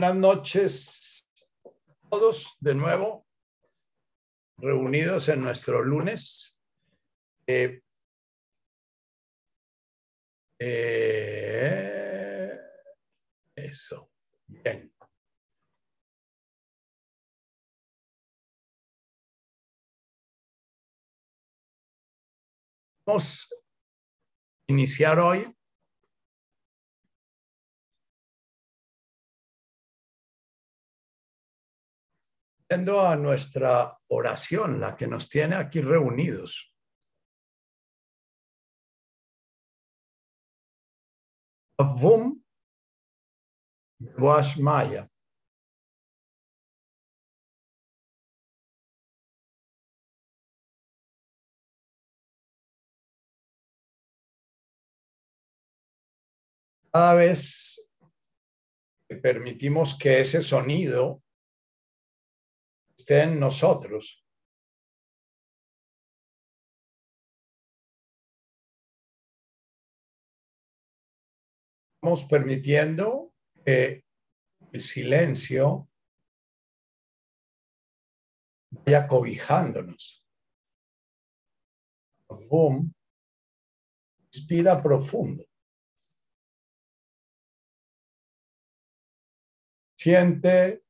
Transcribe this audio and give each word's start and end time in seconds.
Buenas 0.00 0.16
noches 0.16 1.30
a 1.62 2.08
todos 2.08 2.56
de 2.60 2.74
nuevo, 2.74 3.26
reunidos 4.56 5.28
en 5.28 5.42
nuestro 5.42 5.84
lunes. 5.84 6.58
Eh, 7.46 7.82
eh, 10.58 12.50
eso, 13.54 14.10
bien. 14.46 14.90
Vamos 23.04 23.52
a 23.52 24.72
iniciar 24.72 25.18
hoy 25.18 25.54
a 32.72 33.16
nuestra 33.16 33.98
oración, 34.08 34.78
la 34.78 34.96
que 34.96 35.08
nos 35.08 35.28
tiene 35.28 35.56
aquí 35.56 35.80
reunidos. 35.80 36.72
Avum 41.76 42.40
Maya. 44.58 45.10
Cada 56.92 57.14
vez 57.14 57.90
permitimos 59.22 59.98
que 59.98 60.20
ese 60.20 60.40
sonido 60.40 61.22
esté 63.10 63.24
en 63.24 63.40
nosotros. 63.40 64.24
Estamos 71.96 72.24
permitiendo 72.26 73.34
que 73.64 74.04
el 74.72 74.80
silencio 74.80 75.88
vaya 78.70 79.08
cobijándonos. 79.08 80.24
Boom. 82.48 82.94
Inspira 84.32 84.80
profundo. 84.80 85.44
Siente 89.96 90.84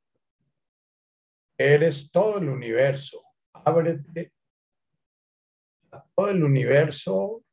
Eres 1.62 2.10
todo 2.10 2.38
el 2.38 2.48
universo. 2.48 3.20
Ábrete 3.52 4.32
a 5.90 6.02
todo 6.16 6.30
el 6.30 6.42
universo. 6.42 7.44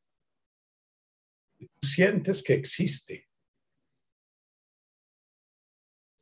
Tú 1.58 1.68
sientes 1.86 2.42
que 2.42 2.54
existe. 2.54 3.28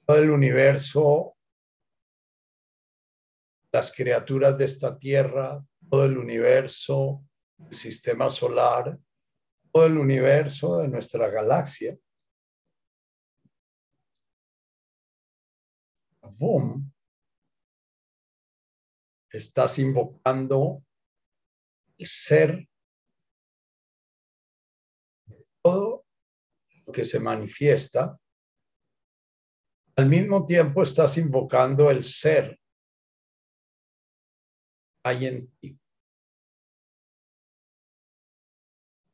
Todo 0.04 0.18
el 0.18 0.30
universo, 0.32 1.36
las 3.70 3.92
criaturas 3.92 4.58
de 4.58 4.64
esta 4.64 4.98
tierra, 4.98 5.64
todo 5.88 6.06
el 6.06 6.18
universo, 6.18 7.24
el 7.56 7.72
sistema 7.72 8.28
solar, 8.30 8.98
todo 9.70 9.86
el 9.86 9.96
universo 9.96 10.78
de 10.78 10.88
nuestra 10.88 11.28
galaxia. 11.28 11.96
Boom 16.40 16.85
estás 19.30 19.78
invocando 19.78 20.84
el 21.98 22.06
ser 22.06 22.68
todo 25.62 26.04
lo 26.84 26.92
que 26.92 27.04
se 27.04 27.20
manifiesta. 27.20 28.18
Al 29.96 30.06
mismo 30.06 30.46
tiempo 30.46 30.82
estás 30.82 31.16
invocando 31.18 31.90
el 31.90 32.04
ser 32.04 32.58
hay 35.06 35.26
en 35.26 35.48
ti. 35.60 35.78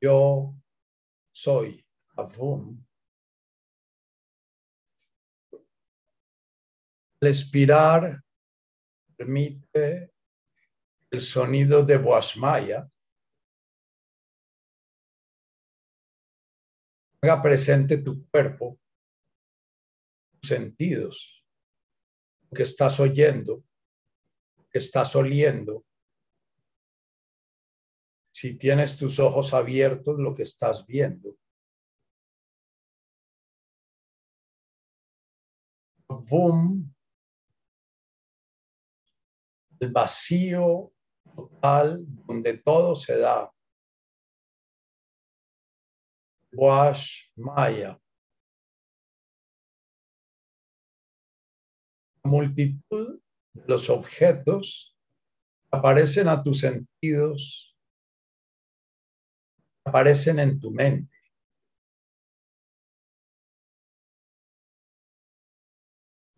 Yo 0.00 0.54
soy 1.34 1.86
Avum. 2.16 2.82
Al 7.20 7.28
expirar, 7.28 8.24
permite 9.22 10.12
el 11.10 11.20
sonido 11.20 11.84
de 11.84 11.96
Boasmaya 11.96 12.90
haga 17.20 17.40
presente 17.40 17.98
tu 17.98 18.28
cuerpo, 18.28 18.80
tus 20.32 20.48
sentidos, 20.48 21.44
lo 22.50 22.56
que 22.56 22.64
estás 22.64 22.98
oyendo, 22.98 23.62
lo 24.56 24.68
que 24.68 24.78
estás 24.80 25.14
oliendo. 25.14 25.84
Si 28.34 28.58
tienes 28.58 28.96
tus 28.96 29.20
ojos 29.20 29.54
abiertos, 29.54 30.18
lo 30.18 30.34
que 30.34 30.42
estás 30.42 30.84
viendo. 30.84 31.36
Boom. 36.08 36.91
El 39.82 39.90
vacío 39.90 40.92
total 41.34 42.04
donde 42.06 42.58
todo 42.58 42.94
se 42.94 43.18
da. 43.18 43.52
Wash 46.52 47.30
Maya. 47.34 47.98
multitud 52.24 53.20
de 53.52 53.64
los 53.66 53.90
objetos 53.90 54.96
aparecen 55.72 56.28
a 56.28 56.40
tus 56.42 56.60
sentidos, 56.60 57.76
aparecen 59.84 60.38
en 60.38 60.60
tu 60.60 60.70
mente. 60.70 61.12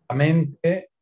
La 0.09 0.15
mente 0.15 0.94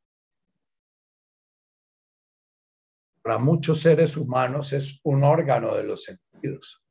para 3.24 3.38
muchos 3.38 3.80
seres 3.80 4.18
humanos 4.18 4.74
es 4.74 5.00
un 5.04 5.24
órgano 5.24 5.74
de 5.76 5.84
los 5.84 6.04
sentidos. 6.04 6.84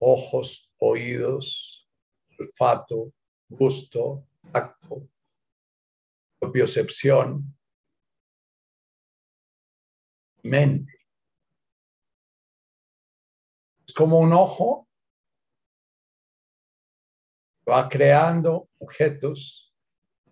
Ojos, 0.00 0.72
oídos, 0.78 1.86
olfato, 2.38 3.12
gusto, 3.46 4.26
tacto, 4.50 5.06
propiocepción, 6.38 7.54
mente. 10.42 10.94
Es 13.86 13.92
como 13.94 14.20
un 14.20 14.32
ojo 14.32 14.88
va 17.68 17.86
creando 17.86 18.70
objetos, 18.78 19.74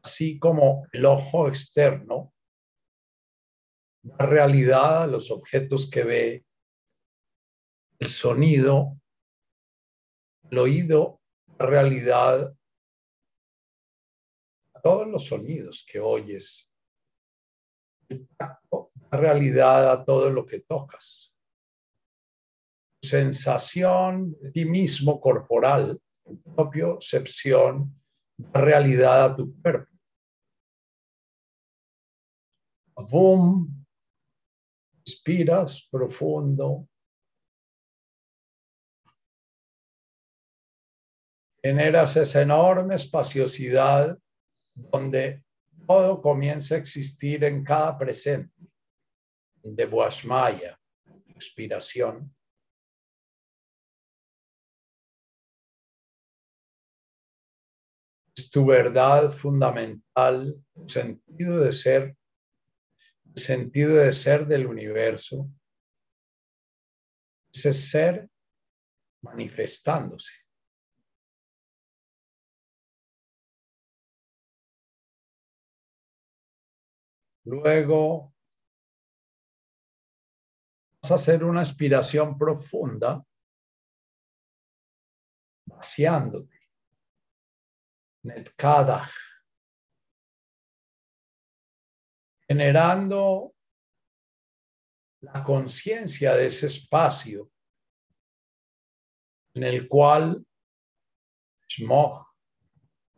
así 0.02 0.38
como 0.38 0.86
el 0.92 1.04
ojo 1.04 1.48
externo 1.48 2.32
la 4.18 4.26
realidad 4.26 5.02
a 5.02 5.06
los 5.06 5.30
objetos 5.30 5.90
que 5.90 6.04
ve, 6.04 6.46
el 7.98 8.08
sonido, 8.08 9.00
el 10.50 10.58
oído, 10.58 11.20
la 11.58 11.66
realidad 11.66 12.54
a 14.74 14.80
todos 14.80 15.08
los 15.08 15.26
sonidos 15.26 15.84
que 15.90 15.98
oyes, 15.98 16.70
el 18.08 18.28
tacto, 18.36 18.92
la 19.10 19.18
realidad 19.18 19.90
a 19.90 20.04
todo 20.04 20.30
lo 20.30 20.46
que 20.46 20.60
tocas, 20.60 21.34
sensación 23.02 24.36
de 24.40 24.52
ti 24.52 24.64
mismo 24.64 25.20
corporal, 25.20 26.00
tu 26.24 26.40
propia 26.54 26.92
percepción, 26.92 28.00
la 28.52 28.60
realidad 28.60 29.24
a 29.24 29.36
tu 29.36 29.60
cuerpo. 29.60 29.92
Boom, 33.10 33.85
Inspiras 35.26 35.88
profundo. 35.90 36.88
Generas 41.60 42.16
esa 42.16 42.42
enorme 42.42 42.94
espaciosidad 42.94 44.16
donde 44.72 45.42
todo 45.84 46.22
comienza 46.22 46.76
a 46.76 46.78
existir 46.78 47.42
en 47.42 47.64
cada 47.64 47.98
presente 47.98 48.54
de 49.64 49.86
Boashmaya, 49.86 50.78
inspiración. 51.26 52.32
tu 58.52 58.64
verdad 58.64 59.30
fundamental, 59.30 60.54
tu 60.72 60.88
sentido 60.88 61.58
de 61.58 61.72
ser, 61.72 62.16
sentido 63.36 63.96
de 63.96 64.12
ser 64.12 64.46
del 64.46 64.66
universo, 64.66 65.50
ese 67.52 67.72
ser 67.72 68.30
manifestándose. 69.22 70.32
Luego 77.44 78.34
vas 81.02 81.12
a 81.12 81.14
hacer 81.14 81.44
una 81.44 81.60
aspiración 81.60 82.36
profunda, 82.36 83.24
vaciándote. 85.66 86.58
Generando 92.48 93.54
la 95.20 95.42
conciencia 95.42 96.34
de 96.34 96.46
ese 96.46 96.66
espacio 96.66 97.50
en 99.54 99.64
el 99.64 99.88
cual 99.88 100.46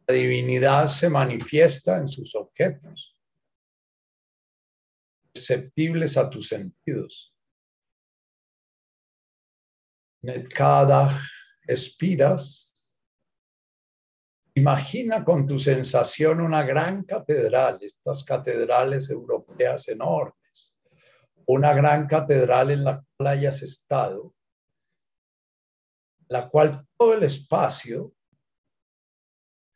la 0.07 0.15
divinidad 0.15 0.89
se 0.89 1.11
manifiesta 1.11 1.99
en 1.99 2.09
sus 2.09 2.35
objetos 2.35 3.19
perceptibles 5.33 6.17
a 6.17 6.29
tus 6.29 6.49
sentidos. 6.49 7.35
Netkada 10.23 11.21
expiras. 11.67 12.68
Imagina 14.59 15.25
con 15.25 15.47
tu 15.47 15.57
sensación 15.57 16.41
una 16.41 16.65
gran 16.65 17.05
catedral, 17.05 17.79
estas 17.81 18.25
catedrales 18.25 19.09
europeas 19.09 19.87
enormes, 19.87 20.75
una 21.47 21.73
gran 21.75 22.09
catedral 22.09 22.73
en 22.73 22.83
la 22.83 23.05
cual 23.17 23.29
hayas 23.29 23.63
estado, 23.63 24.35
la 26.27 26.49
cual 26.49 26.85
todo 26.97 27.15
el 27.15 27.23
espacio 27.23 28.13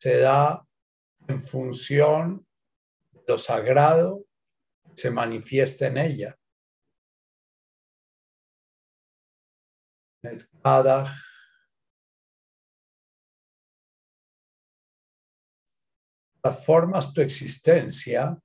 se 0.01 0.19
da 0.19 0.67
en 1.29 1.41
función 1.41 2.45
de 3.13 3.23
lo 3.29 3.39
sagrado 3.39 4.25
se 4.95 5.13
manifiesta 5.13 5.87
en 5.87 5.99
ella. 5.99 6.37
Cada 10.61 11.07
formas 16.51 17.13
tu 17.13 17.21
existencia 17.21 18.37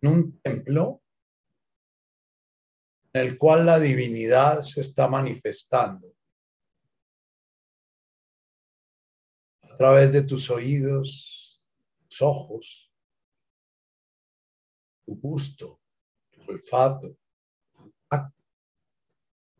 en 0.00 0.08
un 0.08 0.40
templo 0.40 1.02
en 3.12 3.26
el 3.26 3.36
cual 3.36 3.66
la 3.66 3.78
divinidad 3.78 4.62
se 4.62 4.80
está 4.80 5.08
manifestando 5.08 6.14
a 9.62 9.76
través 9.76 10.12
de 10.12 10.22
tus 10.22 10.48
oídos, 10.48 11.62
tus 12.08 12.22
ojos, 12.22 12.92
tu 15.04 15.16
gusto, 15.16 15.80
tu 16.30 16.42
olfato, 16.50 17.16
tu 17.72 17.92
tacto, 18.08 18.42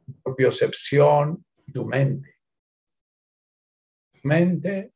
tu 0.07 0.23
propiocepción 0.23 1.45
tu 1.71 1.87
mente. 1.87 2.37
Tu 4.13 4.29
mente 4.29 4.93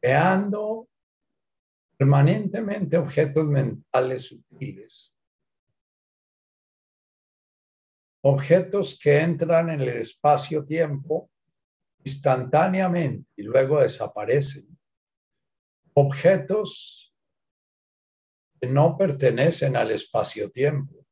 creando 0.00 0.88
permanentemente 1.98 2.96
objetos 2.96 3.44
mentales 3.46 4.26
sutiles. 4.26 5.14
Objetos 8.22 8.98
que 8.98 9.18
entran 9.18 9.70
en 9.70 9.80
el 9.80 9.88
espacio-tiempo 9.88 11.30
instantáneamente 12.04 13.28
y 13.36 13.42
luego 13.42 13.80
desaparecen. 13.80 14.78
Objetos 15.94 17.12
que 18.60 18.68
no 18.68 18.96
pertenecen 18.96 19.76
al 19.76 19.90
espacio-tiempo, 19.90 21.04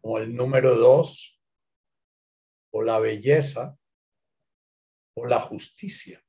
como 0.00 0.18
el 0.18 0.34
número 0.34 0.76
dos, 0.76 1.40
o 2.72 2.82
la 2.82 2.98
belleza, 3.00 3.76
o 5.16 5.26
la 5.26 5.40
justicia. 5.40 6.24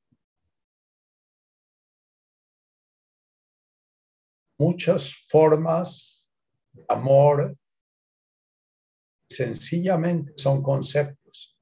Muchas 4.66 5.12
formas 5.28 6.32
de 6.72 6.86
amor 6.88 7.54
sencillamente 9.28 10.32
son 10.38 10.62
conceptos. 10.62 11.54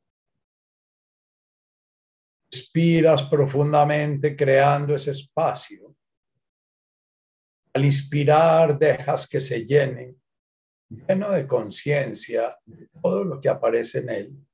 Inspiras 2.53 3.25
profundamente 3.25 4.37
creando 4.37 4.95
ese 4.95 5.11
espacio 5.11 5.97
al 7.75 7.85
inspirar, 7.85 8.79
dejas 8.79 9.27
que 9.27 9.41
se 9.41 9.67
llene, 9.67 10.15
lleno 10.89 11.33
de 11.33 11.45
conciencia 11.45 12.55
de 12.67 12.89
todo 13.03 13.25
lo 13.25 13.41
que 13.41 13.49
aparece 13.49 13.99
en 13.99 14.11
él. 14.11 14.47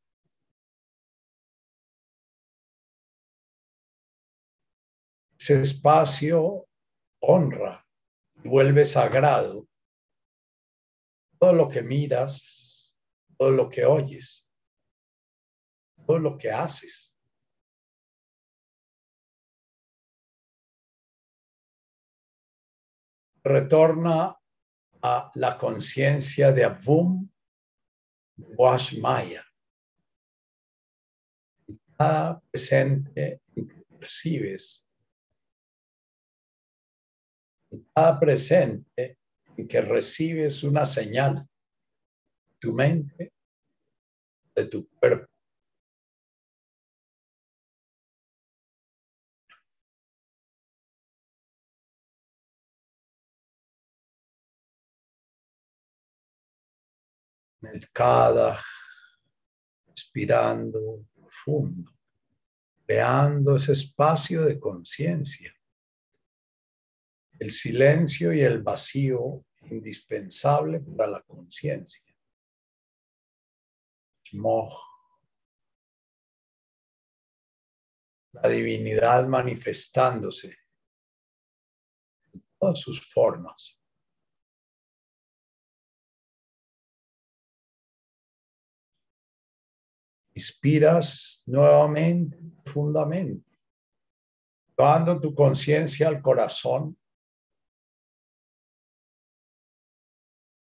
Ese 5.38 5.60
espacio 5.60 6.66
honra 7.20 7.84
vuelve 8.44 8.84
sagrado 8.86 9.66
todo 11.38 11.52
lo 11.52 11.68
que 11.68 11.82
miras, 11.82 12.94
todo 13.36 13.50
lo 13.50 13.68
que 13.68 13.84
oyes, 13.84 14.48
todo 16.06 16.18
lo 16.18 16.36
que 16.36 16.50
haces. 16.50 17.14
retorna 23.48 24.38
a 25.02 25.30
la 25.34 25.56
conciencia 25.56 26.52
de 26.52 26.64
Avum 26.64 27.28
Washmaya. 28.36 29.44
Cada 31.96 32.40
presente 32.40 33.40
que 33.54 33.62
percibes, 33.98 34.87
cada 37.94 38.18
presente 38.18 39.18
en 39.56 39.68
que 39.68 39.80
recibes 39.80 40.62
una 40.62 40.86
señal, 40.86 41.46
tu 42.58 42.72
mente, 42.72 43.32
de 44.54 44.66
tu 44.66 44.88
cuerpo, 44.88 45.28
cada 57.92 58.60
respirando 59.86 61.06
profundo, 61.14 61.90
creando 62.86 63.56
ese 63.56 63.72
espacio 63.72 64.44
de 64.44 64.58
conciencia. 64.58 65.57
El 67.38 67.50
silencio 67.50 68.32
y 68.32 68.40
el 68.40 68.62
vacío 68.62 69.44
indispensable 69.70 70.80
para 70.80 71.10
la 71.10 71.22
conciencia. 71.22 72.14
La 78.32 78.48
divinidad 78.48 79.26
manifestándose 79.26 80.56
en 82.32 82.44
todas 82.58 82.80
sus 82.80 83.00
formas. 83.00 83.80
Inspiras 90.34 91.42
nuevamente, 91.46 92.38
profundamente, 92.62 93.50
llevando 94.76 95.20
tu 95.20 95.34
conciencia 95.34 96.08
al 96.08 96.22
corazón. 96.22 96.96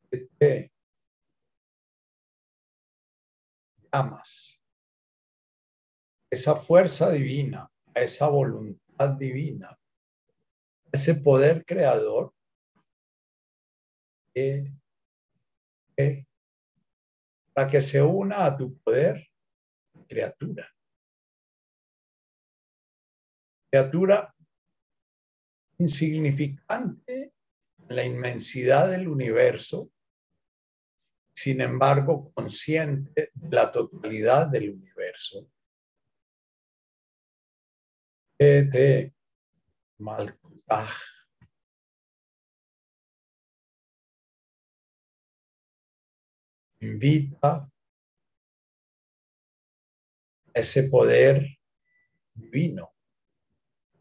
Te 0.09 0.71
llamas 3.91 4.59
esa 6.31 6.55
fuerza 6.55 7.09
divina, 7.11 7.71
esa 7.93 8.27
voluntad 8.27 9.09
divina, 9.11 9.77
ese 10.91 11.15
poder 11.15 11.65
creador 11.65 12.33
para 17.53 17.67
que 17.67 17.81
se 17.81 18.01
una 18.01 18.45
a 18.45 18.55
tu 18.55 18.77
poder 18.79 19.27
criatura. 20.07 20.67
criatura 23.71 24.33
insignificante 25.77 27.33
en 27.87 27.95
la 27.95 28.03
inmensidad 28.03 28.89
del 28.89 29.07
universo, 29.07 29.91
sin 31.41 31.61
embargo 31.61 32.33
consciente 32.33 33.31
de 33.33 33.55
la 33.55 33.71
totalidad 33.71 34.47
del 34.47 34.71
universo. 34.71 35.49
Ete 38.37 39.13
Malkutaj. 39.99 40.89
Invita 46.81 47.71
ese 50.53 50.89
poder 50.89 51.57
divino. 52.33 52.93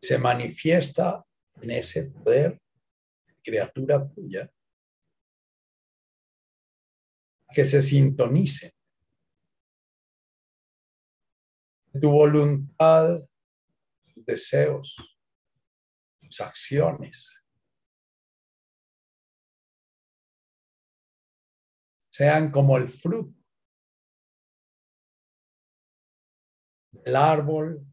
Se 0.00 0.18
manifiesta 0.18 1.25
en 1.61 1.71
ese 1.71 2.11
poder, 2.11 2.61
criatura 3.45 4.09
tuya, 4.09 4.52
que 7.52 7.64
se 7.64 7.81
sintonice. 7.83 8.73
Tu 12.00 12.09
voluntad, 12.09 13.19
tus 14.14 14.26
deseos, 14.26 14.97
tus 16.21 16.40
acciones 16.40 17.43
sean 22.19 22.50
como 22.50 22.76
el 22.76 22.88
fruto 22.88 23.33
del 26.90 27.14
árbol 27.14 27.87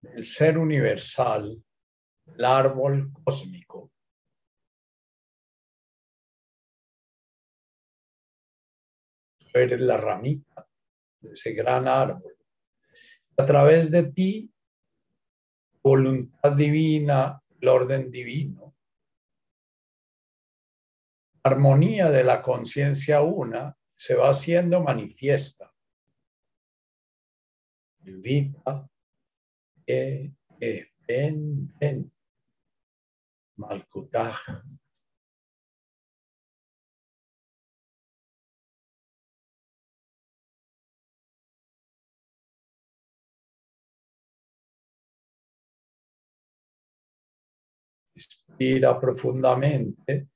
del 0.00 0.24
ser 0.24 0.58
universal, 0.58 1.64
el 2.26 2.44
árbol 2.44 3.12
cósmico. 3.24 3.71
Eres 9.52 9.80
la 9.80 9.96
ramita 9.96 10.68
de 11.20 11.32
ese 11.32 11.52
gran 11.52 11.88
árbol. 11.88 12.36
A 13.36 13.44
través 13.44 13.90
de 13.90 14.12
ti, 14.12 14.52
voluntad 15.82 16.52
divina, 16.52 17.42
el 17.60 17.68
orden 17.68 18.10
divino, 18.10 18.74
armonía 21.44 22.10
de 22.10 22.24
la 22.24 22.42
conciencia 22.42 23.20
una 23.22 23.76
se 23.94 24.14
va 24.14 24.30
haciendo 24.30 24.82
manifiesta. 24.82 25.72
Invita 28.04 28.88
e, 29.86 30.32
e, 30.60 30.86
en, 31.06 31.72
en, 31.80 32.12
Malkutaj. 33.56 34.36
Inspira 48.62 49.00
profundamente 49.00 50.28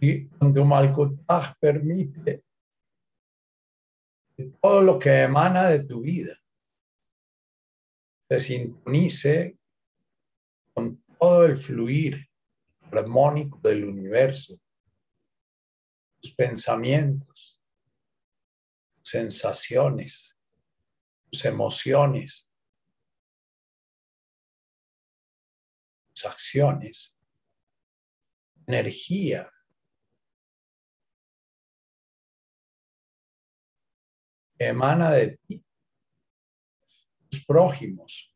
y 0.00 0.26
cuando 0.26 0.64
Malkutaj 0.64 1.54
permite 1.60 2.42
todo 4.60 4.82
lo 4.82 4.98
que 4.98 5.22
emana 5.22 5.68
de 5.68 5.84
tu 5.84 6.00
vida 6.00 6.36
se 8.28 8.40
sintonice 8.40 9.56
con 10.74 11.00
todo 11.18 11.44
el 11.44 11.54
fluir 11.54 12.28
armónico 12.90 13.60
del 13.62 13.84
universo, 13.84 14.58
tus 16.20 16.34
pensamientos, 16.34 17.62
sensaciones, 19.00 20.36
tus 21.30 21.44
emociones, 21.44 22.50
tus 26.08 26.24
acciones, 26.26 27.19
energía. 28.74 29.50
emana 34.60 35.10
de 35.12 35.38
ti 35.38 35.64
prójimos 37.46 38.34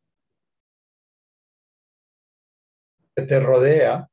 que 3.15 3.21
te 3.23 3.39
rodea. 3.39 4.09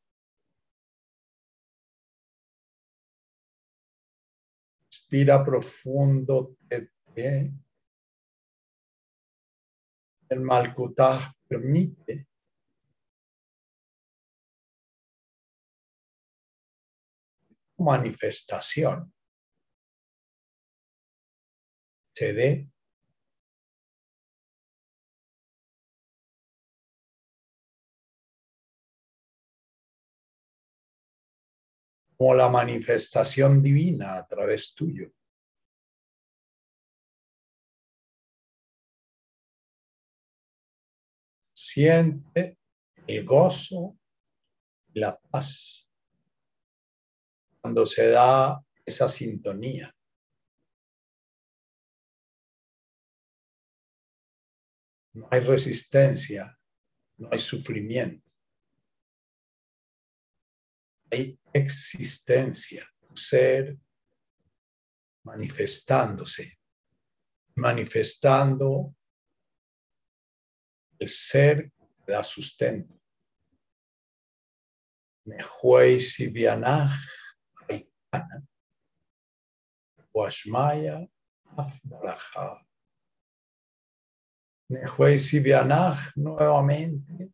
Respira 4.87 5.45
profundo. 5.45 6.57
El 10.29 10.41
Malkutaj 10.41 11.33
permite 11.49 12.29
manifestación. 17.83 19.13
Se 22.15 22.33
dé. 22.33 22.69
Como 32.17 32.35
la 32.35 32.49
manifestación 32.49 33.63
divina 33.63 34.17
a 34.17 34.27
través 34.27 34.75
tuyo. 34.75 35.13
Siente 41.53 42.59
el 43.07 43.25
gozo 43.25 43.99
y 44.93 45.01
la 45.01 45.19
paz 45.19 45.82
cuando 47.63 47.87
se 47.87 48.09
da 48.09 48.63
esa 48.85 49.09
sintonía. 49.09 49.95
No 55.15 55.29
hay 55.31 55.41
resistencia, 55.41 56.59
no 57.17 57.29
hay 57.33 57.39
sufrimiento 57.39 58.33
hay 61.13 61.39
existencia, 61.53 62.89
ser 63.15 63.77
manifestándose, 65.25 66.59
manifestando 67.57 68.95
el 70.99 71.09
ser 71.09 71.71
que 72.07 72.13
da 72.13 72.25
sustento. 72.25 72.99
Nehuei 75.27 76.01
Sibianach 76.01 76.99
Aikana, 78.13 78.47
Washmaya. 80.15 81.09
Nehuei 84.71 85.19
Sibianach 85.19 86.17
nuevamente 86.17 87.31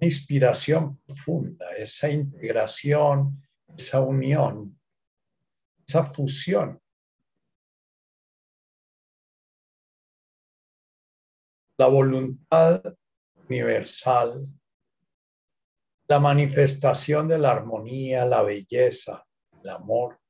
inspiración 0.00 0.98
profunda, 1.06 1.70
esa 1.76 2.10
integración, 2.10 3.40
esa 3.76 4.00
unión, 4.00 4.80
esa 5.86 6.02
fusión. 6.02 6.82
La 11.78 11.86
voluntad 11.86 12.82
universal, 13.48 14.48
la 16.12 16.18
manifestación 16.18 17.26
de 17.26 17.38
la 17.38 17.52
armonía, 17.52 18.26
la 18.26 18.42
belleza, 18.42 19.26
el 19.62 19.70
amor, 19.70 20.20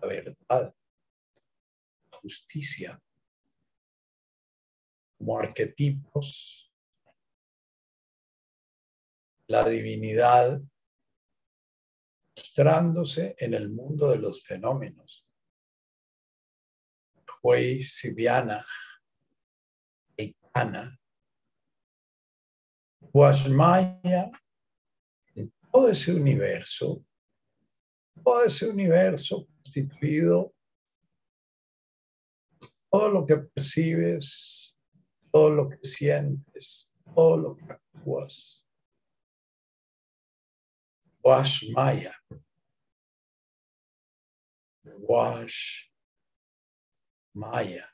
la 0.00 0.08
verdad, 0.08 0.74
la 2.10 2.18
justicia, 2.18 3.00
como 5.16 5.38
arquetipos 5.38 6.72
la 9.46 9.62
divinidad 9.68 10.60
mostrándose 12.36 13.36
en 13.38 13.54
el 13.54 13.70
mundo 13.70 14.10
de 14.10 14.18
los 14.18 14.42
fenómenos. 14.42 15.24
Huey 17.44 17.84
Sibiana, 17.84 18.66
Eikana, 20.16 20.98
Guashmaya, 22.98 24.24
en 24.24 24.41
todo 25.72 25.88
ese 25.88 26.14
universo, 26.14 27.02
todo 28.22 28.44
ese 28.44 28.68
universo 28.68 29.46
constituido, 29.46 30.54
todo 32.90 33.08
lo 33.08 33.26
que 33.26 33.38
percibes, 33.38 34.78
todo 35.32 35.48
lo 35.48 35.70
que 35.70 35.78
sientes, 35.82 36.94
todo 37.14 37.36
lo 37.38 37.56
que 37.56 37.64
actúas. 37.72 38.66
Wash 41.24 41.70
Maya. 41.72 42.14
Wash 44.84 45.88
Maya. 47.32 47.88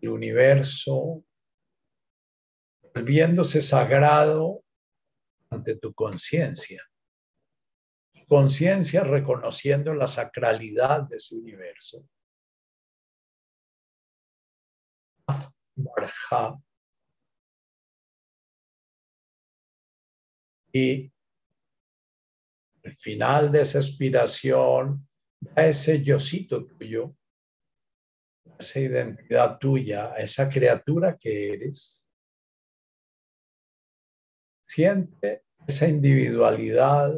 El 0.00 0.08
universo 0.08 1.22
volviéndose 2.92 3.62
sagrado 3.62 4.64
ante 5.50 5.76
tu 5.76 5.92
conciencia. 5.92 6.82
Conciencia 8.28 9.02
reconociendo 9.02 9.92
la 9.94 10.06
sacralidad 10.06 11.02
de 11.02 11.18
su 11.18 11.38
universo. 11.38 12.08
Y 20.72 21.12
al 22.84 22.92
final 22.92 23.50
de 23.50 23.62
esa 23.62 23.78
expiración, 23.78 25.08
a 25.56 25.66
ese 25.66 26.02
yocito 26.02 26.64
tuyo, 26.66 27.16
esa 28.58 28.78
identidad 28.78 29.58
tuya, 29.58 30.14
esa 30.14 30.48
criatura 30.48 31.16
que 31.18 31.52
eres, 31.54 31.99
siente 34.80 35.44
esa 35.66 35.86
individualidad, 35.86 37.12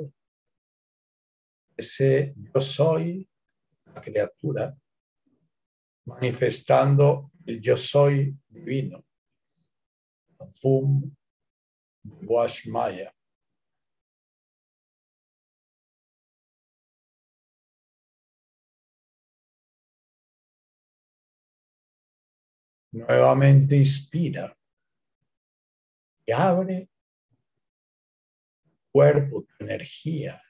ese 1.77 2.35
yo 2.37 2.61
soy 2.61 3.29
la 3.95 4.01
criatura, 4.01 4.77
manifestando 6.05 7.31
el 7.47 7.61
yo 7.61 7.77
soy 7.77 8.37
divino. 8.49 9.05
Fum 10.51 11.15
Maya. 12.67 13.15
Nuevamente 22.91 23.77
inspira 23.77 24.53
y 26.27 26.33
abre 26.33 26.92
cuerpo, 28.93 29.43
tu 29.43 29.65
energía. 29.65 30.41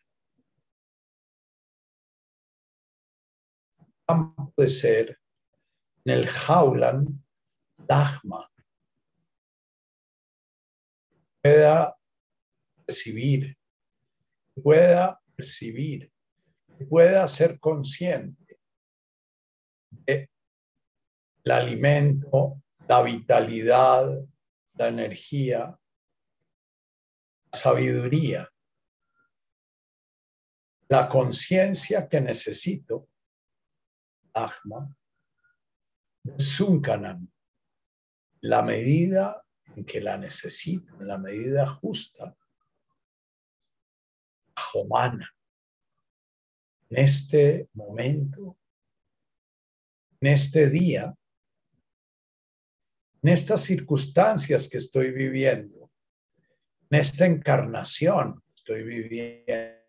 Campo 4.07 4.53
de 4.57 4.69
ser 4.69 5.19
en 6.05 6.13
el 6.13 6.27
Jaulan 6.27 7.25
Dagma 7.79 8.53
pueda 11.43 11.97
percibir, 12.87 13.59
pueda 14.63 15.21
percibir, 15.35 16.13
pueda 16.89 17.27
ser 17.27 17.59
consciente 17.59 18.61
del 20.07 20.29
alimento, 21.45 22.63
la 22.87 23.03
vitalidad, 23.03 24.07
la 24.75 24.89
energía, 24.89 25.79
sabiduría, 27.63 28.49
la 30.89 31.09
conciencia 31.09 32.09
que 32.09 32.21
necesito, 32.21 33.09
Ahma, 34.35 34.93
Sunkanan, 36.37 37.33
la 38.41 38.63
medida 38.63 39.45
en 39.77 39.85
que 39.85 40.01
la 40.01 40.17
necesito, 40.17 40.97
la 41.01 41.19
medida 41.19 41.69
justa, 41.69 42.37
humana, 44.75 45.31
en 46.91 47.05
este 47.05 47.69
momento, 47.75 48.59
en 50.21 50.33
este 50.33 50.69
día, 50.69 51.15
en 53.23 53.29
estas 53.29 53.61
circunstancias 53.61 54.69
que 54.69 54.79
estoy 54.79 55.13
viviendo, 55.13 55.82
en 56.93 57.01
esta 57.01 57.25
encarnación 57.25 58.43
estoy 58.55 58.83
viviendo. 58.83 59.81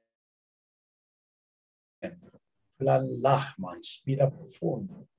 La 2.77 3.01
Lachma, 3.01 3.75
inspira 3.75 4.29
profundo. 4.31 5.09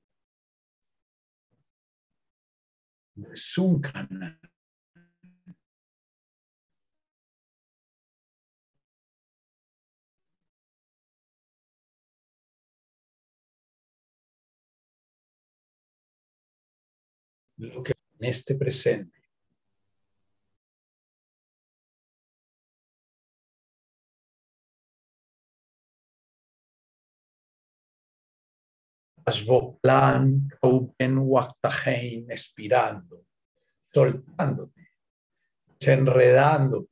Lo 17.57 17.83
que 17.83 17.93
en 18.19 18.25
este 18.27 18.55
presente. 18.55 19.14
Asvoplan, 29.25 30.47
Kaupen, 30.61 31.17
Waktahein, 31.17 32.29
expirando, 32.29 33.25
soltándote, 33.91 34.89
desenredándote, 35.79 36.91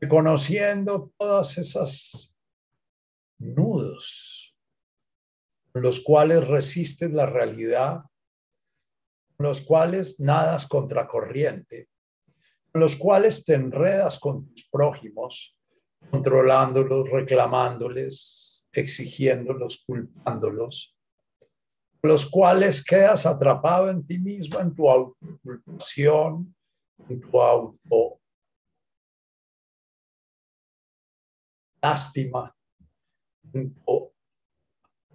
reconociendo 0.00 1.12
todas 1.16 1.56
esas 1.58 2.34
nudos 3.38 4.56
con 5.72 5.82
los 5.82 6.00
cuales 6.00 6.46
resistes 6.46 7.10
la 7.12 7.26
realidad, 7.26 8.02
con 9.36 9.46
los 9.46 9.62
cuales 9.62 10.20
nadas 10.20 10.66
contracorriente, 10.66 11.88
con 12.70 12.80
los 12.82 12.96
cuales 12.96 13.44
te 13.44 13.54
enredas 13.54 14.18
con 14.18 14.52
tus 14.52 14.68
prójimos, 14.68 15.56
controlándolos, 16.10 17.08
reclamándoles, 17.08 18.51
exigiéndolos, 18.80 19.84
culpándolos, 19.86 20.96
los 22.02 22.28
cuales 22.28 22.84
quedas 22.84 23.26
atrapado 23.26 23.90
en 23.90 24.06
ti 24.06 24.18
mismo, 24.18 24.58
en 24.60 24.74
tu 24.74 24.88
autoculpación, 24.88 26.54
en 27.08 27.20
tu 27.20 27.40
auto 27.40 28.20
lástima, 31.82 32.54
en 33.52 33.74
tu 33.74 34.12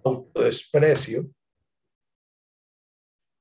autodesprecio 0.03 1.29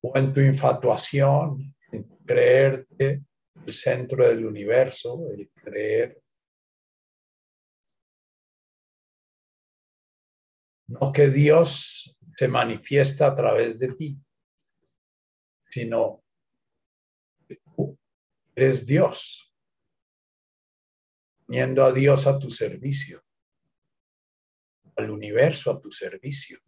o 0.03 0.17
en 0.17 0.33
tu 0.33 0.41
infatuación, 0.41 1.75
en 1.91 2.05
creerte 2.25 3.25
el 3.67 3.73
centro 3.73 4.27
del 4.29 4.47
universo, 4.47 5.19
el 5.33 5.51
creer 5.51 6.23
no 10.89 11.13
que 11.13 11.29
Dios 11.29 12.17
se 12.37 12.49
manifiesta 12.49 13.29
a 13.29 13.35
través 13.35 13.79
de 13.79 13.95
ti, 13.95 14.19
sino 15.71 16.23
que 17.49 17.57
tú 17.57 17.99
eres 18.55 18.87
Dios, 18.87 19.53
poniendo 21.47 21.85
a 21.85 21.93
Dios 21.93 22.27
a 22.27 22.39
tu 22.39 22.51
servicio 22.51 23.27
al 24.97 25.11
universo 25.11 25.71
a 25.71 25.81
tu 25.81 25.91
servicio. 25.91 26.59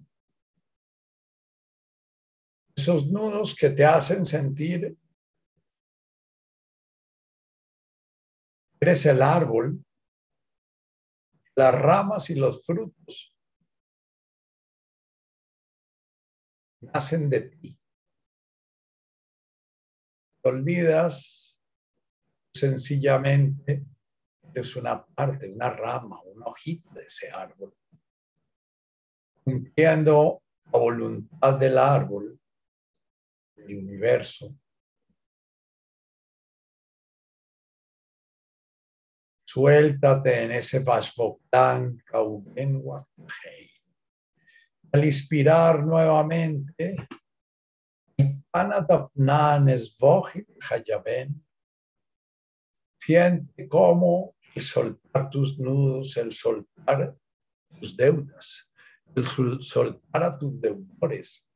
Esos 2.77 3.09
nudos 3.09 3.57
que 3.57 3.71
te 3.71 3.85
hacen 3.85 4.25
sentir 4.25 4.97
eres 8.81 9.07
el 9.07 9.23
árbol, 9.23 9.85
las 11.57 11.75
ramas 11.75 12.31
y 12.31 12.37
los 12.37 12.65
frutos 12.65 13.35
nacen 16.81 17.29
de 17.31 17.41
ti. 17.41 17.79
Olvidas 20.43 21.61
sencillamente 22.53 23.85
es 24.55 24.77
una 24.77 25.05
parte, 25.05 25.53
una 25.53 25.71
rama, 25.71 26.21
una 26.23 26.47
hojita 26.47 26.91
de 26.95 27.03
ese 27.03 27.31
árbol 27.31 27.75
cumpliendo 29.49 30.43
la 30.71 30.79
voluntad 30.79 31.59
del 31.59 31.79
árbol, 31.79 32.39
del 33.57 33.79
universo. 33.79 34.55
Suéltate 39.47 40.43
en 40.43 40.53
ese 40.53 40.81
Vashvoktan 40.81 42.03
Kaubenwa 42.05 43.09
Al 44.91 45.05
inspirar 45.05 45.85
nuevamente, 45.85 46.97
siente 52.99 53.69
cómo 53.69 54.37
el 54.55 54.63
soltar 54.63 55.31
tus 55.31 55.59
nudos, 55.59 56.17
el 56.17 56.33
soltar 56.33 57.17
tus 57.81 57.97
deudas, 57.97 58.71
el 59.15 59.25
soltar 59.25 60.23
a 60.23 60.39
tus 60.39 60.61
deudores, 60.61 61.47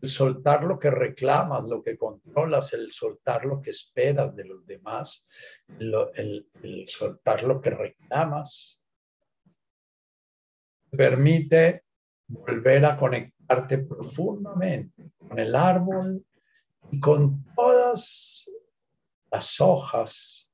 el 0.00 0.08
soltar 0.08 0.64
lo 0.64 0.78
que 0.78 0.90
reclamas, 0.90 1.64
lo 1.64 1.82
que 1.82 1.96
controlas, 1.96 2.72
el 2.72 2.92
soltar 2.92 3.44
lo 3.44 3.60
que 3.60 3.70
esperas 3.70 4.34
de 4.36 4.44
los 4.44 4.64
demás, 4.66 5.26
el, 5.78 6.86
soltar 6.86 7.42
lo 7.42 7.60
que 7.60 7.70
reclamas, 7.70 8.82
permite 10.90 11.84
volver 12.28 12.84
a 12.84 12.96
conectarte 12.96 13.78
profundamente 13.78 15.10
con 15.16 15.38
el 15.38 15.54
árbol 15.56 16.24
y 16.90 17.00
con 17.00 17.44
todas 17.54 18.48
las 19.30 19.60
hojas, 19.60 20.52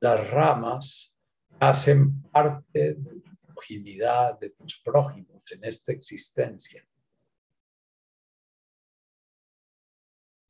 las 0.00 0.30
ramas 0.30 1.16
hacen 1.60 2.22
parte 2.30 2.94
de 2.94 3.20
tu 3.20 3.36
proximidad, 3.46 4.38
de 4.38 4.50
tus 4.50 4.80
prójimos 4.80 5.42
en 5.50 5.64
esta 5.64 5.92
existencia. 5.92 6.86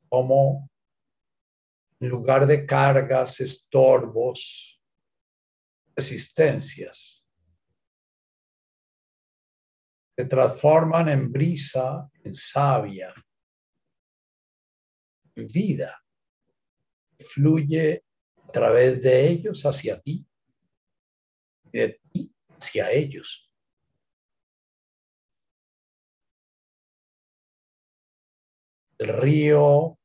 Como 0.09 0.69
en 1.99 2.09
lugar 2.09 2.45
de 2.45 2.65
cargas, 2.65 3.39
estorbos, 3.39 4.81
resistencias, 5.95 7.16
se 10.17 10.25
transforman 10.25 11.09
en 11.09 11.31
brisa, 11.31 12.09
en 12.23 12.33
savia, 12.33 13.13
en 15.35 15.47
vida. 15.47 16.03
Fluye 17.19 18.03
a 18.47 18.51
través 18.51 19.01
de 19.01 19.27
ellos 19.27 19.63
hacia 19.63 19.99
ti 20.01 20.25
de 21.71 21.99
ti 22.11 22.33
hacia 22.49 22.91
ellos. 22.91 23.51
El 28.97 29.09
río 29.09 29.99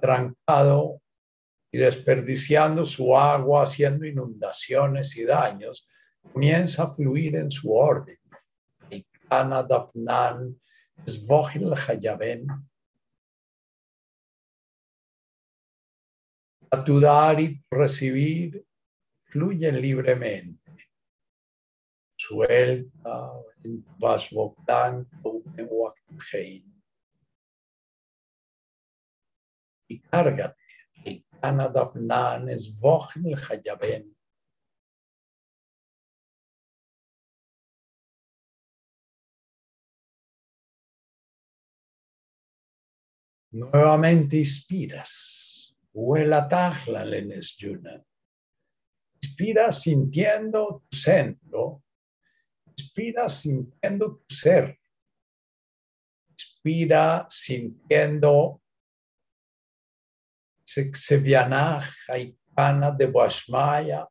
trancado 0.00 1.00
y 1.70 1.78
desperdiciando 1.78 2.84
su 2.84 3.16
agua, 3.16 3.62
haciendo 3.62 4.04
inundaciones 4.04 5.16
y 5.16 5.24
daños, 5.24 5.88
comienza 6.30 6.84
a 6.84 6.90
fluir 6.90 7.36
en 7.36 7.50
su 7.50 7.72
orden. 7.72 8.16
Kana 9.32 9.62
Dafnan, 9.62 10.60
Svohil 11.06 11.72
Hayaben. 11.74 12.46
A 16.70 16.84
tu 16.84 17.00
dar 17.00 17.40
y 17.40 17.64
recibir 17.70 18.62
fluyen 19.24 19.80
libremente. 19.80 20.60
Suelta 22.14 23.30
en 23.64 23.84
Vasvoktan 23.98 25.08
y 29.88 30.00
cárgate. 30.00 30.56
Kana 31.40 31.68
Dafnan, 31.68 32.48
Svohil 32.58 33.34
Hayaben. 33.34 34.14
Nuevamente 43.52 44.38
inspiras. 44.38 45.76
Huela 45.92 46.48
lenes 47.04 47.56
yuna. 47.58 48.02
Inspira 49.22 49.70
sintiendo 49.70 50.82
tu 50.88 50.96
centro. 50.96 51.82
Inspira 52.66 53.28
sintiendo 53.28 54.16
tu 54.16 54.34
ser. 54.34 54.78
Inspira 56.30 57.26
sintiendo 57.28 58.62
Sevianaja 60.64 62.18
y 62.18 62.38
Kana 62.54 62.90
de 62.90 63.06
Boashmaya, 63.06 64.08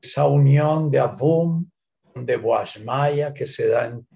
esa 0.00 0.26
unión 0.26 0.90
de 0.90 0.98
Avum, 0.98 1.68
de 2.14 2.36
Boashmaya 2.36 3.32
que 3.32 3.46
se 3.46 3.68
da 3.68 3.86
en 3.86 4.06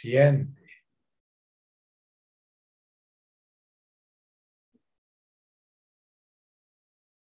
siente. 0.00 0.60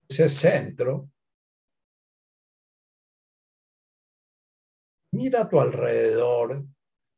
Ese 0.08 0.28
centro, 0.28 1.10
mira 5.12 5.48
tu 5.48 5.60
alrededor, 5.60 6.64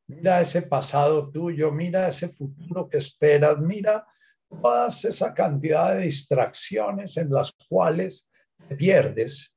mira 0.09 0.41
ese 0.41 0.63
pasado 0.63 1.31
tuyo, 1.31 1.73
mira 1.73 2.09
ese 2.09 2.29
futuro 2.29 2.89
que 2.89 2.99
esperas, 2.99 3.59
mira 3.59 4.07
toda 4.49 4.89
esa 4.89 5.33
cantidad 5.33 5.95
de 5.95 6.03
distracciones 6.03 7.17
en 7.17 7.31
las 7.31 7.53
cuales 7.69 8.29
te 8.69 8.77
pierdes, 8.77 9.55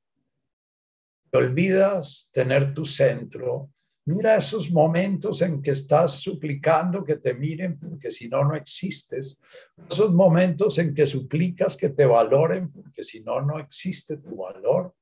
te 1.29 1.37
olvidas 1.37 2.31
tener 2.33 2.73
tu 2.73 2.85
centro, 2.85 3.74
Mira 4.07 4.37
esos 4.37 4.71
momentos 4.71 5.41
en 5.41 5.63
que 5.63 5.71
estás 5.71 6.19
suplicando 6.21 7.03
que 7.03 7.15
te 7.15 7.33
miren 7.33 7.79
porque 7.79 8.11
si 8.11 8.29
no, 8.29 8.43
no 8.43 8.55
existes. 8.55 9.41
Esos 9.89 10.13
momentos 10.13 10.77
en 10.77 10.93
que 10.93 11.07
suplicas 11.07 11.75
que 11.75 11.89
te 11.89 12.05
valoren 12.05 12.71
porque 12.71 13.03
si 13.03 13.21
no, 13.23 13.41
no 13.41 13.57
existe 13.57 14.17
tu 14.17 14.35
valor. 14.35 14.93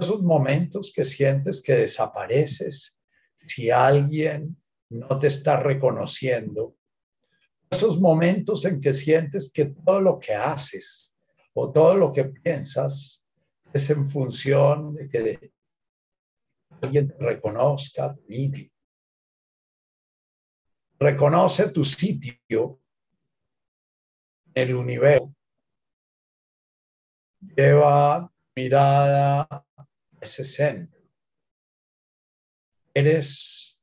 Esos 0.00 0.22
momentos 0.22 0.90
que 0.94 1.04
sientes 1.04 1.62
que 1.62 1.74
desapareces 1.74 2.96
si 3.46 3.68
alguien 3.68 4.56
no 4.88 5.18
te 5.18 5.26
está 5.26 5.60
reconociendo. 5.60 6.76
Esos 7.70 8.00
momentos 8.00 8.64
en 8.64 8.80
que 8.80 8.94
sientes 8.94 9.50
que 9.52 9.66
todo 9.66 10.00
lo 10.00 10.18
que 10.18 10.32
haces 10.32 11.14
o 11.52 11.70
todo 11.72 11.94
lo 11.94 12.10
que 12.10 12.24
piensas 12.24 13.26
es 13.70 13.90
en 13.90 14.08
función 14.08 14.94
de 14.94 15.08
que 15.10 15.52
alguien 16.82 17.08
te 17.08 17.16
reconozca, 17.18 18.14
te 18.14 18.70
Reconoce 20.98 21.70
tu 21.70 21.84
sitio 21.84 22.80
en 24.54 24.68
el 24.68 24.74
universo. 24.74 25.34
Lleva 27.54 28.32
mirada 28.54 29.42
a 29.42 29.64
ese 30.20 30.42
centro. 30.42 31.00
Eres 32.94 33.78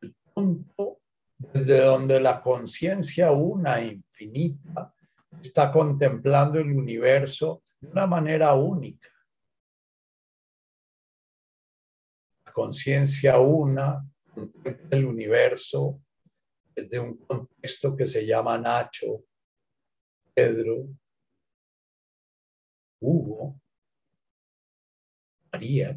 el 0.00 0.14
punto 0.34 1.00
desde 1.38 1.84
donde 1.84 2.20
la 2.20 2.42
conciencia 2.42 3.30
una 3.30 3.80
infinita 3.80 4.92
está 5.40 5.70
contemplando 5.70 6.58
el 6.58 6.72
universo 6.76 7.62
de 7.80 7.88
una 7.88 8.06
manera 8.06 8.54
única. 8.54 9.08
Conciencia 12.52 13.38
una, 13.38 14.06
el 14.90 15.04
universo, 15.04 16.02
desde 16.74 16.98
un 16.98 17.16
contexto 17.18 17.96
que 17.96 18.06
se 18.06 18.24
llama 18.24 18.58
Nacho, 18.58 19.24
Pedro, 20.34 20.88
Hugo, 23.00 23.60
María. 25.52 25.96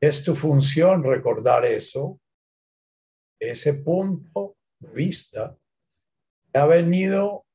Es 0.00 0.22
tu 0.24 0.34
función 0.34 1.02
recordar 1.02 1.64
eso, 1.64 2.20
ese 3.40 3.74
punto 3.74 4.56
de 4.78 4.90
vista 4.90 5.56
que 6.52 6.58
ha 6.58 6.66
venido 6.66 7.46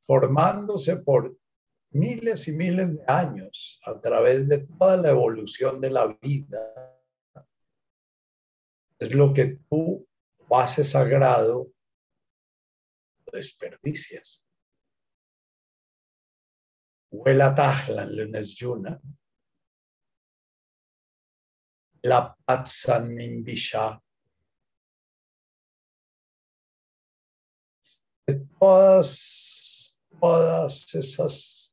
formándose 0.00 0.96
por 0.96 1.36
miles 1.94 2.48
y 2.48 2.52
miles 2.52 2.96
de 2.96 3.04
años 3.06 3.80
a 3.84 4.00
través 4.00 4.48
de 4.48 4.58
toda 4.58 4.96
la 4.96 5.10
evolución 5.10 5.80
de 5.80 5.90
la 5.90 6.06
vida. 6.20 7.00
Es 8.98 9.14
lo 9.14 9.32
que 9.32 9.58
tú, 9.68 10.06
base 10.48 10.84
sagrado, 10.84 11.72
desperdicias. 13.32 14.44
Huela 17.10 17.54
tajlan 17.54 18.16
lunes 18.16 18.56
yuna. 18.56 19.00
la 22.04 22.36
Patsanmimbisha. 22.44 23.98
De 28.26 28.34
todas, 28.58 30.02
todas 30.20 30.94
esas 30.94 31.63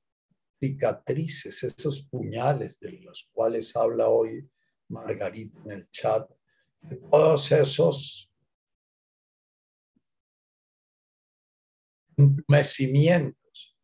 cicatrices, 0.62 1.64
esos 1.64 2.04
puñales 2.04 2.80
de 2.80 2.92
los 2.92 3.30
cuales 3.34 3.76
habla 3.76 4.08
hoy 4.08 4.48
Margarita 4.90 5.60
en 5.66 5.72
el 5.72 5.90
chat, 5.90 6.30
todos 7.10 7.52
esos 7.52 8.32
entumecimientos, 12.16 13.78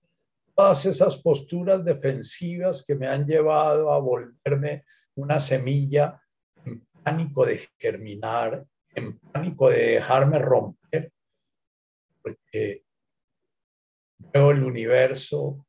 todas 0.56 0.86
esas 0.86 1.18
posturas 1.18 1.84
defensivas 1.84 2.84
que 2.86 2.94
me 2.94 3.08
han 3.08 3.26
llevado 3.26 3.92
a 3.92 4.00
volverme 4.00 4.86
una 5.16 5.40
semilla 5.40 6.22
en 6.64 6.86
pánico 7.04 7.44
de 7.46 7.68
germinar, 7.80 8.68
en 8.90 9.18
pánico 9.18 9.70
de 9.72 9.94
dejarme 9.94 10.38
romper, 10.38 11.12
porque 12.22 12.84
veo 14.18 14.52
el 14.52 14.64
universo 14.64 15.67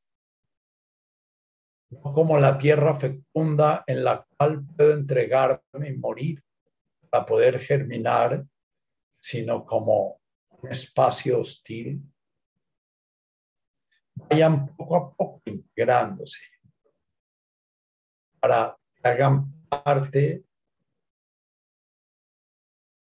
no 1.90 2.12
como 2.12 2.38
la 2.38 2.58
tierra 2.58 2.94
fecunda 2.94 3.84
en 3.86 4.04
la 4.04 4.26
cual 4.36 4.64
puedo 4.64 4.92
entregarme 4.92 5.88
y 5.88 5.96
morir 5.96 6.42
para 7.10 7.24
poder 7.24 7.58
germinar, 7.58 8.44
sino 9.20 9.64
como 9.64 10.20
un 10.50 10.70
espacio 10.70 11.40
hostil 11.40 12.02
vayan 14.30 14.74
poco 14.76 14.96
a 14.96 15.14
poco 15.14 15.42
integrándose 15.46 16.40
para 18.40 18.76
que 18.94 19.08
hagan 19.08 19.66
parte 19.68 20.44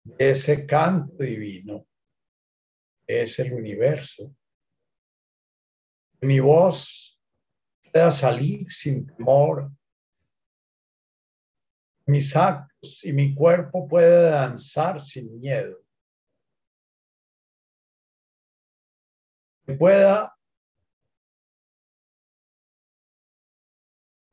de 0.04 0.30
ese 0.32 0.68
canto 0.68 1.24
divino, 1.24 1.88
es 3.08 3.40
el 3.40 3.54
universo. 3.54 4.36
Mi 6.22 6.40
voz 6.40 7.13
pueda 7.94 8.12
salir 8.12 8.66
sin 8.72 9.06
temor. 9.06 9.72
Mis 12.08 12.36
actos 12.36 13.06
y 13.06 13.14
mi 13.14 13.36
cuerpo 13.36 13.88
puede 13.88 14.32
danzar 14.32 15.00
sin 15.00 15.40
miedo. 15.40 15.78
Que 19.66 19.74
pueda 19.76 20.36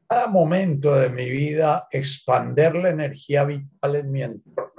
cada 0.08 0.26
momento 0.26 0.96
de 0.96 1.08
mi 1.10 1.30
vida 1.30 1.86
expander 1.92 2.74
la 2.74 2.88
energía 2.88 3.44
vital 3.44 3.94
en 3.94 4.10
mi 4.10 4.22
entorno. 4.22 4.69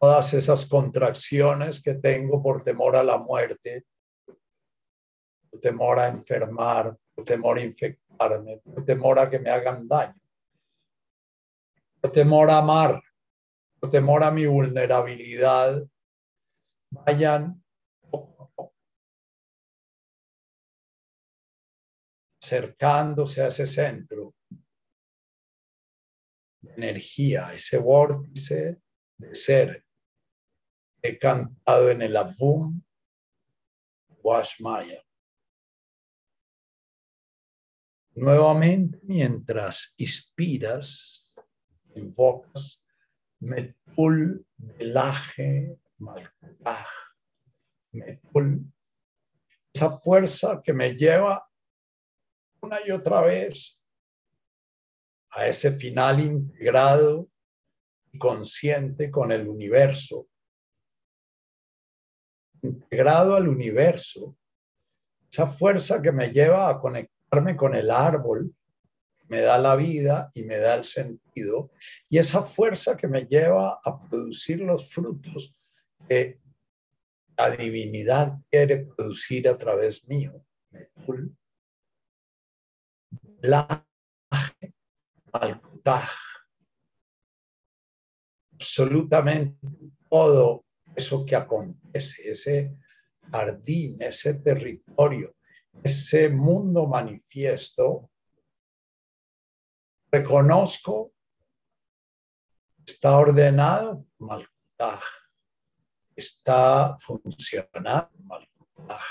Todas 0.00 0.32
esas 0.34 0.66
contracciones 0.66 1.82
que 1.82 1.94
tengo 1.94 2.42
por 2.42 2.62
temor 2.62 2.94
a 2.96 3.02
la 3.02 3.18
muerte, 3.18 3.84
por 4.24 5.60
temor 5.60 5.98
a 5.98 6.08
enfermar, 6.08 6.96
por 7.14 7.24
temor 7.24 7.58
a 7.58 7.62
infectarme, 7.62 8.58
por 8.58 8.84
temor 8.84 9.18
a 9.18 9.28
que 9.28 9.40
me 9.40 9.50
hagan 9.50 9.88
daño, 9.88 10.20
por 12.00 12.12
temor 12.12 12.48
a 12.50 12.58
amar, 12.58 13.02
por 13.80 13.90
temor 13.90 14.22
a 14.22 14.30
mi 14.30 14.46
vulnerabilidad, 14.46 15.82
vayan 16.90 17.62
acercándose 22.40 23.42
a 23.42 23.48
ese 23.48 23.66
centro 23.66 24.34
de 26.60 26.72
energía, 26.74 27.52
ese 27.52 27.78
vórtice 27.78 28.80
de 29.18 29.34
ser. 29.34 29.87
He 31.02 31.18
cantado 31.18 31.90
en 31.90 32.02
el 32.02 32.16
Avum 32.16 32.82
Washmaya. 34.22 35.00
Nuevamente, 38.14 38.98
mientras 39.04 39.94
inspiras, 39.98 41.34
invocas 41.94 42.84
Metul 43.40 44.44
Belaje 44.56 45.78
Malkutaj. 45.98 46.86
Metul, 47.92 48.72
esa 49.72 49.90
fuerza 49.90 50.60
que 50.62 50.72
me 50.72 50.94
lleva 50.94 51.48
una 52.60 52.78
y 52.84 52.90
otra 52.90 53.20
vez 53.22 53.84
a 55.30 55.46
ese 55.46 55.72
final 55.72 56.20
integrado 56.20 57.28
y 58.10 58.18
consciente 58.18 59.10
con 59.10 59.30
el 59.30 59.48
universo, 59.48 60.26
integrado 62.62 63.34
al 63.36 63.48
universo, 63.48 64.36
esa 65.30 65.46
fuerza 65.46 66.00
que 66.00 66.12
me 66.12 66.30
lleva 66.30 66.68
a 66.68 66.80
conectarme 66.80 67.56
con 67.56 67.74
el 67.74 67.90
árbol, 67.90 68.54
me 69.28 69.40
da 69.40 69.58
la 69.58 69.76
vida 69.76 70.30
y 70.34 70.42
me 70.42 70.56
da 70.56 70.74
el 70.74 70.84
sentido, 70.84 71.70
y 72.08 72.18
esa 72.18 72.42
fuerza 72.42 72.96
que 72.96 73.08
me 73.08 73.26
lleva 73.26 73.78
a 73.84 74.00
producir 74.08 74.60
los 74.60 74.90
frutos 74.92 75.54
que 76.08 76.40
la 77.36 77.50
divinidad 77.50 78.38
quiere 78.50 78.86
producir 78.86 79.48
a 79.48 79.56
través 79.56 80.06
mío 80.08 80.44
la 83.40 83.84
Absolutamente 88.52 89.58
todo 90.10 90.64
eso 90.98 91.24
que 91.24 91.36
acontece, 91.36 92.30
ese 92.30 92.76
jardín, 93.30 93.96
ese 94.00 94.34
territorio, 94.34 95.34
ese 95.82 96.28
mundo 96.28 96.86
manifiesto, 96.86 98.10
reconozco, 100.10 101.12
está 102.84 103.16
ordenado, 103.16 104.04
Malkutaj, 104.18 105.00
está 106.16 106.96
funcionando, 106.98 108.10
Malkutaj. 108.24 109.02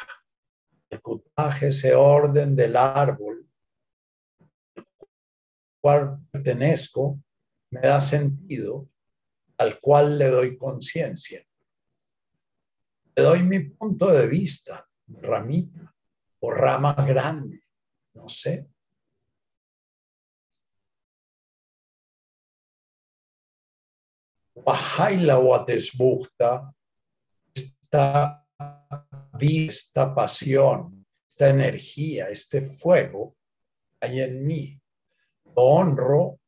Malkutaj, 0.91 1.63
ese 1.63 1.95
orden 1.95 2.55
del 2.55 2.75
árbol, 2.75 3.47
cual 5.81 6.19
pertenezco 6.31 7.17
me 7.71 7.81
da 7.81 8.01
sentido, 8.01 8.89
al 9.57 9.79
cual 9.79 10.17
le 10.17 10.27
doy 10.29 10.57
conciencia. 10.57 11.41
Le 13.17 13.23
doy 13.23 13.41
mi 13.41 13.59
punto 13.61 14.11
de 14.11 14.27
vista, 14.27 14.87
ramita 15.07 15.91
o 16.39 16.51
rama 16.51 16.93
grande, 16.93 17.63
no 18.13 18.29
sé. 18.29 18.69
Bajaila 24.53 25.39
o 25.39 25.55
atesbuchta, 25.55 26.71
esta 27.55 28.45
vida, 29.33 29.71
esta 29.71 30.13
pasión, 30.13 31.03
esta 31.27 31.49
energía, 31.49 32.29
este 32.29 32.61
fuego 32.61 33.35
hay 33.99 34.21
en 34.21 34.45
mí 34.45 34.79
honro 35.55 36.39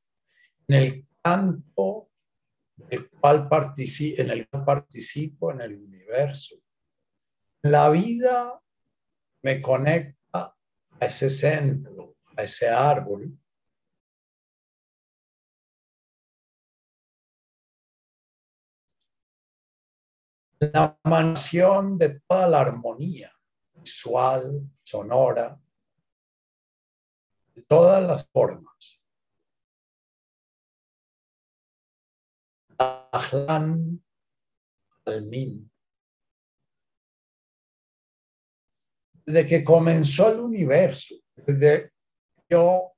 en 0.68 0.76
el 0.76 1.08
canto 1.24 2.12
del 2.76 3.10
cual 3.10 3.50
en 3.80 4.30
el 4.30 4.48
cual 4.48 4.66
participo 4.66 5.52
en 5.52 5.62
el 5.62 5.76
universo. 5.76 6.59
La 7.62 7.90
vida 7.90 8.62
me 9.44 9.62
conecta 9.62 10.56
a 10.92 11.06
ese 11.06 11.30
centro, 11.30 12.16
a 12.38 12.44
ese 12.44 12.70
árbol. 12.70 13.38
La 20.62 20.98
mansión 21.04 21.98
de 21.98 22.22
toda 22.22 22.48
la 22.48 22.62
armonía 22.62 23.32
visual, 23.74 24.62
sonora, 24.82 25.60
de 27.56 27.62
todas 27.64 28.02
las 28.02 28.30
formas. 28.30 29.02
Almin. 35.06 35.70
Desde 39.30 39.46
que 39.46 39.64
comenzó 39.64 40.34
el 40.34 40.40
universo, 40.40 41.14
desde 41.36 41.94
yo, 42.50 42.94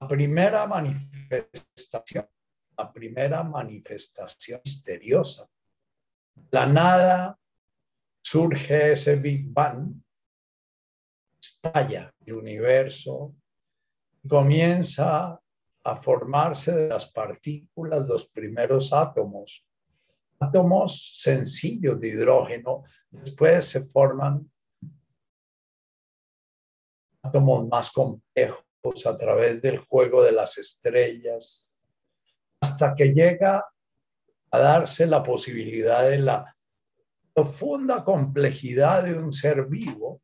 la 0.00 0.08
primera 0.08 0.66
manifestación, 0.66 2.28
la 2.76 2.92
primera 2.92 3.44
manifestación 3.44 4.60
misteriosa, 4.64 5.48
la 6.50 6.66
nada 6.66 7.38
surge 8.20 8.94
ese 8.94 9.14
Big 9.14 9.46
Bang, 9.46 9.94
estalla 11.40 12.12
el 12.26 12.32
universo 12.32 13.32
comienza 14.28 15.40
a 15.84 15.94
formarse 15.94 16.72
de 16.72 16.88
las 16.88 17.08
partículas 17.12 18.08
los 18.08 18.26
primeros 18.26 18.92
átomos. 18.92 19.64
Átomos 20.40 21.20
sencillos 21.20 22.00
de 22.00 22.08
hidrógeno, 22.08 22.84
después 23.10 23.64
se 23.64 23.82
forman 23.86 24.50
átomos 27.22 27.66
más 27.68 27.90
complejos 27.90 28.64
a 29.06 29.16
través 29.16 29.62
del 29.62 29.78
juego 29.78 30.22
de 30.22 30.32
las 30.32 30.58
estrellas, 30.58 31.76
hasta 32.60 32.94
que 32.94 33.14
llega 33.14 33.64
a 34.50 34.58
darse 34.58 35.06
la 35.06 35.22
posibilidad 35.22 36.08
de 36.08 36.18
la 36.18 36.56
profunda 37.32 38.04
complejidad 38.04 39.04
de 39.04 39.14
un 39.14 39.32
ser 39.32 39.66
vivo. 39.66 40.20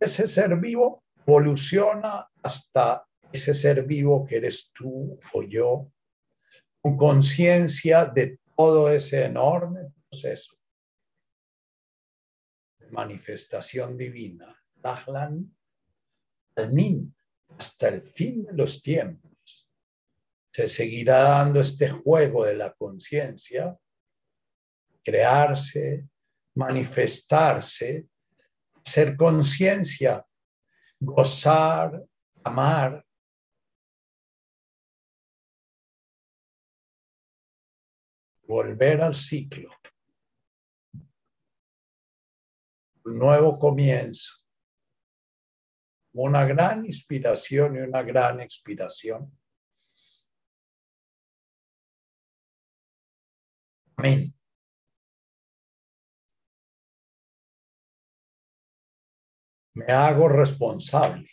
Ese 0.00 0.26
ser 0.26 0.56
vivo 0.58 1.04
evoluciona 1.26 2.28
hasta 2.42 3.06
ese 3.32 3.54
ser 3.54 3.84
vivo 3.84 4.26
que 4.26 4.36
eres 4.36 4.72
tú 4.72 5.18
o 5.32 5.42
yo, 5.42 5.90
con 6.80 6.96
conciencia 6.96 8.06
de 8.06 8.38
todo 8.58 8.90
ese 8.90 9.24
enorme 9.24 9.92
proceso 10.08 10.56
de 12.80 12.90
manifestación 12.90 13.96
divina. 13.96 14.52
Dahlan 14.74 15.56
Almin, 16.56 17.14
hasta 17.56 17.86
el 17.88 18.02
fin 18.02 18.44
de 18.46 18.52
los 18.54 18.82
tiempos. 18.82 19.70
Se 20.52 20.68
seguirá 20.68 21.22
dando 21.22 21.60
este 21.60 21.88
juego 21.88 22.44
de 22.44 22.56
la 22.56 22.72
conciencia, 22.74 23.78
crearse, 25.04 26.08
manifestarse, 26.56 28.08
ser 28.82 29.16
conciencia, 29.16 30.26
gozar, 30.98 32.04
amar. 32.42 33.06
Volver 38.48 39.02
al 39.02 39.14
ciclo. 39.14 39.70
Nuevo 43.04 43.58
comienzo 43.58 44.38
una 46.14 46.44
gran 46.44 46.84
inspiración 46.84 47.76
y 47.76 47.78
una 47.80 48.02
gran 48.02 48.40
expiración. 48.40 49.38
Amén. 53.96 54.32
Me 59.74 59.84
hago 59.92 60.28
responsable 60.28 61.28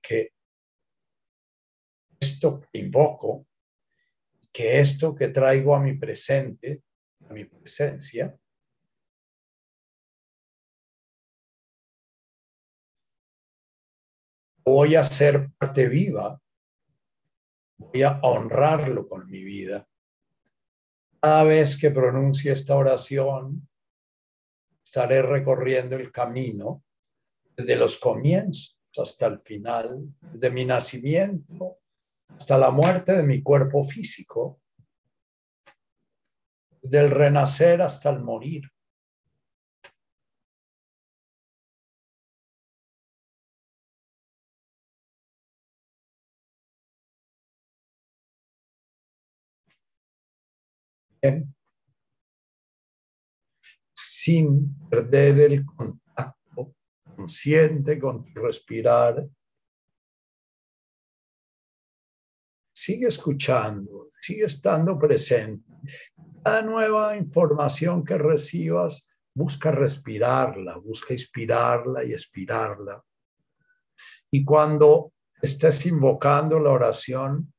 que 0.00 0.30
esto 2.20 2.60
que 2.60 2.78
invoco, 2.78 3.46
que 4.52 4.80
esto 4.80 5.14
que 5.14 5.28
traigo 5.28 5.74
a 5.74 5.80
mi 5.80 5.94
presente, 5.94 6.82
a 7.28 7.32
mi 7.32 7.44
presencia, 7.44 8.36
voy 14.64 14.94
a 14.94 15.04
ser 15.04 15.50
parte 15.58 15.88
viva, 15.88 16.40
voy 17.78 18.02
a 18.02 18.20
honrarlo 18.22 19.08
con 19.08 19.28
mi 19.28 19.42
vida. 19.42 19.86
Cada 21.20 21.44
vez 21.44 21.78
que 21.78 21.90
pronuncie 21.90 22.52
esta 22.52 22.76
oración, 22.76 23.68
estaré 24.82 25.22
recorriendo 25.22 25.96
el 25.96 26.10
camino 26.10 26.82
desde 27.56 27.76
los 27.76 27.98
comienzos 27.98 28.78
hasta 28.96 29.26
el 29.26 29.38
final, 29.38 30.12
de 30.20 30.50
mi 30.50 30.64
nacimiento 30.64 31.78
hasta 32.36 32.58
la 32.58 32.70
muerte 32.70 33.14
de 33.14 33.22
mi 33.22 33.42
cuerpo 33.42 33.84
físico, 33.84 34.60
del 36.82 37.10
renacer 37.10 37.82
hasta 37.82 38.10
el 38.10 38.22
morir. 38.22 38.62
sin 53.92 54.74
perder 54.88 55.40
el 55.40 55.66
contacto 55.66 56.74
consciente 57.16 57.98
con 57.98 58.24
tu 58.24 58.40
respirar. 58.40 59.28
Sigue 62.82 63.08
escuchando, 63.08 64.10
sigue 64.22 64.46
estando 64.46 64.98
presente. 64.98 65.70
Cada 66.42 66.62
nueva 66.62 67.14
información 67.14 68.02
que 68.02 68.16
recibas, 68.16 69.06
busca 69.34 69.70
respirarla, 69.70 70.78
busca 70.78 71.12
inspirarla 71.12 72.02
y 72.04 72.14
expirarla. 72.14 73.04
Y 74.30 74.42
cuando 74.46 75.12
estés 75.42 75.84
invocando 75.84 76.58
la 76.58 76.70
oración, 76.70 77.52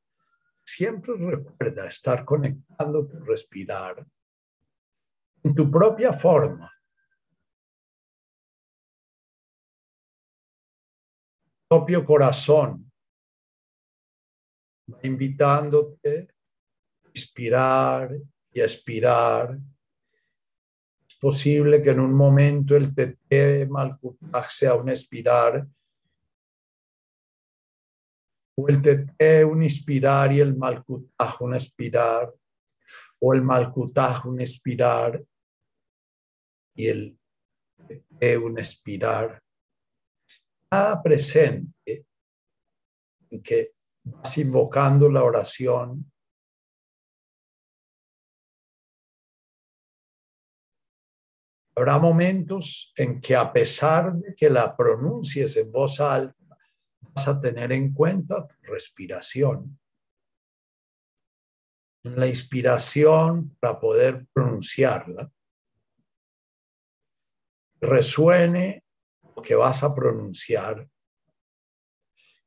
siempre 0.64 1.14
recuerda 1.16 1.86
estar 1.86 2.24
conectando 2.24 3.06
tu 3.06 3.20
respirar 3.20 4.04
en 5.44 5.54
tu 5.54 5.70
propia 5.70 6.12
forma. 6.12 6.68
propio 11.68 12.04
corazón, 12.04 12.91
invitándote 15.02 16.28
a 17.04 17.08
inspirar 17.08 18.16
y 18.52 18.60
a 18.60 18.64
expirar. 18.64 19.58
Es 21.08 21.16
posible 21.16 21.82
que 21.82 21.90
en 21.90 22.00
un 22.00 22.14
momento 22.14 22.76
el 22.76 22.94
TT 22.94 23.68
Malkutaj 23.68 24.50
sea 24.50 24.74
un 24.74 24.88
expirar 24.90 25.66
o 28.54 28.68
el 28.68 28.82
Tete 28.82 29.44
un 29.44 29.62
inspirar 29.62 30.32
y 30.32 30.40
el 30.40 30.56
Malkutaj 30.56 31.40
un 31.40 31.54
expirar, 31.54 32.32
o 33.20 33.34
el 33.34 33.42
Malkutaj 33.42 34.26
un 34.26 34.40
expirar 34.40 35.24
y 36.74 36.88
el 36.88 37.18
Tete 37.86 38.38
un 38.38 38.58
expirar. 38.58 39.42
Está 40.64 41.02
presente 41.02 42.06
en 43.30 43.42
que 43.42 43.72
vas 44.04 44.38
invocando 44.38 45.08
la 45.08 45.22
oración 45.22 46.12
Habrá 51.74 51.98
momentos 51.98 52.92
en 52.96 53.20
que 53.20 53.34
a 53.34 53.50
pesar 53.50 54.12
de 54.12 54.34
que 54.34 54.50
la 54.50 54.76
pronuncies 54.76 55.56
en 55.56 55.72
voz 55.72 56.00
alta, 56.00 56.36
vas 57.00 57.28
a 57.28 57.40
tener 57.40 57.72
en 57.72 57.94
cuenta 57.94 58.46
tu 58.46 58.54
respiración. 58.70 59.78
La 62.02 62.26
inspiración 62.26 63.56
para 63.58 63.80
poder 63.80 64.26
pronunciarla. 64.34 65.32
Resuene 67.80 68.84
lo 69.34 69.42
que 69.42 69.54
vas 69.54 69.82
a 69.82 69.94
pronunciar 69.94 70.86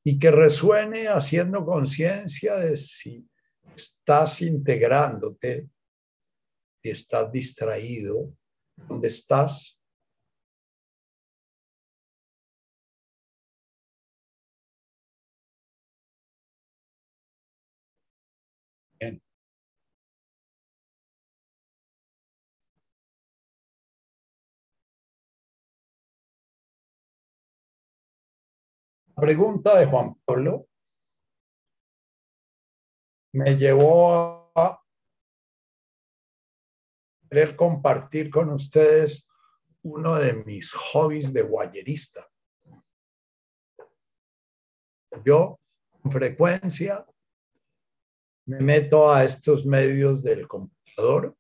y 0.08 0.20
que 0.20 0.30
resuene 0.30 1.08
haciendo 1.08 1.66
conciencia 1.66 2.56
de 2.58 2.78
si 2.78 3.28
estás 3.76 4.44
integrándote, 4.44 5.68
si 6.84 6.90
estás 6.92 7.32
distraído, 7.32 8.32
dónde 8.76 9.08
estás 9.08 9.75
pregunta 29.16 29.78
de 29.80 29.86
Juan 29.86 30.16
Pablo 30.26 30.68
me 33.34 33.56
llevó 33.58 34.52
a 34.56 34.82
querer 37.30 37.56
compartir 37.56 38.30
con 38.30 38.50
ustedes 38.50 39.28
uno 39.84 40.16
de 40.16 40.34
mis 40.46 40.72
hobbies 40.74 41.34
de 41.34 41.42
guayerista. 41.44 42.28
Yo, 45.24 45.60
con 45.90 46.12
frecuencia, 46.12 47.06
me 48.46 48.60
meto 48.60 49.12
a 49.12 49.24
estos 49.24 49.66
medios 49.66 50.24
del 50.24 50.48
computador 50.48 51.36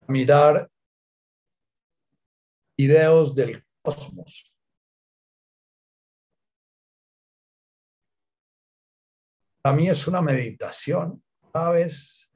a 0.00 0.12
mirar 0.12 0.70
videos 2.76 3.34
del 3.34 3.64
cosmos 3.82 4.55
a 9.66 9.72
mí 9.72 9.88
es 9.88 10.06
una 10.06 10.22
meditación, 10.22 11.22
¿sabes? 11.52 12.30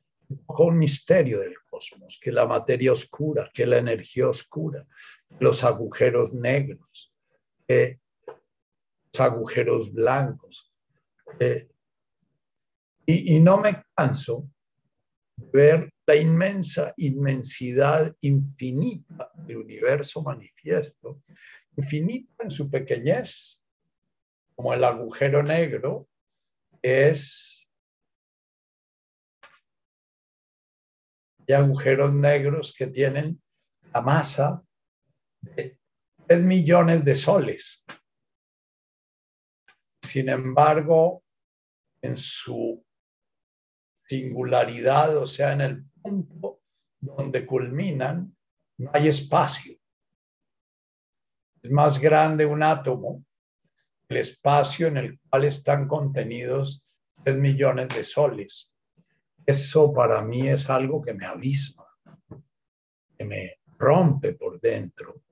Con 0.46 0.74
un 0.74 0.78
misterio 0.78 1.38
del 1.38 1.54
cosmos, 1.68 2.18
que 2.20 2.32
la 2.32 2.44
materia 2.44 2.92
oscura, 2.92 3.48
que 3.54 3.66
la 3.66 3.78
energía 3.78 4.28
oscura, 4.28 4.84
los 5.38 5.62
agujeros 5.62 6.34
negros, 6.34 7.14
los 7.68 9.20
agujeros 9.20 9.92
blancos. 9.92 10.72
y, 13.06 13.36
y 13.36 13.38
no 13.38 13.58
me 13.58 13.84
canso 13.94 14.50
de 15.36 15.46
ver 15.52 15.90
la 16.06 16.16
inmensa 16.16 16.92
inmensidad 16.96 18.12
infinita 18.22 19.30
del 19.46 19.58
universo 19.58 20.20
manifiesto, 20.22 21.22
infinita 21.76 22.42
en 22.42 22.50
su 22.50 22.68
pequeñez, 22.68 23.64
como 24.56 24.74
el 24.74 24.82
agujero 24.82 25.44
negro, 25.44 26.09
es 26.82 27.60
hay 31.50 31.54
agujeros 31.54 32.12
negros 32.12 32.74
que 32.76 32.86
tienen 32.86 33.42
la 33.92 34.00
masa 34.00 34.64
de 35.40 35.78
3 36.26 36.42
millones 36.44 37.04
de 37.04 37.14
soles. 37.14 37.84
Sin 40.02 40.28
embargo, 40.28 41.24
en 42.02 42.16
su 42.16 42.84
singularidad, 44.06 45.16
o 45.16 45.26
sea, 45.26 45.52
en 45.52 45.60
el 45.60 45.84
punto 46.02 46.62
donde 47.00 47.46
culminan, 47.46 48.36
no 48.78 48.90
hay 48.92 49.08
espacio. 49.08 49.76
Es 51.62 51.70
más 51.70 51.98
grande 51.98 52.46
un 52.46 52.62
átomo, 52.62 53.24
el 54.10 54.16
espacio 54.16 54.88
en 54.88 54.96
el 54.96 55.20
cual 55.20 55.44
están 55.44 55.86
contenidos 55.86 56.84
3 57.24 57.36
millones 57.36 57.88
de 57.90 58.02
soles. 58.02 58.72
Eso 59.46 59.92
para 59.92 60.20
mí 60.20 60.48
es 60.48 60.68
algo 60.68 61.00
que 61.00 61.14
me 61.14 61.26
abisma, 61.26 61.86
que 63.16 63.24
me 63.24 63.54
rompe 63.78 64.34
por 64.34 64.60
dentro 64.60 65.22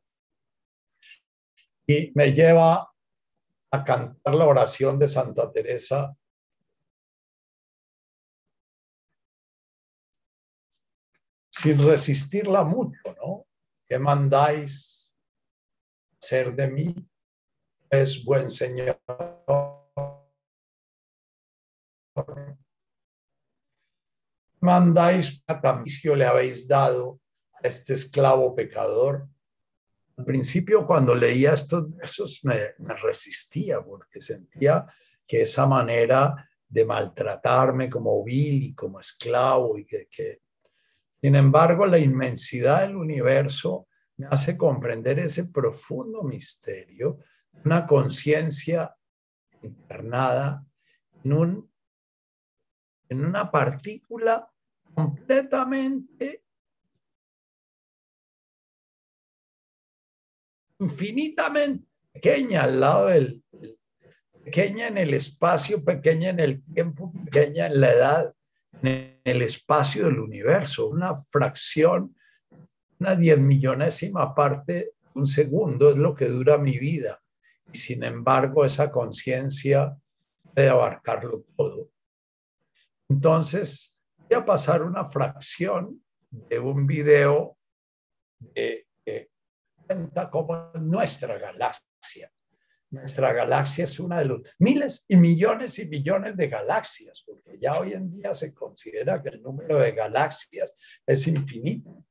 y 1.86 2.12
me 2.14 2.32
lleva 2.32 2.88
a 3.70 3.84
cantar 3.84 4.34
la 4.34 4.46
oración 4.46 4.98
de 4.98 5.08
Santa 5.08 5.50
Teresa 5.50 6.16
sin 11.50 11.84
resistirla 11.84 12.62
mucho, 12.62 13.00
¿no? 13.16 13.46
¿Qué 13.88 13.98
mandáis 13.98 15.18
ser 16.20 16.54
de 16.54 16.68
mí? 16.68 17.07
Es 17.90 18.24
buen 18.24 18.50
Señor. 18.50 19.00
Mandáis 24.60 25.42
a 25.46 25.82
le 26.16 26.24
habéis 26.24 26.68
dado 26.68 27.20
a 27.52 27.68
este 27.68 27.94
esclavo 27.94 28.54
pecador. 28.54 29.28
Al 30.16 30.24
principio, 30.24 30.86
cuando 30.86 31.14
leía 31.14 31.54
estos 31.54 31.94
versos, 31.94 32.40
me, 32.42 32.74
resistía 33.02 33.82
porque 33.82 34.20
sentía 34.20 34.86
que 35.26 35.42
esa 35.42 35.66
manera 35.66 36.48
de 36.68 36.84
maltratarme 36.84 37.88
como 37.88 38.22
vil 38.24 38.62
y 38.62 38.74
como 38.74 39.00
esclavo 39.00 39.78
y 39.78 39.86
que 39.86 40.08
sin 41.20 41.34
embargo, 41.34 41.86
la 41.86 41.98
inmensidad 41.98 42.82
del 42.82 42.96
universo 42.96 43.88
me 44.16 44.26
hace 44.30 44.56
comprender 44.56 45.18
ese 45.18 45.46
profundo 45.46 46.22
misterio, 46.22 47.18
una 47.64 47.86
conciencia 47.86 48.96
internada 49.62 50.64
en, 51.24 51.32
un, 51.32 51.72
en 53.08 53.24
una 53.24 53.50
partícula 53.50 54.50
completamente 54.94 56.44
infinitamente 60.80 61.86
pequeña 62.12 62.64
al 62.64 62.80
lado 62.80 63.06
del, 63.06 63.44
pequeña 64.44 64.88
en 64.88 64.98
el 64.98 65.14
espacio, 65.14 65.84
pequeña 65.84 66.30
en 66.30 66.40
el 66.40 66.62
tiempo, 66.62 67.12
pequeña 67.24 67.66
en 67.66 67.80
la 67.80 67.92
edad, 67.92 68.34
en 68.82 69.20
el 69.24 69.42
espacio 69.42 70.06
del 70.06 70.20
universo, 70.20 70.88
una 70.88 71.16
fracción, 71.16 72.16
una 72.98 73.14
diez 73.14 73.38
millonésima 73.38 74.34
parte 74.34 74.92
un 75.14 75.26
segundo 75.26 75.90
es 75.90 75.96
lo 75.96 76.14
que 76.14 76.26
dura 76.26 76.58
mi 76.58 76.78
vida. 76.78 77.20
Y 77.72 77.78
sin 77.78 78.04
embargo, 78.04 78.64
esa 78.64 78.90
conciencia 78.90 79.96
puede 80.54 80.68
abarcarlo 80.68 81.44
todo. 81.56 81.90
Entonces, 83.08 84.00
voy 84.16 84.38
a 84.38 84.44
pasar 84.44 84.82
una 84.82 85.04
fracción 85.04 86.02
de 86.30 86.58
un 86.58 86.86
video 86.86 87.56
que 88.54 89.30
cuenta 89.86 90.30
cómo 90.30 90.70
nuestra 90.74 91.38
galaxia 91.38 92.30
nuestra 92.90 93.32
galaxia 93.32 93.84
es 93.84 94.00
una 94.00 94.18
de 94.18 94.24
los 94.24 94.40
miles 94.58 95.04
y 95.08 95.16
millones 95.16 95.78
y 95.78 95.86
millones 95.86 96.36
de 96.36 96.48
galaxias, 96.48 97.22
porque 97.26 97.58
ya 97.58 97.78
hoy 97.78 97.92
en 97.92 98.10
día 98.10 98.34
se 98.34 98.54
considera 98.54 99.22
que 99.22 99.30
el 99.30 99.42
número 99.42 99.78
de 99.78 99.92
galaxias 99.92 100.74
es 101.06 101.26
infinito. 101.26 102.04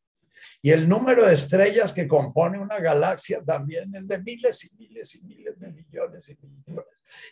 Y 0.68 0.72
el 0.72 0.90
número 0.90 1.26
de 1.26 1.34
estrellas 1.34 1.94
que 1.94 2.10
compone 2.10 2.60
una 2.60 2.78
galaxia 2.82 3.42
también 3.42 3.96
es 3.96 4.06
de 4.06 4.22
miles 4.22 4.66
y 4.66 4.76
miles 4.76 5.16
y 5.16 5.24
miles 5.24 5.58
de 5.58 5.72
millones 5.72 6.28
y 6.28 6.38
millones. 6.46 6.86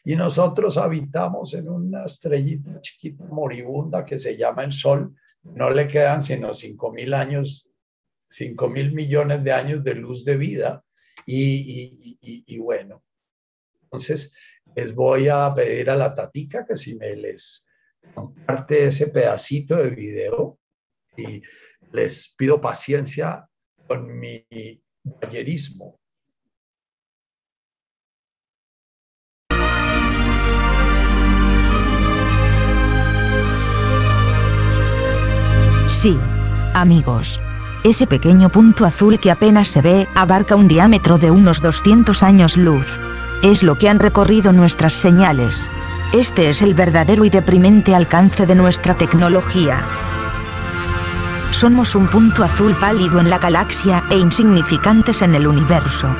Y 0.06 0.16
nosotros 0.16 0.78
habitamos 0.78 1.54
en 1.54 1.68
una 1.68 2.06
estrellita 2.06 2.80
chiquita 2.80 3.26
moribunda 3.26 4.06
que 4.06 4.18
se 4.18 4.38
llama 4.38 4.64
el 4.64 4.72
Sol. 4.72 5.14
No 5.44 5.70
le 5.70 5.86
quedan 5.86 6.22
sino 6.22 6.54
cinco 6.54 6.94
mil 6.94 7.14
años, 7.14 7.70
cinco 8.30 8.70
mil 8.70 8.94
millones 8.94 9.44
de 9.44 9.52
años 9.52 9.84
de 9.84 9.96
luz 9.96 10.24
de 10.24 10.38
vida. 10.38 10.86
Y, 11.26 12.18
y, 12.22 12.44
y 12.48 12.58
bueno, 12.60 13.04
entonces, 13.84 14.34
les 14.78 14.96
voy 14.96 15.28
a 15.28 15.54
pedir 15.54 15.90
a 15.90 15.98
la 15.98 16.16
tatica 16.16 16.66
que 16.66 16.78
si 16.78 16.96
me 16.96 17.14
les 17.18 17.68
comparte 18.14 18.86
ese 18.86 19.08
pedacito 19.08 19.76
de 19.76 19.90
video 19.90 20.58
y 21.18 21.42
les 21.96 22.34
pido 22.38 22.60
paciencia 22.60 23.48
con 23.88 24.20
mi 24.20 24.46
ballerismo. 25.04 25.98
Sí, 35.88 36.20
amigos. 36.74 37.40
Ese 37.84 38.08
pequeño 38.08 38.50
punto 38.50 38.86
azul 38.86 39.20
que 39.20 39.32
apenas 39.32 39.70
se 39.70 39.82
ve 39.82 40.08
abarca 40.16 40.56
un 40.56 40.68
diámetro 40.68 41.18
de 41.18 41.32
unos 41.32 41.62
200 41.62 42.24
años 42.24 42.58
luz. 42.58 43.00
Es 43.44 43.64
lo 43.64 43.78
que 43.78 43.90
han 43.90 44.00
recorrido 44.00 44.52
nuestras 44.52 44.94
señales. 44.94 45.70
Este 46.14 46.50
es 46.50 46.62
el 46.62 46.74
verdadero 46.74 47.26
y 47.26 47.30
deprimente 47.30 47.96
alcance 47.96 48.46
de 48.46 48.56
nuestra 48.56 48.98
tecnología. 48.98 49.84
Somos 51.60 51.96
un 51.96 52.06
punto 52.08 52.44
azul 52.44 52.76
pálido 52.82 53.18
en 53.22 53.30
la 53.30 53.40
galaxia 53.40 54.04
e 54.10 54.18
insignificantes 54.18 55.22
en 55.22 55.36
el 55.36 55.48
universo. 55.48 56.14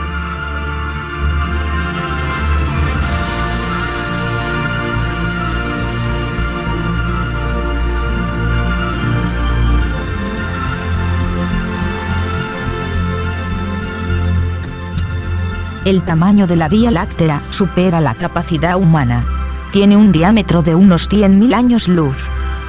El 15.84 16.02
tamaño 16.04 16.48
de 16.48 16.56
la 16.56 16.70
Vía 16.70 16.92
Láctea 16.92 17.42
supera 17.52 18.00
la 18.00 18.16
capacidad 18.16 18.78
humana. 18.78 19.26
Tiene 19.74 19.98
un 19.98 20.14
diámetro 20.14 20.62
de 20.62 20.76
unos 20.76 21.10
100.000 21.10 21.54
años 21.54 21.90
luz. 21.90 22.16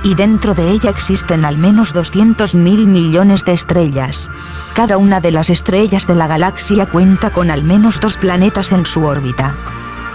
Y 0.06 0.14
dentro 0.14 0.54
de 0.54 0.70
ella 0.70 0.88
existen 0.90 1.44
al 1.44 1.58
menos 1.58 1.92
200.000 1.92 2.54
millones 2.86 3.44
de 3.44 3.54
estrellas. 3.54 4.30
Cada 4.72 4.98
una 4.98 5.20
de 5.20 5.32
las 5.32 5.50
estrellas 5.50 6.06
de 6.06 6.14
la 6.14 6.28
galaxia 6.28 6.86
cuenta 6.86 7.30
con 7.30 7.50
al 7.50 7.64
menos 7.64 7.98
dos 7.98 8.16
planetas 8.16 8.70
en 8.70 8.86
su 8.86 9.02
órbita. 9.02 9.56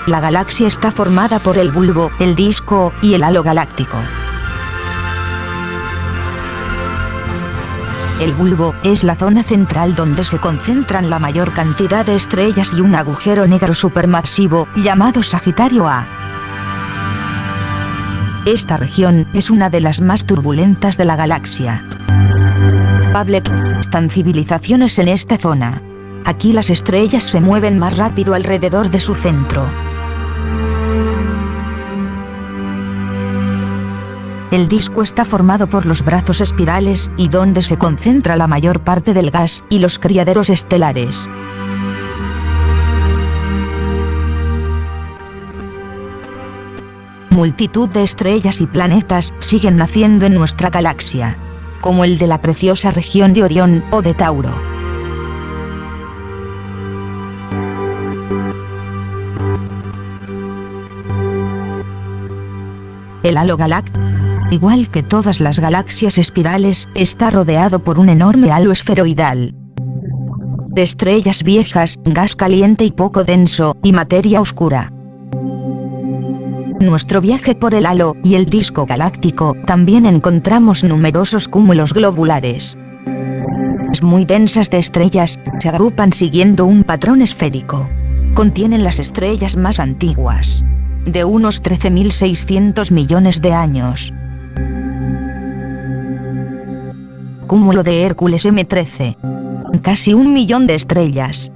La 0.08 0.22
galaxia 0.22 0.70
está 0.70 0.94
formada 0.94 1.40
por 1.40 1.58
el 1.58 1.72
bulbo, 1.72 2.10
el 2.20 2.38
disco 2.38 2.94
y 3.02 3.16
el 3.16 3.24
halo 3.24 3.44
galáctico. 3.44 3.98
El 8.22 8.32
bulbo 8.32 8.74
es 8.84 9.04
la 9.04 9.16
zona 9.16 9.44
central 9.44 9.94
donde 9.94 10.24
se 10.24 10.38
concentran 10.38 11.10
la 11.10 11.20
mayor 11.20 11.52
cantidad 11.52 12.06
de 12.06 12.16
estrellas 12.16 12.72
y 12.74 12.80
un 12.80 12.96
agujero 12.96 13.46
negro 13.46 13.74
supermasivo, 13.74 14.70
llamado 14.78 15.22
Sagitario 15.22 15.90
A. 15.90 16.21
Esta 18.46 18.76
región 18.76 19.28
es 19.36 19.52
una 19.52 19.70
de 19.70 19.82
las 19.82 20.02
más 20.02 20.26
turbulentas 20.26 20.98
de 20.98 21.06
la 21.06 21.16
galaxia. 21.16 21.86
Pable 23.14 23.44
están 23.80 24.10
civilizaciones 24.10 24.98
en 24.98 25.10
esta 25.10 25.38
zona. 25.38 25.80
Aquí 26.26 26.52
las 26.52 26.72
estrellas 26.72 27.22
se 27.22 27.40
mueven 27.40 27.78
más 27.78 27.98
rápido 27.98 28.34
alrededor 28.34 28.90
de 28.90 29.00
su 29.00 29.14
centro. 29.14 29.70
El 34.50 34.68
disco 34.68 35.04
está 35.04 35.24
formado 35.24 35.68
por 35.68 35.86
los 35.86 36.04
brazos 36.04 36.42
espirales 36.42 37.12
y 37.18 37.28
donde 37.28 37.62
se 37.62 37.78
concentra 37.78 38.36
la 38.36 38.48
mayor 38.48 38.80
parte 38.80 39.14
del 39.14 39.30
gas 39.30 39.64
y 39.70 39.78
los 39.78 40.00
criaderos 40.00 40.50
estelares. 40.50 41.30
Multitud 47.32 47.90
de 47.90 48.04
estrellas 48.04 48.60
y 48.60 48.68
planetas 48.68 49.34
siguen 49.40 49.78
naciendo 49.78 50.26
en 50.26 50.34
nuestra 50.34 50.70
galaxia, 50.70 51.38
como 51.80 52.04
el 52.04 52.18
de 52.18 52.28
la 52.28 52.42
preciosa 52.42 52.92
región 52.92 53.32
de 53.32 53.44
Orión 53.46 53.86
o 53.92 54.02
de 54.02 54.14
Tauro. 54.14 54.54
El 63.24 63.38
halo 63.38 63.56
galáctico, 63.56 64.00
igual 64.52 64.90
que 64.90 65.02
todas 65.02 65.40
las 65.40 65.58
galaxias 65.60 66.18
espirales, 66.18 66.90
está 66.96 67.30
rodeado 67.30 67.80
por 67.80 67.98
un 67.98 68.10
enorme 68.10 68.52
halo 68.52 68.74
esferoidal. 68.74 69.56
De 70.68 70.84
estrellas 70.84 71.44
viejas, 71.44 71.98
gas 72.04 72.36
caliente 72.36 72.84
y 72.84 72.92
poco 72.92 73.24
denso, 73.24 73.78
y 73.84 73.94
materia 73.94 74.42
oscura. 74.42 74.92
Nuestro 76.82 77.22
viaje 77.22 77.54
por 77.54 77.76
el 77.76 77.86
halo 77.86 78.16
y 78.24 78.34
el 78.34 78.48
disco 78.48 78.88
galáctico, 78.88 79.56
también 79.68 80.08
encontramos 80.08 80.84
numerosos 80.84 81.48
cúmulos 81.48 81.94
globulares. 81.94 82.76
Muy 84.02 84.26
densas 84.26 84.72
de 84.72 84.80
estrellas, 84.80 85.38
se 85.60 85.70
agrupan 85.70 86.12
siguiendo 86.12 86.66
un 86.66 86.84
patrón 86.84 87.22
esférico. 87.22 87.88
Contienen 88.34 88.84
las 88.84 88.98
estrellas 88.98 89.58
más 89.58 89.80
antiguas 89.80 90.64
de 91.06 91.24
unos 91.24 91.62
13.600 91.62 92.92
millones 92.92 93.42
de 93.42 93.54
años. 93.54 94.12
Cúmulo 97.46 97.84
de 97.84 98.04
Hércules 98.04 98.46
M13. 98.46 99.82
Casi 99.84 100.14
un 100.16 100.34
millón 100.34 100.66
de 100.66 100.76
estrellas. 100.76 101.52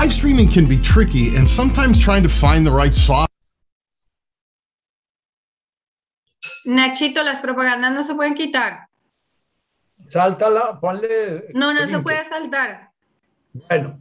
Live 0.00 0.14
streaming 0.14 0.48
can 0.48 0.66
be 0.66 0.78
tricky 0.78 1.36
and 1.36 1.46
sometimes 1.46 1.98
trying 1.98 2.22
to 2.22 2.28
find 2.30 2.66
the 2.66 2.72
right 2.72 2.94
software. 2.94 3.26
Nachito, 6.66 7.22
las 7.22 7.42
propagandas 7.42 7.92
no 7.92 8.02
se 8.02 8.14
pueden 8.14 8.34
quitar. 8.34 8.86
Sáltala, 10.08 10.80
ponle. 10.80 11.50
No, 11.52 11.74
no 11.74 11.86
se 11.86 11.98
puede 11.98 12.24
saltar. 12.24 12.88
Bueno. 13.68 14.00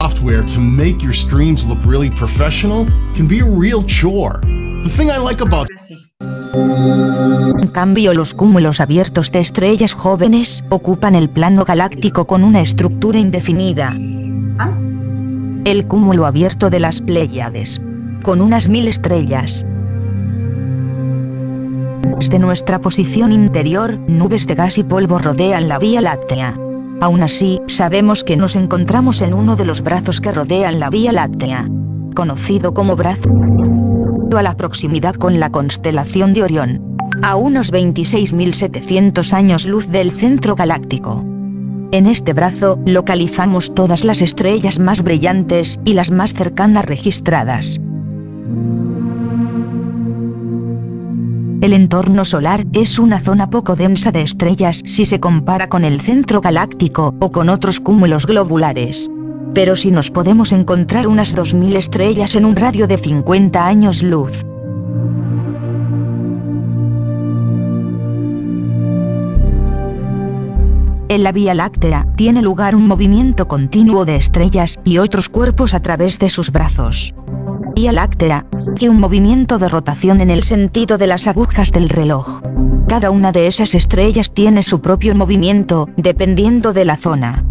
Software 0.00 0.44
to 0.44 0.60
make 0.60 1.02
your 1.02 1.12
streams 1.12 1.66
look 1.66 1.84
really 1.84 2.10
professional 2.10 2.86
can 3.16 3.26
be 3.26 3.40
a 3.40 3.44
real 3.44 3.82
chore. 3.82 4.40
The 4.86 4.92
thing 4.92 5.08
I 5.08 5.18
like 5.20 5.42
about 5.42 5.66
En 6.54 7.68
cambio, 7.72 8.14
los 8.14 8.34
cúmulos 8.34 8.80
abiertos 8.80 9.32
de 9.32 9.40
estrellas 9.40 9.94
jóvenes 9.94 10.64
ocupan 10.68 11.16
el 11.16 11.28
plano 11.28 11.64
galáctico 11.64 12.28
con 12.28 12.44
una 12.44 12.60
estructura 12.60 13.18
indefinida. 13.18 13.92
¿Ah? 14.60 14.78
El 15.64 15.88
cúmulo 15.88 16.24
abierto 16.24 16.70
de 16.70 16.78
las 16.78 17.00
Pléyades, 17.00 17.80
con 18.22 18.40
unas 18.40 18.68
mil 18.68 18.86
estrellas, 18.86 19.66
desde 22.20 22.38
nuestra 22.38 22.80
posición 22.80 23.32
interior, 23.32 23.98
nubes 24.06 24.46
de 24.46 24.54
gas 24.54 24.78
y 24.78 24.84
polvo 24.84 25.18
rodean 25.18 25.68
la 25.68 25.80
Vía 25.80 26.00
Láctea. 26.00 26.56
Aún 27.00 27.24
así, 27.24 27.60
sabemos 27.66 28.22
que 28.22 28.36
nos 28.36 28.54
encontramos 28.54 29.20
en 29.20 29.34
uno 29.34 29.56
de 29.56 29.64
los 29.64 29.82
brazos 29.82 30.20
que 30.20 30.30
rodean 30.30 30.78
la 30.78 30.90
Vía 30.90 31.10
Láctea, 31.10 31.68
conocido 32.14 32.72
como 32.72 32.94
brazo 32.94 33.28
a 34.34 34.42
la 34.42 34.56
proximidad 34.56 35.14
con 35.14 35.38
la 35.38 35.50
constelación 35.50 36.32
de 36.32 36.42
Orión, 36.42 36.96
a 37.22 37.36
unos 37.36 37.72
26.700 37.72 39.32
años 39.32 39.64
luz 39.64 39.88
del 39.88 40.10
centro 40.10 40.56
galáctico. 40.56 41.24
En 41.92 42.06
este 42.06 42.32
brazo, 42.32 42.78
localizamos 42.84 43.72
todas 43.72 44.04
las 44.04 44.20
estrellas 44.20 44.78
más 44.80 45.02
brillantes 45.02 45.78
y 45.84 45.94
las 45.94 46.10
más 46.10 46.34
cercanas 46.34 46.84
registradas. 46.84 47.80
El 51.62 51.72
entorno 51.72 52.24
solar 52.24 52.66
es 52.72 52.98
una 52.98 53.20
zona 53.20 53.48
poco 53.48 53.76
densa 53.76 54.10
de 54.12 54.22
estrellas 54.22 54.82
si 54.84 55.04
se 55.04 55.20
compara 55.20 55.68
con 55.68 55.84
el 55.84 56.00
centro 56.00 56.40
galáctico 56.40 57.14
o 57.20 57.32
con 57.32 57.48
otros 57.48 57.80
cúmulos 57.80 58.26
globulares. 58.26 59.08
Pero 59.56 59.74
si 59.74 59.90
nos 59.90 60.10
podemos 60.10 60.52
encontrar 60.52 61.06
unas 61.06 61.34
2.000 61.34 61.76
estrellas 61.76 62.34
en 62.34 62.44
un 62.44 62.56
radio 62.56 62.86
de 62.86 62.98
50 62.98 63.66
años 63.66 64.02
luz. 64.02 64.44
En 71.08 71.22
la 71.22 71.32
Vía 71.32 71.54
Láctea 71.54 72.06
tiene 72.16 72.42
lugar 72.42 72.74
un 72.76 72.86
movimiento 72.86 73.48
continuo 73.48 74.04
de 74.04 74.16
estrellas 74.16 74.78
y 74.84 74.98
otros 74.98 75.30
cuerpos 75.30 75.72
a 75.72 75.80
través 75.80 76.18
de 76.18 76.28
sus 76.28 76.52
brazos. 76.52 77.14
Vía 77.74 77.92
Láctea, 77.92 78.44
que 78.78 78.90
un 78.90 79.00
movimiento 79.00 79.58
de 79.58 79.70
rotación 79.70 80.20
en 80.20 80.28
el 80.28 80.42
sentido 80.42 80.98
de 80.98 81.06
las 81.06 81.28
agujas 81.28 81.72
del 81.72 81.88
reloj. 81.88 82.42
Cada 82.88 83.10
una 83.10 83.32
de 83.32 83.46
esas 83.46 83.74
estrellas 83.74 84.34
tiene 84.34 84.60
su 84.60 84.82
propio 84.82 85.14
movimiento, 85.14 85.88
dependiendo 85.96 86.74
de 86.74 86.84
la 86.84 86.98
zona. 86.98 87.42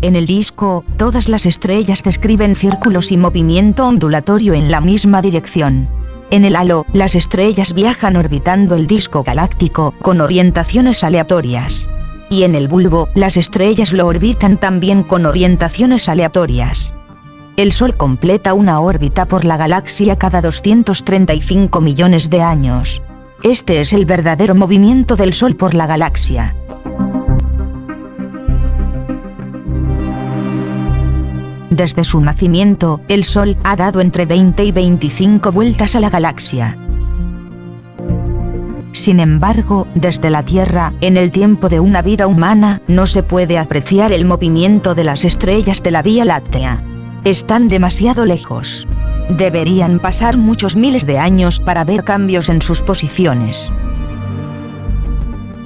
En 0.00 0.14
el 0.14 0.26
disco, 0.26 0.84
todas 0.96 1.28
las 1.28 1.44
estrellas 1.44 2.04
describen 2.04 2.54
círculos 2.54 3.10
y 3.10 3.16
movimiento 3.16 3.86
ondulatorio 3.86 4.54
en 4.54 4.70
la 4.70 4.80
misma 4.80 5.22
dirección. 5.22 5.88
En 6.30 6.44
el 6.44 6.54
halo, 6.54 6.86
las 6.92 7.16
estrellas 7.16 7.72
viajan 7.72 8.14
orbitando 8.14 8.76
el 8.76 8.86
disco 8.86 9.24
galáctico 9.24 9.94
con 10.00 10.20
orientaciones 10.20 11.02
aleatorias. 11.02 11.88
Y 12.30 12.44
en 12.44 12.54
el 12.54 12.68
bulbo, 12.68 13.08
las 13.14 13.36
estrellas 13.36 13.92
lo 13.92 14.06
orbitan 14.06 14.56
también 14.56 15.02
con 15.02 15.26
orientaciones 15.26 16.08
aleatorias. 16.08 16.94
El 17.56 17.72
Sol 17.72 17.96
completa 17.96 18.54
una 18.54 18.78
órbita 18.78 19.24
por 19.24 19.44
la 19.44 19.56
galaxia 19.56 20.14
cada 20.14 20.40
235 20.40 21.80
millones 21.80 22.30
de 22.30 22.40
años. 22.40 23.02
Este 23.42 23.80
es 23.80 23.92
el 23.92 24.04
verdadero 24.04 24.54
movimiento 24.54 25.16
del 25.16 25.32
Sol 25.32 25.56
por 25.56 25.74
la 25.74 25.88
galaxia. 25.88 26.54
Desde 31.78 32.02
su 32.02 32.20
nacimiento, 32.20 33.00
el 33.06 33.22
Sol 33.22 33.56
ha 33.62 33.76
dado 33.76 34.00
entre 34.00 34.26
20 34.26 34.64
y 34.64 34.72
25 34.72 35.52
vueltas 35.52 35.94
a 35.94 36.00
la 36.00 36.10
galaxia. 36.10 36.76
Sin 38.90 39.20
embargo, 39.20 39.86
desde 39.94 40.28
la 40.28 40.42
Tierra, 40.42 40.92
en 41.00 41.16
el 41.16 41.30
tiempo 41.30 41.68
de 41.68 41.78
una 41.78 42.02
vida 42.02 42.26
humana, 42.26 42.82
no 42.88 43.06
se 43.06 43.22
puede 43.22 43.58
apreciar 43.58 44.12
el 44.12 44.24
movimiento 44.24 44.96
de 44.96 45.04
las 45.04 45.24
estrellas 45.24 45.80
de 45.84 45.92
la 45.92 46.02
Vía 46.02 46.24
Láctea. 46.24 46.82
Están 47.22 47.68
demasiado 47.68 48.26
lejos. 48.26 48.88
Deberían 49.30 50.00
pasar 50.00 50.36
muchos 50.36 50.74
miles 50.74 51.06
de 51.06 51.20
años 51.20 51.60
para 51.60 51.84
ver 51.84 52.02
cambios 52.02 52.48
en 52.48 52.60
sus 52.60 52.82
posiciones. 52.82 53.72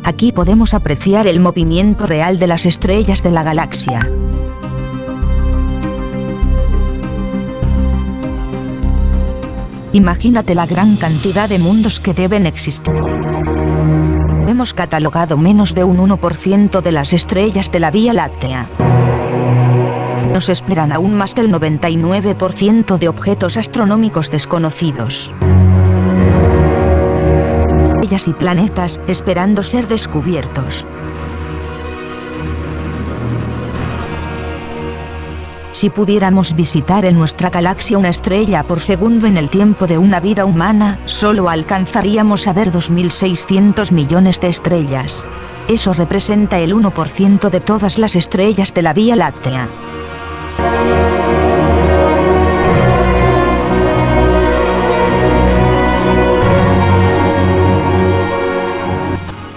Aquí 0.05 0.31
podemos 0.31 0.75
apreciar 0.75 1.27
el 1.27 1.41
movimiento 1.41 2.07
real 2.07 2.39
de 2.39 2.49
las 2.49 2.67
estrellas 2.67 3.23
de 3.23 3.31
la 3.31 3.45
galaxia. 3.45 4.11
Imagínate 9.95 10.55
la 10.55 10.65
gran 10.65 10.97
cantidad 10.97 11.51
de 11.51 11.59
mundos 11.59 12.01
que 12.01 12.15
deben 12.15 12.47
existir. 12.47 12.95
Hemos 14.49 14.73
catalogado 14.73 15.37
menos 15.37 15.75
de 15.75 15.85
un 15.85 15.99
1% 15.99 16.81
de 16.81 16.93
las 16.93 17.13
estrellas 17.13 17.71
de 17.71 17.81
la 17.81 17.91
Vía 17.91 18.15
Láctea. 18.15 18.71
Nos 20.33 20.49
esperan 20.49 20.93
aún 20.93 21.15
más 21.15 21.35
del 21.35 21.53
99% 21.53 22.97
de 22.97 23.09
objetos 23.09 23.59
astronómicos 23.59 24.31
desconocidos. 24.31 25.35
Estrellas 28.01 28.29
y 28.29 28.33
planetas 28.33 28.99
esperando 29.07 29.63
ser 29.63 29.89
descubiertos. 29.89 30.87
si 35.83 35.91
pudiéramos 35.91 36.55
visitar 36.55 37.05
en 37.05 37.19
nuestra 37.19 37.51
galaxia 37.51 37.99
una 37.99 38.11
estrella 38.11 38.63
por 38.63 38.79
segundo 38.79 39.27
en 39.27 39.37
el 39.37 39.49
tiempo 39.49 39.89
de 39.89 39.99
una 39.99 40.21
vida 40.21 40.45
humana, 40.45 41.01
solo 41.07 41.49
alcanzaríamos 41.49 42.47
a 42.47 42.53
ver 42.53 42.71
2.600 42.71 43.91
millones 43.91 44.39
de 44.39 44.47
estrellas. 44.47 45.27
Eso 45.67 45.93
representa 45.93 46.61
el 46.61 46.73
1% 46.73 47.51
de 47.51 47.59
todas 47.59 47.99
las 47.99 48.15
estrellas 48.15 48.73
de 48.75 48.83
la 48.83 48.93
Vía 48.93 49.17
Láctea. 49.17 49.69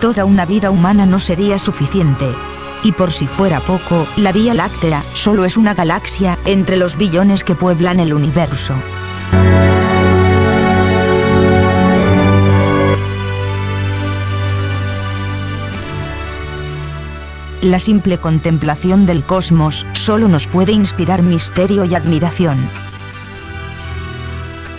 Toda 0.01 0.25
una 0.25 0.47
vida 0.47 0.71
humana 0.71 1.05
no 1.05 1.19
sería 1.19 1.59
suficiente, 1.59 2.25
y 2.85 2.91
por 2.91 3.11
si 3.11 3.27
fuera 3.27 3.61
poco, 3.61 4.05
la 4.15 4.31
Vía 4.31 4.53
Láctea 4.53 5.03
solo 5.15 5.43
es 5.43 5.57
una 5.57 5.73
galaxia 5.73 6.37
entre 6.45 6.77
los 6.77 6.97
billones 6.97 7.43
que 7.43 7.55
pueblan 7.55 7.99
el 7.99 8.13
universo. 8.13 8.75
La 17.63 17.79
simple 17.79 18.19
contemplación 18.19 19.07
del 19.07 19.23
cosmos 19.23 19.83
solo 19.93 20.27
nos 20.27 20.45
puede 20.45 20.71
inspirar 20.71 21.23
misterio 21.23 21.85
y 21.85 21.95
admiración. 21.95 22.69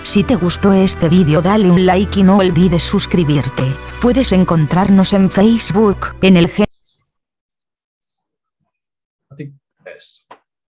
Si 0.05 0.23
te 0.23 0.37
gustó 0.37 0.73
este 0.73 1.09
vídeo 1.09 1.43
dale 1.43 1.69
un 1.73 1.85
like 1.85 2.21
y 2.21 2.23
no 2.23 2.37
olvides 2.37 2.85
suscribirte. 2.85 3.77
Puedes 4.01 4.31
encontrarnos 4.31 5.13
en 5.13 5.29
Facebook, 5.29 6.15
en 6.23 6.37
el 6.37 6.49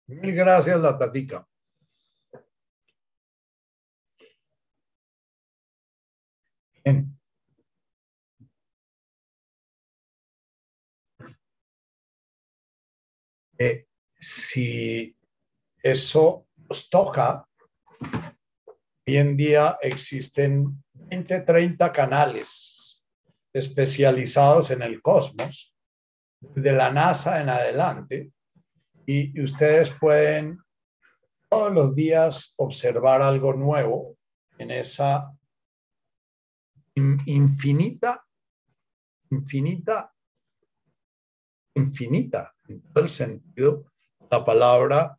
Mil 0.07 0.35
gracias, 0.35 0.79
la 0.81 0.97
tatica. 0.97 1.47
Eh, 13.59 13.85
si 14.19 15.15
eso 15.81 16.47
nos 16.57 16.89
toca, 16.89 17.47
hoy 19.05 19.17
en 19.17 19.37
día 19.37 19.77
existen 19.81 20.83
20, 20.93 21.41
30 21.41 21.93
canales 21.93 23.03
especializados 23.53 24.71
en 24.71 24.81
el 24.81 25.01
cosmos, 25.01 25.75
de 26.41 26.73
la 26.73 26.91
NASA 26.91 27.39
en 27.39 27.49
adelante, 27.49 28.33
y, 29.05 29.41
ustedes 29.41 29.91
pueden 29.91 30.59
todos 31.49 31.73
los 31.73 31.95
días 31.95 32.53
observar 32.57 33.21
algo 33.21 33.53
nuevo 33.53 34.17
en 34.57 34.71
esa 34.71 35.31
infinita, 36.95 38.23
infinita, 39.29 40.13
infinita, 41.75 42.55
en 42.67 42.81
todo 42.81 43.03
el 43.03 43.09
sentido, 43.09 43.85
la 44.29 44.43
palabra 44.43 45.17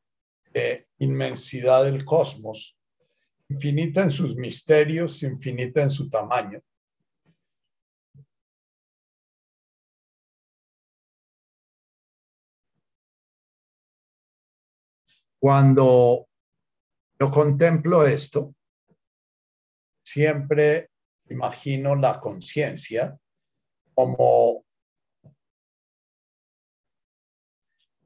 inmensidad 0.99 1.85
del 1.85 2.05
cosmos, 2.05 2.76
infinita 3.49 4.03
en 4.03 4.11
sus 4.11 4.37
misterios, 4.37 5.22
infinita 5.22 5.82
en 5.82 5.91
su 5.91 6.09
tamaño. 6.09 6.61
Cuando 15.41 16.26
yo 17.18 17.30
contemplo 17.30 18.07
esto, 18.07 18.55
siempre 20.05 20.91
imagino 21.28 21.95
la 21.95 22.20
conciencia 22.20 23.18
como 23.95 24.64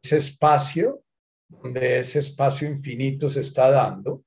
ese 0.03 0.18
espacio 0.18 1.03
donde 1.49 2.01
ese 2.01 2.18
espacio 2.18 2.68
infinito 2.68 3.29
se 3.29 3.41
está 3.41 3.70
dando 3.70 4.24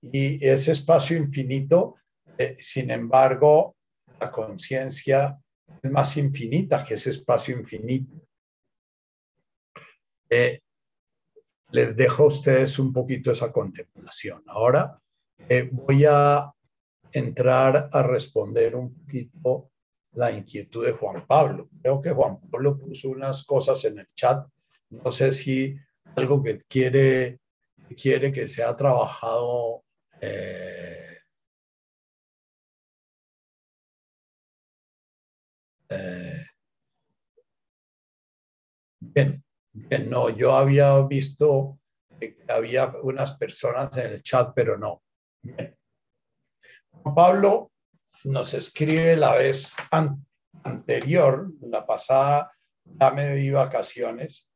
y 0.00 0.44
ese 0.46 0.72
espacio 0.72 1.16
infinito, 1.16 1.96
eh, 2.36 2.56
sin 2.58 2.90
embargo, 2.90 3.76
la 4.20 4.30
conciencia 4.30 5.38
es 5.82 5.90
más 5.90 6.16
infinita 6.16 6.84
que 6.84 6.94
ese 6.94 7.10
espacio 7.10 7.56
infinito. 7.56 8.14
Eh, 10.30 10.60
les 11.70 11.96
dejo 11.96 12.24
a 12.24 12.26
ustedes 12.26 12.78
un 12.78 12.92
poquito 12.92 13.30
esa 13.30 13.52
contemplación. 13.52 14.42
Ahora 14.46 15.00
eh, 15.48 15.68
voy 15.70 16.04
a 16.08 16.52
entrar 17.12 17.88
a 17.92 18.02
responder 18.02 18.76
un 18.76 18.94
poquito 18.94 19.70
la 20.12 20.32
inquietud 20.32 20.84
de 20.84 20.92
Juan 20.92 21.26
Pablo. 21.26 21.68
Creo 21.80 22.00
que 22.00 22.10
Juan 22.10 22.40
Pablo 22.40 22.78
puso 22.78 23.10
unas 23.10 23.44
cosas 23.44 23.84
en 23.84 23.98
el 24.00 24.08
chat. 24.14 24.46
No 24.90 25.10
sé 25.10 25.32
si 25.32 25.76
algo 26.16 26.42
que 26.42 26.62
quiere, 26.68 27.40
quiere 28.00 28.32
que 28.32 28.48
sea 28.48 28.76
trabajado. 28.76 29.84
Eh, 30.20 31.18
eh, 35.90 36.46
bien, 39.00 39.42
no, 40.08 40.28
yo 40.30 40.54
había 40.54 40.98
visto 41.02 41.78
que 42.18 42.36
había 42.48 42.92
unas 43.02 43.36
personas 43.36 43.96
en 43.96 44.12
el 44.12 44.22
chat, 44.22 44.52
pero 44.54 44.76
no. 44.76 45.02
Pablo 47.14 47.72
nos 48.24 48.54
escribe 48.54 49.16
la 49.16 49.34
vez 49.36 49.76
anterior, 50.62 51.52
la 51.60 51.86
pasada, 51.86 52.52
ya 52.84 53.10
me 53.10 53.34
di 53.34 53.50
vacaciones. 53.50 54.48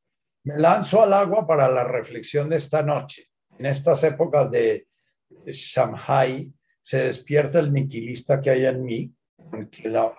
Me 0.44 0.58
lanzo 0.58 1.02
al 1.02 1.12
agua 1.12 1.46
para 1.46 1.68
la 1.68 1.84
reflexión 1.84 2.48
de 2.48 2.56
esta 2.56 2.82
noche. 2.82 3.28
En 3.58 3.66
estas 3.66 4.02
épocas 4.04 4.50
de, 4.50 4.88
Shanghai 5.46 6.52
se 6.80 7.04
despierta 7.04 7.60
el 7.60 7.72
niquilista 7.72 8.40
que 8.40 8.50
hay 8.50 8.66
en 8.66 8.84
mí, 8.84 9.14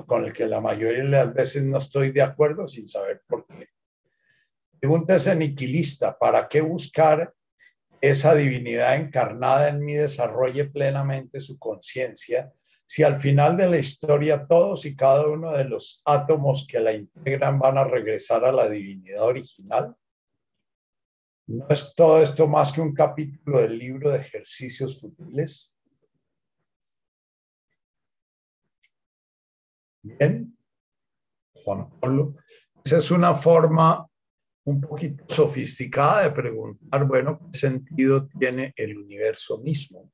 con 0.07 0.25
el 0.25 0.33
que 0.33 0.47
la 0.47 0.61
mayoría 0.61 1.03
de 1.03 1.09
las 1.09 1.33
veces 1.33 1.63
no 1.65 1.77
estoy 1.77 2.11
de 2.11 2.21
acuerdo 2.21 2.67
sin 2.67 2.87
saber 2.87 3.21
por 3.27 3.45
qué. 3.47 3.67
Pregunta 4.83 5.15
ese 5.15 5.33
niquilista, 5.33 6.19
¿para 6.19 6.49
qué 6.49 6.59
buscar 6.59 7.33
esa 8.01 8.35
divinidad 8.35 8.97
encarnada 8.97 9.69
en 9.69 9.79
mí 9.79 9.93
desarrolle 9.93 10.65
plenamente 10.65 11.39
su 11.39 11.57
conciencia 11.57 12.51
si 12.85 13.03
al 13.03 13.15
final 13.15 13.55
de 13.55 13.69
la 13.69 13.77
historia 13.77 14.45
todos 14.45 14.85
y 14.85 14.93
cada 14.93 15.29
uno 15.29 15.55
de 15.55 15.63
los 15.63 16.01
átomos 16.03 16.67
que 16.69 16.81
la 16.81 16.91
integran 16.91 17.59
van 17.59 17.77
a 17.77 17.85
regresar 17.85 18.43
a 18.43 18.51
la 18.51 18.67
divinidad 18.67 19.21
original? 19.21 19.95
¿No 21.47 21.65
es 21.69 21.95
todo 21.95 22.21
esto 22.21 22.49
más 22.49 22.73
que 22.73 22.81
un 22.81 22.93
capítulo 22.93 23.61
del 23.61 23.79
libro 23.79 24.11
de 24.11 24.17
ejercicios 24.17 24.99
futiles? 24.99 25.73
Bien, 30.01 30.57
Juan 31.63 31.89
Pablo, 32.01 32.35
esa 32.83 32.97
es 32.97 33.11
una 33.11 33.33
forma 33.33 34.09
un 34.65 34.81
poquito 34.81 35.25
sofisticada 35.27 36.23
de 36.23 36.31
preguntar, 36.31 37.05
bueno, 37.05 37.39
¿qué 37.51 37.57
sentido 37.57 38.27
tiene 38.39 38.73
el 38.77 38.97
universo 38.97 39.57
mismo? 39.59 40.11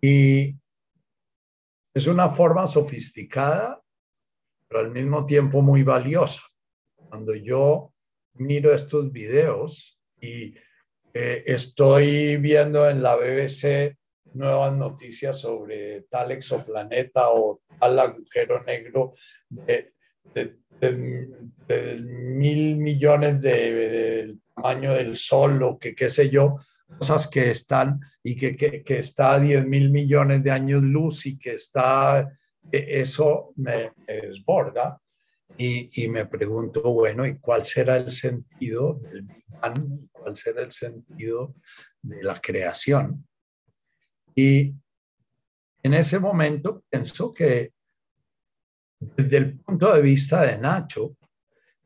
Y 0.00 0.56
es 1.94 2.06
una 2.06 2.28
forma 2.28 2.66
sofisticada, 2.66 3.80
pero 4.66 4.80
al 4.80 4.90
mismo 4.90 5.24
tiempo 5.26 5.62
muy 5.62 5.82
valiosa. 5.82 6.42
Cuando 6.96 7.34
yo 7.34 7.92
miro 8.34 8.74
estos 8.74 9.12
videos 9.12 10.00
y 10.20 10.54
eh, 11.14 11.42
estoy 11.46 12.38
viendo 12.38 12.88
en 12.88 13.02
la 13.02 13.16
BBC 13.16 13.96
nuevas 14.34 14.74
noticias 14.74 15.40
sobre 15.40 16.02
tal 16.10 16.32
exoplaneta 16.32 17.30
o 17.30 17.60
tal 17.78 17.98
agujero 17.98 18.62
negro 18.64 19.12
de, 19.50 19.92
mil 20.90 22.76
millones 22.76 23.40
del 23.40 24.40
tamaño 24.54 24.94
del 24.94 25.16
sol 25.16 25.62
o 25.62 25.78
que 25.78 25.94
qué 25.94 26.10
sé 26.10 26.28
yo, 26.30 26.56
cosas 26.98 27.28
que 27.28 27.50
están 27.50 28.00
y 28.22 28.36
que, 28.36 28.56
que, 28.56 28.82
que 28.82 28.98
está 28.98 29.34
a 29.34 29.40
10 29.40 29.66
mil 29.66 29.90
millones 29.90 30.42
de 30.42 30.50
años 30.50 30.82
luz 30.82 31.26
y 31.26 31.38
que 31.38 31.54
está, 31.54 32.28
e, 32.70 33.00
eso 33.00 33.52
me, 33.56 33.92
desborda 34.06 35.00
y, 35.56 36.02
y, 36.02 36.08
me 36.08 36.26
pregunto, 36.26 36.82
bueno, 36.82 37.26
¿y 37.26 37.38
cuál 37.38 37.64
será 37.64 37.96
el 37.96 38.10
sentido 38.10 38.94
del 38.94 39.22
Big 39.22 39.44
Bang? 39.48 40.08
¿Cuál 40.10 40.36
será 40.36 40.62
el 40.62 40.72
sentido 40.72 41.54
de 42.02 42.22
la 42.22 42.40
creación? 42.40 43.26
Y 44.34 44.74
en 45.82 45.94
ese 45.94 46.18
momento 46.18 46.84
pienso 46.88 47.34
que 47.34 47.72
desde 49.16 49.36
el 49.36 49.58
punto 49.58 49.92
de 49.92 50.02
vista 50.02 50.42
de 50.42 50.58
Nacho, 50.58 51.16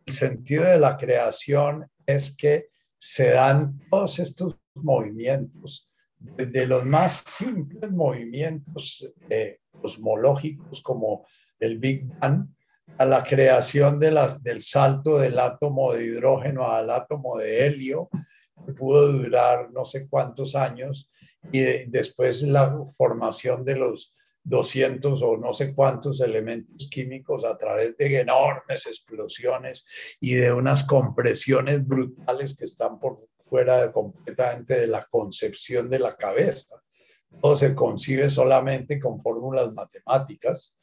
el 0.05 0.12
sentido 0.12 0.64
de 0.64 0.79
la 0.79 0.97
creación 0.97 1.91
es 2.05 2.37
que 2.37 2.69
se 2.99 3.31
dan 3.31 3.81
todos 3.91 4.19
estos 4.19 4.61
movimientos, 4.75 5.91
desde 6.19 6.67
los 6.67 6.85
más 6.85 7.19
simples 7.27 7.91
movimientos 7.93 9.09
eh, 9.29 9.59
cosmológicos 9.71 10.83
como 10.83 11.27
el 11.59 11.79
Big 11.79 12.07
Bang, 12.19 12.49
a 12.99 13.05
la 13.05 13.23
creación 13.23 13.99
de 13.99 14.12
las, 14.12 14.43
del 14.43 14.62
salto 14.62 15.19
del 15.19 15.39
átomo 15.39 15.93
de 15.93 16.05
hidrógeno 16.05 16.71
al 16.71 16.91
átomo 16.91 17.37
de 17.37 17.67
helio, 17.67 18.09
que 18.64 18.73
pudo 18.73 19.12
durar 19.12 19.71
no 19.73 19.85
sé 19.85 20.09
cuántos 20.09 20.55
años, 20.55 21.11
y 21.53 21.61
después 21.89 22.43
la 22.43 22.77
formación 22.97 23.64
de 23.64 23.77
los 23.77 24.14
200 24.47 25.22
o 25.22 25.36
no 25.36 25.53
sé 25.53 25.74
cuántos 25.74 26.20
elementos 26.20 26.88
químicos 26.88 27.44
a 27.44 27.59
través 27.59 27.97
de 27.97 28.20
enormes 28.20 28.86
explosiones 28.86 29.86
y 30.20 30.34
de 30.34 30.53
unas 30.53 30.84
compresiones 30.84 31.84
brutales 31.84 32.55
que 32.55 32.64
están 32.64 33.01
por 33.01 33.18
fuera 33.38 33.90
completamente 33.92 34.78
de 34.80 34.86
la 34.86 35.05
concepción 35.05 35.90
de 35.90 35.99
la 35.99 36.16
cabeza. 36.16 36.80
Todo 37.40 37.57
se 37.57 37.74
concibe 37.74 38.30
solamente 38.30 39.01
con 39.01 39.20
fórmulas 39.20 39.72
matemáticas. 39.72 40.76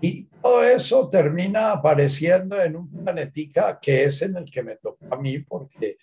Y 0.00 0.26
todo 0.42 0.62
eso 0.62 1.08
termina 1.08 1.72
apareciendo 1.72 2.60
en 2.60 2.76
un 2.76 2.90
planetica 2.90 3.78
que 3.80 4.04
es 4.04 4.20
en 4.20 4.36
el 4.36 4.44
que 4.44 4.62
me 4.62 4.76
toca 4.76 5.06
a 5.10 5.16
mí 5.16 5.38
porque 5.38 5.96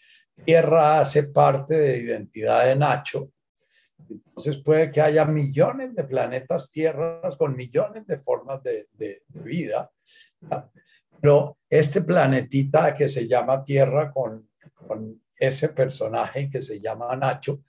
Tierra 0.43 1.01
hace 1.01 1.23
parte 1.23 1.75
de 1.75 1.99
identidad 1.99 2.65
de 2.65 2.75
Nacho 2.75 3.31
entonces 4.13 4.57
puede 4.63 4.91
que 4.91 5.01
haya 5.01 5.25
millones 5.25 5.95
de 5.95 6.03
planetas 6.03 6.71
tierras 6.71 7.35
con 7.35 7.55
millones 7.55 8.05
de 8.07 8.17
formas 8.17 8.61
de, 8.63 8.85
vida. 9.29 9.91
Pero 11.21 11.57
este 11.69 12.01
planetita 12.01 12.93
que 12.95 13.07
se 13.07 13.27
llama 13.27 13.63
Tierra 13.63 14.11
con, 14.11 14.49
con 14.87 15.21
ese 15.35 15.69
personaje 15.69 16.49
que 16.49 16.61
se 16.61 16.79
llama 16.79 17.15
Nacho, 17.15 17.63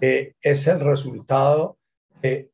eh, 0.00 0.34
es 0.40 0.66
el 0.66 0.80
resultado 0.80 1.78
de, 2.22 2.50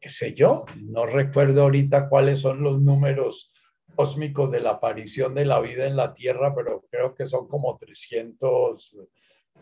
qué 0.00 0.08
sé 0.08 0.34
yo, 0.34 0.64
no 0.80 1.06
recuerdo 1.06 1.62
ahorita 1.62 2.08
cuáles 2.08 2.40
son 2.40 2.62
los 2.62 2.80
números 2.80 3.52
cósmicos 3.96 4.52
de 4.52 4.60
la 4.60 4.70
aparición 4.70 5.34
de 5.34 5.44
la 5.44 5.60
vida 5.60 5.86
en 5.86 5.96
la 5.96 6.14
Tierra, 6.14 6.54
pero 6.54 6.84
creo 6.90 7.14
que 7.14 7.26
son 7.26 7.48
como 7.48 7.76
300 7.78 8.96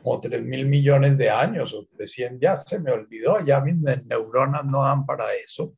como 0.03 0.20
3 0.20 0.44
mil 0.44 0.66
millones 0.66 1.18
de 1.18 1.30
años 1.30 1.74
o 1.74 1.86
300, 1.97 2.40
ya 2.40 2.57
se 2.57 2.78
me 2.80 2.92
olvidó, 2.92 3.44
ya 3.44 3.61
mis 3.61 3.76
neuronas 3.76 4.64
no 4.64 4.82
dan 4.82 5.05
para 5.05 5.34
eso. 5.34 5.74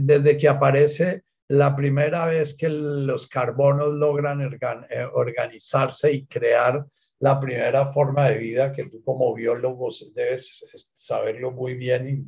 desde 0.00 0.36
que 0.36 0.48
aparece 0.48 1.22
la 1.48 1.76
primera 1.76 2.26
vez 2.26 2.56
que 2.56 2.68
los 2.68 3.28
carbonos 3.28 3.90
logran 3.90 4.40
eh, 4.88 5.04
organizarse 5.12 6.10
y 6.10 6.26
crear 6.26 6.86
la 7.18 7.38
primera 7.38 7.86
forma 7.92 8.28
de 8.28 8.38
vida 8.38 8.72
que 8.72 8.88
tú 8.88 9.02
como 9.04 9.34
biólogo 9.34 9.90
debes 10.14 10.64
saberlo 10.94 11.50
muy 11.50 11.74
bien. 11.74 12.26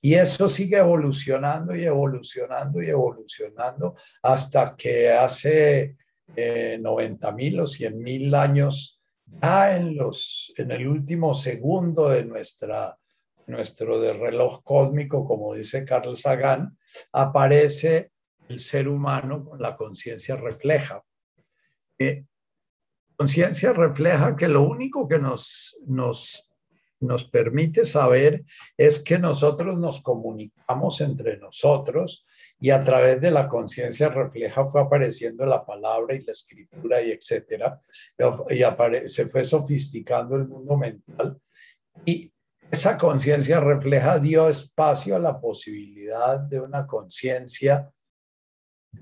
Y, 0.00 0.14
eso 0.14 0.48
sigue 0.48 0.78
evolucionando 0.78 1.74
y 1.74 1.84
evolucionando 1.84 2.80
y 2.80 2.90
evolucionando 2.90 3.96
hasta 4.22 4.76
que 4.76 5.10
hace 5.10 5.96
eh, 6.36 6.78
90 6.80 7.32
mil 7.32 7.60
o 7.60 7.66
100 7.66 7.98
mil 7.98 8.34
años 8.36 9.02
ya 9.42 9.76
en, 9.76 9.96
los, 9.96 10.52
en 10.56 10.70
el 10.70 10.86
último 10.86 11.34
segundo 11.34 12.08
de 12.08 12.24
nuestra, 12.24 12.98
nuestro 13.46 14.00
de 14.00 14.12
reloj 14.12 14.62
cósmico, 14.62 15.26
como 15.26 15.54
dice 15.54 15.84
Carl 15.84 16.16
Sagan, 16.16 16.78
aparece 17.12 18.10
el 18.48 18.60
ser 18.60 18.88
humano 18.88 19.44
con 19.44 19.60
la 19.60 19.76
conciencia 19.76 20.36
refleja. 20.36 21.02
Eh, 21.98 22.24
conciencia 23.16 23.72
refleja 23.72 24.36
que 24.36 24.48
lo 24.48 24.62
único 24.62 25.08
que 25.08 25.18
nos, 25.18 25.76
nos, 25.86 26.50
nos 27.04 27.24
permite 27.24 27.84
saber 27.84 28.44
es 28.76 29.02
que 29.02 29.18
nosotros 29.18 29.78
nos 29.78 30.02
comunicamos 30.02 31.00
entre 31.00 31.36
nosotros 31.38 32.26
y 32.58 32.70
a 32.70 32.82
través 32.82 33.20
de 33.20 33.30
la 33.30 33.48
conciencia 33.48 34.08
refleja 34.08 34.66
fue 34.66 34.80
apareciendo 34.80 35.44
la 35.46 35.64
palabra 35.64 36.14
y 36.14 36.22
la 36.22 36.32
escritura 36.32 37.02
y 37.02 37.10
etcétera, 37.10 37.80
y 38.50 39.08
se 39.08 39.26
fue 39.26 39.44
sofisticando 39.44 40.36
el 40.36 40.48
mundo 40.48 40.76
mental 40.76 41.40
y 42.04 42.32
esa 42.70 42.98
conciencia 42.98 43.60
refleja 43.60 44.18
dio 44.18 44.48
espacio 44.48 45.16
a 45.16 45.20
la 45.20 45.40
posibilidad 45.40 46.40
de 46.40 46.60
una 46.60 46.86
conciencia, 46.86 47.92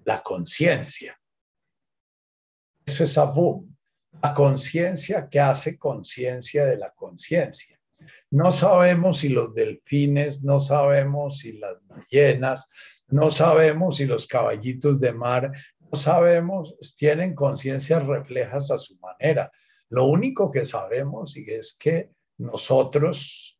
la 0.04 0.22
conciencia. 0.22 1.18
Eso 2.84 3.04
es 3.04 3.16
Avum, 3.16 3.74
la 4.22 4.34
conciencia 4.34 5.28
que 5.28 5.40
hace 5.40 5.78
conciencia 5.78 6.66
de 6.66 6.76
la 6.76 6.92
conciencia. 6.92 7.78
No 8.30 8.52
sabemos 8.52 9.18
si 9.18 9.28
los 9.28 9.54
delfines, 9.54 10.42
no 10.42 10.60
sabemos 10.60 11.38
si 11.38 11.52
las 11.58 11.76
ballenas, 11.86 12.68
no 13.08 13.30
sabemos 13.30 13.96
si 13.96 14.06
los 14.06 14.26
caballitos 14.26 14.98
de 15.00 15.12
mar, 15.12 15.52
no 15.80 15.98
sabemos, 15.98 16.74
tienen 16.96 17.34
conciencias 17.34 18.06
reflejas 18.06 18.70
a 18.70 18.78
su 18.78 18.98
manera. 18.98 19.50
Lo 19.90 20.06
único 20.06 20.50
que 20.50 20.64
sabemos 20.64 21.36
es 21.36 21.76
que 21.78 22.10
nosotros, 22.38 23.58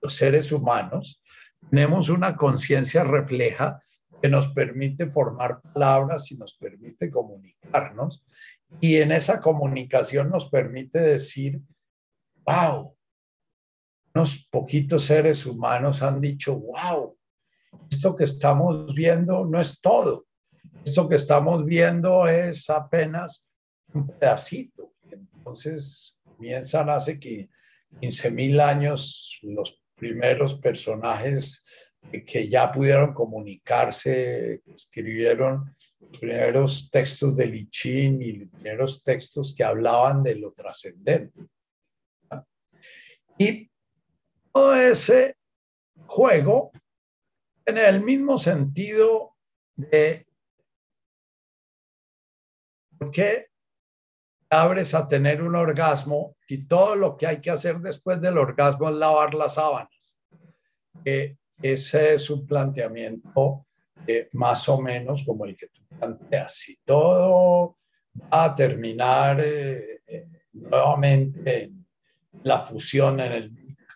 los 0.00 0.14
seres 0.14 0.50
humanos, 0.50 1.22
tenemos 1.70 2.08
una 2.08 2.36
conciencia 2.36 3.04
refleja 3.04 3.80
que 4.20 4.28
nos 4.28 4.48
permite 4.48 5.06
formar 5.08 5.60
palabras 5.60 6.32
y 6.32 6.36
nos 6.36 6.54
permite 6.54 7.10
comunicarnos. 7.10 8.24
Y 8.80 8.96
en 8.96 9.12
esa 9.12 9.40
comunicación 9.40 10.30
nos 10.30 10.50
permite 10.50 10.98
decir, 10.98 11.60
wow, 12.46 12.96
unos 14.14 14.46
poquitos 14.48 15.04
seres 15.04 15.44
humanos 15.44 16.02
han 16.02 16.20
dicho, 16.20 16.56
wow, 16.56 17.16
esto 17.90 18.14
que 18.14 18.24
estamos 18.24 18.94
viendo 18.94 19.44
no 19.44 19.60
es 19.60 19.80
todo. 19.80 20.26
Esto 20.84 21.08
que 21.08 21.16
estamos 21.16 21.64
viendo 21.64 22.28
es 22.28 22.70
apenas 22.70 23.46
un 23.92 24.06
pedacito. 24.06 24.94
Entonces 25.10 26.20
comienzan 26.22 26.90
hace 26.90 27.18
15 27.18 28.30
mil 28.30 28.60
años 28.60 29.40
los 29.42 29.80
primeros 29.96 30.54
personajes 30.60 31.64
que 32.26 32.48
ya 32.48 32.70
pudieron 32.70 33.14
comunicarse, 33.14 34.62
escribieron 34.74 35.74
los 35.98 36.18
primeros 36.18 36.90
textos 36.90 37.34
de 37.36 37.46
Lichín 37.46 38.22
y 38.22 38.32
los 38.32 38.50
primeros 38.50 39.02
textos 39.02 39.54
que 39.54 39.64
hablaban 39.64 40.22
de 40.22 40.34
lo 40.36 40.52
trascendente. 40.52 41.40
Y 43.38 43.70
ese 44.54 45.36
juego 46.06 46.72
en 47.66 47.78
el 47.78 48.02
mismo 48.02 48.38
sentido 48.38 49.34
de 49.74 50.26
por 52.98 53.10
qué 53.10 53.48
abres 54.50 54.94
a 54.94 55.08
tener 55.08 55.42
un 55.42 55.56
orgasmo 55.56 56.36
y 56.46 56.66
todo 56.66 56.94
lo 56.94 57.16
que 57.16 57.26
hay 57.26 57.40
que 57.40 57.50
hacer 57.50 57.78
después 57.80 58.20
del 58.20 58.38
orgasmo 58.38 58.88
es 58.88 58.96
lavar 58.96 59.34
las 59.34 59.54
sábanas. 59.54 60.18
ese 61.04 62.14
es 62.14 62.30
un 62.30 62.46
planteamiento 62.46 63.66
más 64.32 64.68
o 64.68 64.80
menos 64.80 65.24
como 65.24 65.44
el 65.44 65.56
que 65.56 65.68
tú 65.68 65.82
planteas. 65.98 66.54
Si 66.54 66.76
todo 66.84 67.78
va 68.32 68.44
a 68.44 68.54
terminar 68.54 69.40
eh, 69.40 70.02
eh, 70.06 70.28
nuevamente 70.52 71.64
en 71.64 71.86
la 72.42 72.58
fusión, 72.58 73.20
en 73.20 73.32
el 73.32 73.50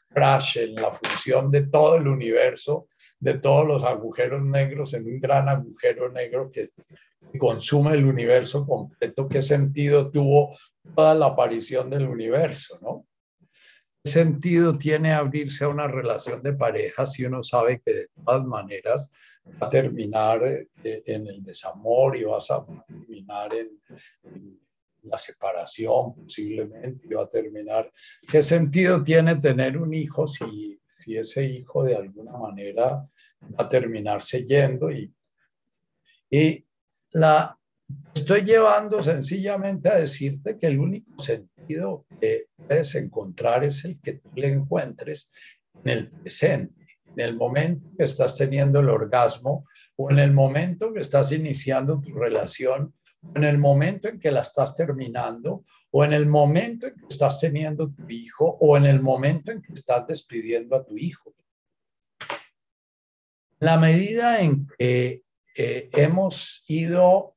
crash, 0.08 0.58
en 0.58 0.74
la 0.74 0.90
fusión 0.90 1.50
de 1.50 1.66
todo 1.66 1.96
el 1.96 2.08
universo, 2.08 2.88
de 3.20 3.38
todos 3.38 3.66
los 3.66 3.84
agujeros 3.84 4.42
negros 4.42 4.94
en 4.94 5.06
un 5.06 5.20
gran 5.20 5.48
agujero 5.48 6.10
negro 6.10 6.50
que 6.50 6.70
consume 7.38 7.94
el 7.94 8.04
universo 8.04 8.66
completo, 8.66 9.28
¿qué 9.28 9.42
sentido 9.42 10.10
tuvo 10.10 10.56
toda 10.94 11.14
la 11.14 11.26
aparición 11.26 11.90
del 11.90 12.08
universo, 12.08 12.78
no? 12.80 13.06
¿Qué 14.02 14.10
sentido 14.10 14.78
tiene 14.78 15.12
abrirse 15.12 15.64
a 15.64 15.68
una 15.68 15.88
relación 15.88 16.42
de 16.42 16.54
pareja 16.54 17.06
si 17.06 17.24
uno 17.24 17.42
sabe 17.42 17.82
que 17.84 17.92
de 17.92 18.06
todas 18.24 18.44
maneras 18.46 19.10
va 19.60 19.66
a 19.66 19.70
terminar 19.70 20.42
eh, 20.44 21.02
en 21.04 21.26
el 21.26 21.42
desamor 21.42 22.16
y 22.16 22.24
vas 22.24 22.50
a 22.50 22.64
terminar 22.86 23.52
en, 23.54 23.80
en 24.22 24.60
la 25.02 25.18
separación 25.18 26.14
posiblemente 26.14 27.14
va 27.14 27.22
a 27.24 27.28
terminar? 27.28 27.90
¿Qué 28.28 28.42
sentido 28.42 29.02
tiene 29.02 29.36
tener 29.36 29.78
un 29.78 29.94
hijo 29.94 30.26
si 30.26 30.78
si 30.98 31.16
ese 31.16 31.44
hijo 31.44 31.84
de 31.84 31.96
alguna 31.96 32.32
manera 32.32 33.08
va 33.42 33.64
a 33.64 33.68
terminarse 33.68 34.44
yendo 34.44 34.90
y, 34.90 35.12
y 36.30 36.64
la 37.12 37.56
estoy 38.14 38.42
llevando 38.42 39.02
sencillamente 39.02 39.88
a 39.88 39.98
decirte 39.98 40.58
que 40.58 40.66
el 40.66 40.78
único 40.78 41.18
sentido 41.22 42.04
que 42.20 42.48
puedes 42.56 42.94
encontrar 42.96 43.64
es 43.64 43.84
el 43.84 44.00
que 44.00 44.14
tú 44.14 44.30
le 44.34 44.48
encuentres 44.48 45.30
en 45.84 45.90
el 45.90 46.10
presente, 46.10 46.98
en 47.06 47.20
el 47.20 47.36
momento 47.36 47.88
que 47.96 48.04
estás 48.04 48.36
teniendo 48.36 48.80
el 48.80 48.88
orgasmo 48.88 49.66
o 49.96 50.10
en 50.10 50.18
el 50.18 50.32
momento 50.32 50.92
que 50.92 51.00
estás 51.00 51.32
iniciando 51.32 52.00
tu 52.00 52.12
relación 52.12 52.92
en 53.34 53.44
el 53.44 53.58
momento 53.58 54.08
en 54.08 54.18
que 54.18 54.30
la 54.30 54.42
estás 54.42 54.76
terminando, 54.76 55.64
o 55.90 56.04
en 56.04 56.12
el 56.12 56.26
momento 56.26 56.86
en 56.86 56.94
que 56.94 57.06
estás 57.08 57.40
teniendo 57.40 57.90
tu 57.90 58.08
hijo, 58.08 58.56
o 58.60 58.76
en 58.76 58.86
el 58.86 59.00
momento 59.00 59.50
en 59.50 59.62
que 59.62 59.72
estás 59.72 60.06
despidiendo 60.06 60.76
a 60.76 60.84
tu 60.84 60.96
hijo. 60.96 61.34
La 63.60 63.76
medida 63.76 64.40
en 64.40 64.66
que 64.78 65.24
eh, 65.56 65.90
hemos 65.92 66.64
ido 66.68 67.36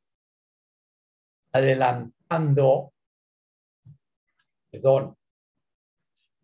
adelantando, 1.51 2.93
perdón, 4.69 5.17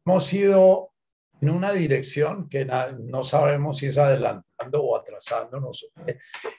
hemos 0.06 0.34
ido 0.34 0.92
en 1.40 1.52
una 1.52 1.72
dirección 1.72 2.50
que 2.50 2.66
no 2.66 3.24
sabemos 3.24 3.78
si 3.78 3.86
es 3.86 4.00
adelantando 4.00 4.84
o 4.84 4.98
atrasándonos. 4.98 5.92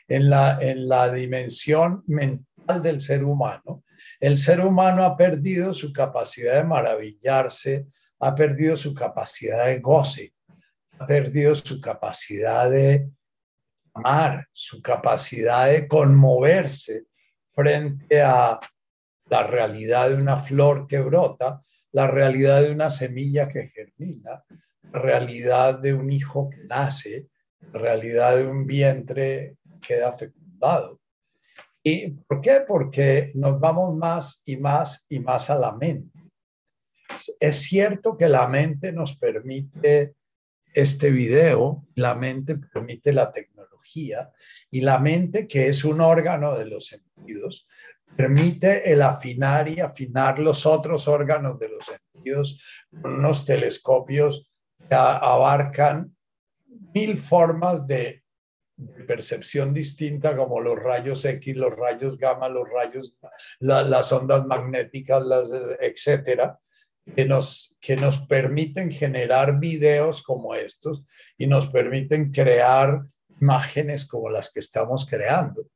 En 0.06 0.30
la, 0.30 0.58
en 0.60 0.88
la 0.88 1.10
dimensión 1.12 2.04
mental 2.06 2.46
del 2.76 3.00
ser 3.00 3.24
humano, 3.24 3.84
el 4.20 4.36
ser 4.36 4.60
humano 4.60 5.04
ha 5.04 5.16
perdido 5.16 5.72
su 5.72 5.92
capacidad 5.92 6.56
de 6.56 6.64
maravillarse, 6.64 7.86
ha 8.20 8.34
perdido 8.34 8.76
su 8.76 8.94
capacidad 8.94 9.66
de 9.66 9.78
goce, 9.78 10.34
ha 10.98 11.06
perdido 11.06 11.54
su 11.54 11.80
capacidad 11.80 12.70
de 12.70 13.08
amar, 13.94 14.46
su 14.52 14.82
capacidad 14.82 15.68
de 15.68 15.88
conmoverse 15.88 17.06
frente 17.52 18.22
a 18.22 18.60
la 19.30 19.42
realidad 19.42 20.10
de 20.10 20.16
una 20.16 20.36
flor 20.36 20.86
que 20.86 21.00
brota, 21.00 21.62
la 21.92 22.06
realidad 22.06 22.62
de 22.62 22.70
una 22.70 22.90
semilla 22.90 23.48
que 23.48 23.68
germina, 23.68 24.44
la 24.92 25.00
realidad 25.00 25.78
de 25.78 25.94
un 25.94 26.12
hijo 26.12 26.50
que 26.50 26.64
nace, 26.64 27.28
la 27.72 27.80
realidad 27.80 28.36
de 28.36 28.46
un 28.46 28.66
vientre 28.66 29.56
que 29.80 29.94
queda 29.94 30.12
fecundado. 30.12 31.00
¿Y 31.82 32.10
por 32.10 32.40
qué? 32.40 32.62
Porque 32.66 33.32
nos 33.34 33.58
vamos 33.60 33.96
más 33.96 34.42
y 34.44 34.56
más 34.56 35.06
y 35.08 35.20
más 35.20 35.50
a 35.50 35.56
la 35.56 35.72
mente. 35.72 36.18
Es 37.40 37.62
cierto 37.62 38.16
que 38.16 38.28
la 38.28 38.46
mente 38.48 38.92
nos 38.92 39.16
permite 39.16 40.14
este 40.74 41.10
video, 41.10 41.86
la 41.94 42.14
mente 42.14 42.56
permite 42.56 43.12
la 43.12 43.32
tecnología 43.32 44.30
y 44.70 44.82
la 44.82 44.98
mente, 44.98 45.48
que 45.48 45.68
es 45.68 45.84
un 45.84 46.00
órgano 46.00 46.56
de 46.56 46.66
los 46.66 46.86
sentidos, 46.86 47.66
permite 48.16 48.92
el 48.92 49.02
afinar 49.02 49.68
y 49.68 49.80
afinar 49.80 50.38
los 50.38 50.66
otros 50.66 51.08
órganos 51.08 51.58
de 51.58 51.68
los 51.68 51.86
sentidos 51.86 52.62
con 53.02 53.14
unos 53.14 53.44
telescopios 53.44 54.50
que 54.88 54.94
abarcan 54.94 56.16
mil 56.94 57.16
formas 57.18 57.86
de, 57.86 58.22
percepción 59.06 59.74
distinta 59.74 60.36
como 60.36 60.60
los 60.60 60.78
rayos 60.78 61.24
X, 61.24 61.56
los 61.56 61.74
rayos 61.74 62.18
gamma, 62.18 62.48
los 62.48 62.68
rayos, 62.68 63.14
las 63.60 64.12
ondas 64.12 64.46
magnéticas, 64.46 65.24
las, 65.24 65.50
etcétera, 65.80 66.58
que 67.14 67.24
nos, 67.24 67.76
que 67.80 67.96
nos 67.96 68.26
permiten 68.26 68.90
generar 68.90 69.58
videos 69.58 70.22
como 70.22 70.54
estos 70.54 71.06
y 71.36 71.46
nos 71.46 71.68
permiten 71.68 72.30
crear 72.30 73.02
imágenes 73.40 74.06
como 74.06 74.30
las 74.30 74.52
que 74.52 74.60
estamos 74.60 75.06
creando. 75.06 75.66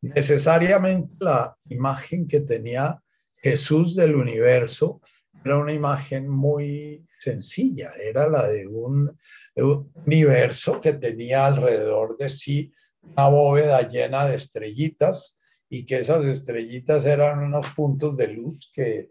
Necesariamente 0.00 1.14
la 1.20 1.56
imagen 1.68 2.28
que 2.28 2.40
tenía 2.40 3.00
Jesús 3.36 3.96
del 3.96 4.14
universo 4.14 5.00
era 5.44 5.58
una 5.58 5.72
imagen 5.72 6.28
muy 6.28 7.06
sencilla, 7.18 7.92
era 8.02 8.28
la 8.28 8.48
de 8.48 8.66
un 8.66 9.16
universo 9.56 10.80
que 10.80 10.92
tenía 10.92 11.46
alrededor 11.46 12.16
de 12.16 12.28
sí 12.28 12.72
una 13.02 13.28
bóveda 13.28 13.88
llena 13.88 14.26
de 14.26 14.36
estrellitas 14.36 15.38
y 15.68 15.84
que 15.84 15.98
esas 15.98 16.24
estrellitas 16.24 17.04
eran 17.04 17.40
unos 17.40 17.66
puntos 17.74 18.16
de 18.16 18.28
luz 18.28 18.70
que, 18.72 19.10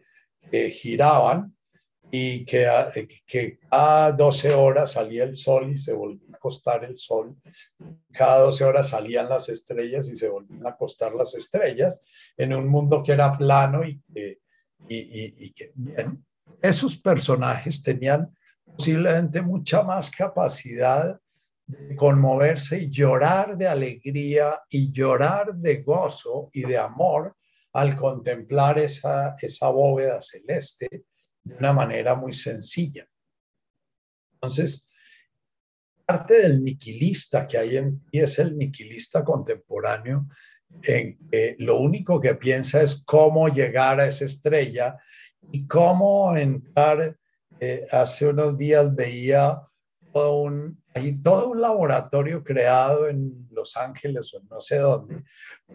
giraban 0.71 1.57
y 2.11 2.45
que, 2.45 2.69
que 3.25 3.59
cada 3.69 4.11
12 4.11 4.53
horas 4.53 4.91
salía 4.93 5.23
el 5.23 5.35
sol 5.35 5.73
y 5.73 5.77
se 5.79 5.91
volvía 5.91 6.29
a 6.33 6.37
acostar 6.37 6.85
el 6.85 6.99
sol. 6.99 7.35
Cada 8.11 8.41
12 8.41 8.63
horas 8.63 8.89
salían 8.89 9.27
las 9.27 9.49
estrellas 9.49 10.07
y 10.09 10.17
se 10.17 10.29
volvían 10.29 10.65
a 10.65 10.69
acostar 10.69 11.13
las 11.15 11.33
estrellas 11.33 11.99
en 12.37 12.53
un 12.53 12.67
mundo 12.67 13.01
que 13.03 13.13
era 13.13 13.35
plano 13.37 13.83
y 13.83 13.99
que, 14.13 14.37
y, 14.87 15.45
y, 15.45 15.51
que 15.51 15.71
bien, 15.73 16.23
esos 16.61 16.95
personajes 16.95 17.81
tenían 17.81 18.33
posiblemente 18.77 19.41
mucha 19.41 19.83
más 19.83 20.11
capacidad 20.11 21.19
de 21.67 21.95
conmoverse 21.95 22.79
y 22.79 22.89
llorar 22.89 23.57
de 23.57 23.67
alegría 23.67 24.61
y 24.69 24.91
llorar 24.91 25.55
de 25.55 25.81
gozo 25.81 26.49
y 26.53 26.61
de 26.61 26.77
amor 26.77 27.35
al 27.73 27.95
contemplar 27.95 28.79
esa, 28.79 29.35
esa 29.41 29.69
bóveda 29.69 30.21
celeste 30.21 31.05
de 31.43 31.55
una 31.55 31.73
manera 31.73 32.15
muy 32.15 32.33
sencilla. 32.33 33.05
Entonces, 34.33 34.89
parte 36.05 36.35
del 36.41 36.63
niquilista 36.63 37.47
que 37.47 37.57
hay 37.57 37.77
en 37.77 37.99
ti 38.05 38.19
es 38.19 38.39
el 38.39 38.57
niquilista 38.57 39.23
contemporáneo, 39.23 40.27
en 40.83 41.17
que 41.29 41.55
lo 41.59 41.79
único 41.79 42.19
que 42.21 42.35
piensa 42.35 42.81
es 42.81 43.03
cómo 43.03 43.47
llegar 43.47 43.99
a 43.99 44.07
esa 44.07 44.25
estrella 44.25 44.97
y 45.51 45.65
cómo 45.67 46.35
entrar. 46.35 47.17
Eh, 47.59 47.85
hace 47.91 48.27
unos 48.27 48.57
días 48.57 48.93
veía 48.93 49.61
todo 50.11 50.43
un, 50.43 50.83
laboratorio 51.59 52.41
creado 52.41 53.09
en 53.09 53.47
Los 53.51 53.75
Ángeles 53.75 54.33
o 54.33 54.41
no 54.49 54.61
sé 54.61 54.77
dónde 54.77 55.23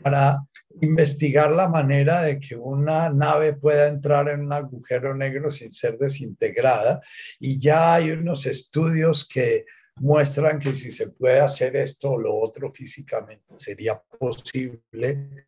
para 0.03 0.39
investigar 0.81 1.51
la 1.51 1.69
manera 1.69 2.23
de 2.23 2.41
que 2.41 2.57
una 2.57 3.11
nave 3.11 3.53
pueda 3.53 3.89
entrar 3.89 4.31
en 4.31 4.41
un 4.41 4.53
agujero 4.53 5.15
negro 5.15 5.51
sin 5.51 5.73
ser 5.73 5.99
desintegrada. 5.99 7.03
Y 7.39 7.59
ya 7.59 7.95
hay 7.95 8.13
unos 8.13 8.47
estudios 8.47 9.29
que 9.29 9.67
muestran 9.97 10.59
que 10.59 10.75
si 10.75 10.91
se 10.91 11.11
puede 11.11 11.41
hacer 11.41 11.77
esto 11.77 12.13
o 12.13 12.19
lo 12.19 12.39
otro 12.39 12.71
físicamente, 12.71 13.45
sería 13.59 14.01
posible 14.19 15.45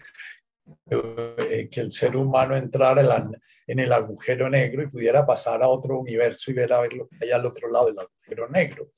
eh, 0.91 1.68
que 1.70 1.80
el 1.80 1.93
ser 1.93 2.16
humano 2.16 2.57
entrara 2.57 3.01
en 3.01 3.09
el 3.67 3.93
agujero 3.93 4.49
negro 4.51 4.83
y 4.83 4.89
pudiera 4.89 5.25
pasar 5.27 5.63
a 5.63 5.69
otro 5.69 5.99
universo 5.99 6.51
y 6.51 6.55
ver 6.55 6.73
a 6.73 6.81
ver 6.81 6.93
lo 6.93 7.09
que 7.09 7.17
hay 7.23 7.31
al 7.31 7.47
otro 7.47 7.71
lado 7.71 7.87
del 7.87 7.99
agujero 7.99 8.49
negro. 8.49 8.91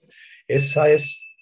Esa 0.47 0.89
es 0.89 1.34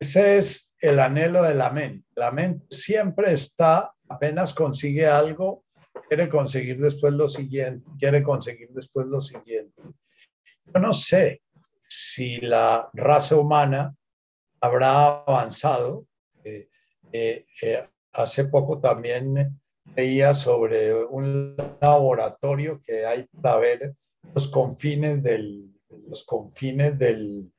Ese 0.00 0.38
es 0.38 0.76
el 0.80 1.00
anhelo 1.00 1.42
de 1.42 1.54
la 1.54 1.70
mente. 1.70 2.06
La 2.14 2.30
mente 2.30 2.66
siempre 2.70 3.32
está, 3.32 3.92
apenas 4.08 4.54
consigue 4.54 5.06
algo, 5.06 5.64
quiere 6.08 6.28
conseguir 6.28 6.80
después 6.80 7.12
lo 7.12 7.28
siguiente, 7.28 7.88
quiere 7.98 8.22
conseguir 8.22 8.68
después 8.70 9.06
lo 9.06 9.20
siguiente. 9.20 9.82
Yo 10.72 10.80
no 10.80 10.92
sé 10.92 11.42
si 11.88 12.40
la 12.40 12.88
raza 12.92 13.36
humana 13.36 13.94
habrá 14.60 15.22
avanzado. 15.22 16.06
Eh, 16.44 16.68
eh, 17.12 17.44
eh, 17.62 17.82
hace 18.12 18.44
poco 18.44 18.80
también 18.80 19.60
veía 19.84 20.34
sobre 20.34 20.94
un 20.94 21.56
laboratorio 21.80 22.82
que 22.84 23.04
hay 23.04 23.26
para 23.42 23.56
ver 23.58 23.94
los 24.34 24.48
confines 24.48 25.22
del, 25.22 25.72
los 26.06 26.24
confines 26.24 26.98
del 26.98 27.50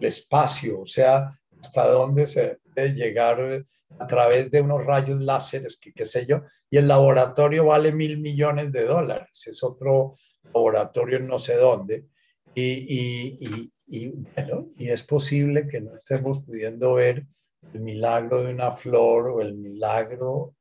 espacio, 0.00 0.82
o 0.82 0.86
sea, 0.86 1.38
hasta 1.62 1.88
dónde 1.88 2.26
se 2.26 2.60
puede 2.74 2.94
llegar 2.94 3.64
a 3.98 4.06
través 4.06 4.50
de 4.50 4.60
unos 4.60 4.84
rayos 4.84 5.20
láseres, 5.20 5.78
que 5.78 5.92
qué 5.92 6.06
sé 6.06 6.26
yo, 6.26 6.42
y 6.70 6.78
el 6.78 6.88
laboratorio 6.88 7.66
vale 7.66 7.92
mil 7.92 8.18
millones 8.18 8.72
de 8.72 8.84
dólares, 8.84 9.46
es 9.46 9.62
otro 9.62 10.14
laboratorio 10.52 11.20
no 11.20 11.38
sé 11.38 11.56
dónde, 11.56 12.06
y, 12.54 13.38
y, 13.40 13.70
y, 13.86 14.08
bueno, 14.08 14.68
y 14.76 14.88
es 14.88 15.02
posible 15.02 15.66
que 15.68 15.80
no 15.80 15.96
estemos 15.96 16.44
pudiendo 16.44 16.94
ver 16.94 17.26
el 17.72 17.80
milagro 17.80 18.42
de 18.42 18.52
una 18.52 18.70
flor 18.72 19.28
o 19.28 19.40
el 19.40 19.54
milagro 19.54 20.54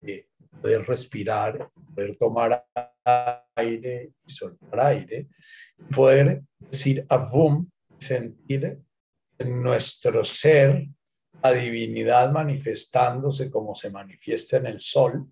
de 0.00 0.28
poder 0.60 0.82
respirar, 0.86 1.70
poder 1.94 2.16
tomar 2.16 2.66
aire 3.54 4.12
y 4.26 4.30
soltar 4.30 4.80
aire, 4.80 5.28
poder 5.94 6.42
decir 6.58 7.06
avum, 7.08 7.68
sentir 7.98 8.80
en 9.40 9.62
nuestro 9.62 10.24
ser 10.24 10.86
la 11.42 11.52
divinidad 11.52 12.30
manifestándose 12.30 13.50
como 13.50 13.74
se 13.74 13.90
manifiesta 13.90 14.58
en 14.58 14.66
el 14.66 14.80
sol. 14.80 15.26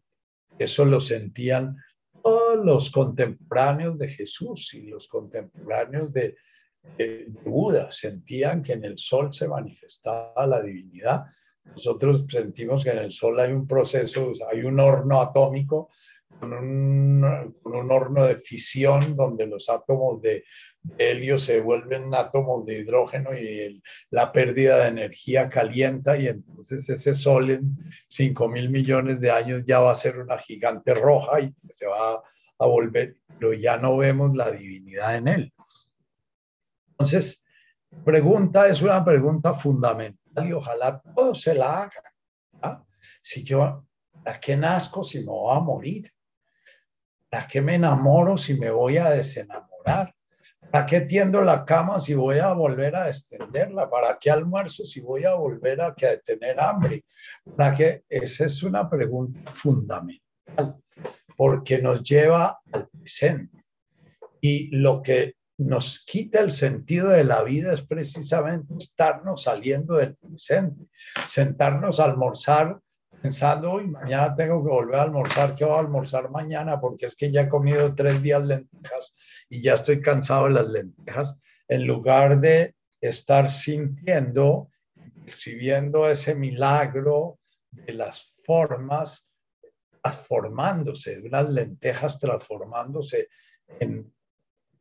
Eso 0.59 0.87
lo 0.87 0.99
sentían 0.99 1.77
todos 2.23 2.65
los 2.65 2.91
contemporáneos 2.91 3.99
de 3.99 4.09
Jesús 4.09 4.73
y 4.75 4.87
los 4.87 5.09
contemporáneos 5.09 6.13
de, 6.13 6.37
Buda. 7.45 7.93
Sentían 7.93 8.63
que 8.63 8.73
en 8.73 8.85
el 8.85 8.97
sol 8.97 9.31
se 9.31 9.47
manifestaba 9.47 10.47
la 10.47 10.63
divinidad. 10.63 11.25
Nosotros 11.65 12.25
sentimos 12.31 12.83
que 12.83 12.91
en 12.91 12.99
el 12.99 13.13
sol 13.13 13.39
hay 13.39 13.53
un 13.53 13.67
proceso, 13.67 14.33
hay 14.51 14.63
un 14.63 14.81
horno 14.81 15.21
atómico 15.21 15.91
con 16.41 16.53
un, 16.53 17.57
con 17.63 17.75
un 17.75 17.91
horno 17.91 18.25
de 18.25 18.37
fisión 18.37 19.17
donde 19.17 19.47
los 19.47 19.69
átomos 19.69 20.21
de, 20.23 20.45
helio 20.97 21.39
se 21.39 21.61
vuelven 21.61 22.15
átomos 22.15 22.65
de 22.65 22.79
hidrógeno 22.79 23.37
y 23.37 23.83
la 24.11 24.33
pérdida 24.33 24.79
de 24.79 24.89
energía 24.89 25.49
calienta 25.49 26.17
y 26.17 26.29
entonces 26.29 26.89
ese 26.89 27.15
sol 27.15 27.51
en 27.51 27.77
5 28.09 28.49
mil 28.49 28.71
millones 28.71 29.21
de 29.21 29.31
años 29.31 29.65
ya 29.67 29.81
va 29.81 29.93
a 29.93 29.97
ser 29.97 30.19
una 30.19 30.39
gigante 30.39 30.95
roja 30.95 31.41
y 31.41 31.55
se 31.69 31.87
va 31.87 32.23
a 32.59 32.67
volver, 32.67 33.17
pero 33.39 33.53
ya 33.53 33.77
no 33.77 33.97
vemos 33.97 34.35
la 34.35 34.51
divinidad 34.51 35.17
en 35.17 35.29
él. 35.29 35.55
Entonces, 36.91 37.45
pregunta 38.05 38.69
es 38.69 38.83
una 38.83 39.05
pregunta 39.05 39.53
fundamental 39.55 40.49
y 40.49 40.53
ojalá 40.53 41.01
todos 41.15 41.41
se 41.41 41.55
la 41.55 41.83
hagan. 41.83 42.85
Si 43.21 43.45
yo, 43.45 43.87
¿a 44.25 44.41
qué 44.41 44.57
nazco 44.57 45.05
si 45.05 45.21
me 45.21 45.27
voy 45.27 45.57
a 45.57 45.61
morir? 45.61 46.13
¿A 47.31 47.47
qué 47.47 47.61
me 47.61 47.75
enamoro 47.75 48.39
si 48.39 48.55
me 48.55 48.71
voy 48.71 48.97
a 48.97 49.11
desenamorar? 49.11 50.15
¿Para 50.71 50.87
qué 50.87 51.01
tiendo 51.03 51.41
la 51.43 51.65
cama 51.65 51.99
si 51.99 52.15
voy 52.15 52.39
a 52.39 52.53
volver 52.53 52.95
a 52.97 53.09
extenderla? 53.09 53.89
¿Para 53.89 54.19
qué 54.19 54.31
almuerzo 54.31 54.85
si 54.85 55.01
voy 55.01 55.25
a 55.25 55.35
volver 55.35 55.81
a 55.81 55.95
tener 55.95 56.61
hambre? 56.61 57.05
¿Para 57.57 57.75
qué? 57.75 58.05
Esa 58.09 58.47
es 58.47 58.63
una 58.63 58.89
pregunta 58.89 59.51
fundamental 59.51 60.83
porque 61.37 61.79
nos 61.79 62.03
lleva 62.03 62.61
al 62.73 62.89
presente. 62.89 63.65
Y 64.41 64.77
lo 64.77 65.03
que 65.03 65.37
nos 65.57 66.05
quita 66.05 66.41
el 66.41 66.53
sentido 66.53 67.09
de 67.09 67.25
la 67.25 67.43
vida 67.43 67.73
es 67.73 67.83
precisamente 67.83 68.75
estarnos 68.77 69.45
saliendo 69.45 69.95
del 69.95 70.17
presente, 70.17 70.87
sentarnos 71.27 72.01
a 72.01 72.05
almorzar 72.05 72.81
pensando, 73.21 73.75
uy, 73.75 73.87
mañana 73.87 74.35
tengo 74.35 74.63
que 74.63 74.71
volver 74.71 74.97
a 74.97 75.03
almorzar, 75.03 75.55
¿qué 75.55 75.65
voy 75.65 75.77
a 75.77 75.81
almorzar 75.81 76.31
mañana? 76.31 76.81
Porque 76.81 77.07
es 77.07 77.17
que 77.17 77.31
ya 77.31 77.43
he 77.43 77.49
comido 77.49 77.95
tres 77.95 78.23
días 78.23 78.45
lentejas 78.45 79.15
y 79.49 79.63
ya 79.63 79.75
estoy 79.75 80.01
cansado 80.01 80.47
de 80.47 80.53
las 80.53 80.69
lentejas, 80.69 81.39
en 81.69 81.87
lugar 81.87 82.41
de 82.41 82.75
estar 83.01 83.51
sintiendo, 83.51 84.71
percibiendo 85.25 86.09
ese 86.09 86.35
milagro 86.35 87.39
de 87.71 87.93
las 87.93 88.35
formas 88.45 89.31
transformándose, 90.03 91.21
de 91.21 91.29
unas 91.29 91.51
lentejas 91.51 92.19
transformándose 92.19 93.29
en 93.81 94.13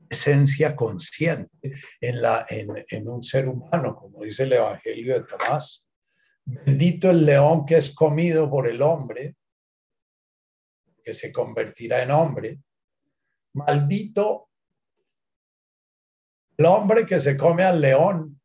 esencia 0.10 0.76
consciente 0.76 1.74
en, 2.00 2.22
la, 2.22 2.46
en, 2.50 2.86
en 2.90 3.10
un 3.10 3.22
ser 3.22 3.48
humano, 3.48 3.96
como 3.96 4.24
dice 4.24 4.44
el 4.44 4.54
Evangelio 4.54 5.16
de 5.16 5.26
Tomás. 5.26 5.87
Bendito 6.50 7.10
el 7.10 7.26
león 7.26 7.66
que 7.66 7.76
es 7.76 7.94
comido 7.94 8.50
por 8.50 8.70
el 8.70 8.82
hombre, 8.82 9.36
que 11.04 11.14
se 11.14 11.30
convertirá 11.34 12.02
en 12.04 12.12
hombre. 12.12 12.60
Maldito 13.54 14.50
el 16.58 16.66
hombre 16.66 17.06
que 17.06 17.20
se 17.20 17.36
come 17.36 17.64
al 17.64 17.82
león, 17.82 18.40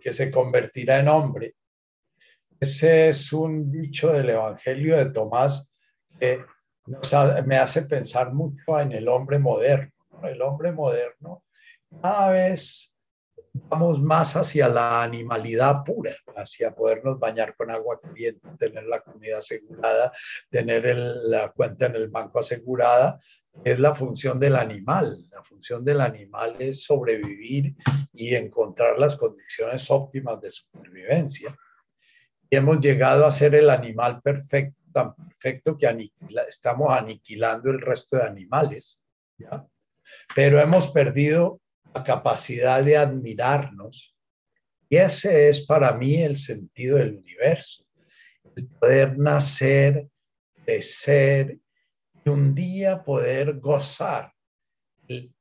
que 0.00 0.12
se 0.14 0.30
convertirá 0.30 0.98
en 0.98 1.08
hombre. 1.08 1.54
Ese 2.58 3.10
es 3.10 3.30
un 3.32 3.70
dicho 3.70 4.10
del 4.10 4.30
Evangelio 4.30 4.96
de 4.96 5.12
Tomás 5.12 5.70
que 6.18 6.44
me 7.44 7.58
hace 7.58 7.82
pensar 7.82 8.32
mucho 8.32 8.80
en 8.80 8.92
el 8.92 9.06
hombre 9.06 9.38
moderno. 9.38 9.92
El 10.22 10.40
hombre 10.40 10.72
moderno 10.72 11.44
cada 12.02 12.30
vez 12.30 12.89
vamos 13.52 14.00
más 14.00 14.36
hacia 14.36 14.68
la 14.68 15.02
animalidad 15.02 15.84
pura, 15.84 16.14
hacia 16.36 16.74
podernos 16.74 17.18
bañar 17.18 17.54
con 17.56 17.70
agua 17.70 18.00
caliente, 18.00 18.48
tener 18.58 18.84
la 18.84 19.00
comida 19.00 19.38
asegurada, 19.38 20.12
tener 20.50 20.96
la 20.96 21.50
cuenta 21.50 21.86
en 21.86 21.96
el 21.96 22.08
banco 22.08 22.40
asegurada, 22.40 23.20
es 23.64 23.78
la 23.78 23.94
función 23.94 24.38
del 24.38 24.56
animal. 24.56 25.26
La 25.30 25.42
función 25.42 25.84
del 25.84 26.00
animal 26.00 26.56
es 26.58 26.84
sobrevivir 26.84 27.74
y 28.12 28.34
encontrar 28.34 28.98
las 28.98 29.16
condiciones 29.16 29.90
óptimas 29.90 30.40
de 30.40 30.52
supervivencia. 30.52 31.56
Y 32.48 32.56
hemos 32.56 32.80
llegado 32.80 33.26
a 33.26 33.32
ser 33.32 33.54
el 33.54 33.70
animal 33.70 34.20
perfecto, 34.22 34.76
tan 34.92 35.14
perfecto 35.14 35.76
que 35.76 36.10
estamos 36.48 36.90
aniquilando 36.90 37.70
el 37.70 37.80
resto 37.80 38.16
de 38.16 38.24
animales. 38.24 39.00
Pero 40.34 40.60
hemos 40.60 40.90
perdido 40.90 41.60
la 41.94 42.04
capacidad 42.04 42.82
de 42.84 42.96
admirarnos. 42.96 44.16
Y 44.88 44.96
ese 44.96 45.48
es 45.48 45.66
para 45.66 45.92
mí 45.92 46.16
el 46.16 46.36
sentido 46.36 46.98
del 46.98 47.16
universo. 47.16 47.84
El 48.56 48.66
poder 48.66 49.18
nacer, 49.18 50.08
crecer 50.64 51.58
y 52.24 52.28
un 52.28 52.54
día 52.54 53.02
poder 53.02 53.58
gozar 53.60 54.32
el 55.08 55.32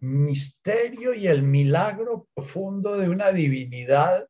misterio 0.00 1.14
y 1.14 1.26
el 1.26 1.42
milagro 1.42 2.28
profundo 2.34 2.96
de 2.96 3.08
una 3.08 3.32
divinidad 3.32 4.26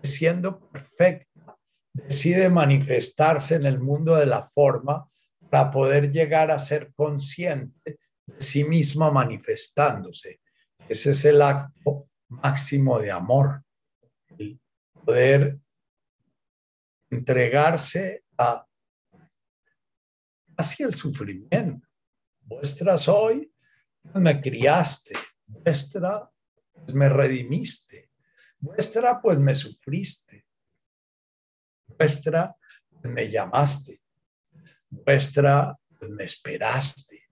que 0.00 0.08
siendo 0.08 0.58
perfecta 0.70 1.56
decide 1.92 2.50
manifestarse 2.50 3.54
en 3.54 3.66
el 3.66 3.78
mundo 3.78 4.16
de 4.16 4.26
la 4.26 4.42
forma 4.42 5.08
para 5.50 5.70
poder 5.70 6.10
llegar 6.10 6.50
a 6.50 6.58
ser 6.58 6.92
consciente 6.94 7.98
de 8.26 8.40
sí 8.40 8.64
misma 8.64 9.10
manifestándose 9.10 10.40
ese 10.92 11.12
es 11.12 11.24
el 11.24 11.40
acto 11.40 12.08
máximo 12.28 12.98
de 12.98 13.10
amor, 13.10 13.64
el 14.38 14.60
poder 14.92 15.58
entregarse 17.10 18.24
a 18.38 18.66
hacia 20.56 20.86
el 20.86 20.94
sufrimiento. 20.94 21.88
Vuestra 22.42 22.98
soy, 22.98 23.50
pues 24.02 24.16
me 24.16 24.40
criaste. 24.40 25.14
Vuestra, 25.46 26.30
pues 26.72 26.94
me 26.94 27.08
redimiste. 27.08 28.10
Vuestra, 28.58 29.20
pues 29.20 29.38
me 29.38 29.54
sufriste. 29.54 30.46
Vuestra, 31.86 32.54
pues 32.90 33.14
me 33.14 33.30
llamaste. 33.30 34.02
Vuestra, 34.90 35.74
pues 35.98 36.10
me 36.10 36.24
esperaste. 36.24 37.22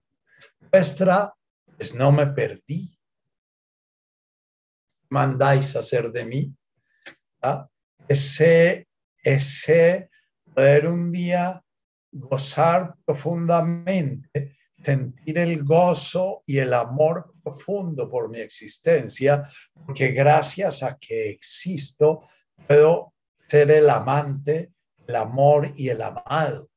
Vuestra, 0.71 1.33
pues 1.77 1.93
no 1.93 2.11
me 2.11 2.25
perdí 2.27 3.00
mandáis 5.11 5.75
hacer 5.75 6.11
de 6.11 6.25
mí. 6.25 6.55
Ese, 8.07 8.87
ese 9.23 10.09
poder 10.53 10.87
un 10.87 11.11
día 11.11 11.63
gozar 12.11 12.95
profundamente, 13.05 14.57
sentir 14.83 15.37
el 15.37 15.63
gozo 15.63 16.43
y 16.45 16.57
el 16.57 16.73
amor 16.73 17.33
profundo 17.43 18.09
por 18.09 18.29
mi 18.29 18.39
existencia, 18.39 19.47
porque 19.85 20.11
gracias 20.11 20.81
a 20.81 20.97
que 20.97 21.29
existo, 21.29 22.21
puedo 22.67 23.13
ser 23.47 23.69
el 23.71 23.89
amante, 23.89 24.71
el 25.07 25.15
amor 25.15 25.73
y 25.75 25.89
el 25.89 26.01
amado. 26.01 26.69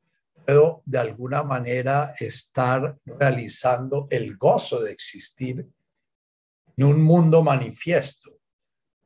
Puedo 0.45 0.83
de 0.85 0.99
alguna 0.99 1.43
manera 1.43 2.15
estar 2.19 2.99
realizando 3.05 4.07
el 4.11 4.37
gozo 4.37 4.83
de 4.83 4.93
existir 4.93 5.67
en 6.77 6.85
un 6.85 7.03
mundo 7.03 7.43
manifiesto. 7.43 8.39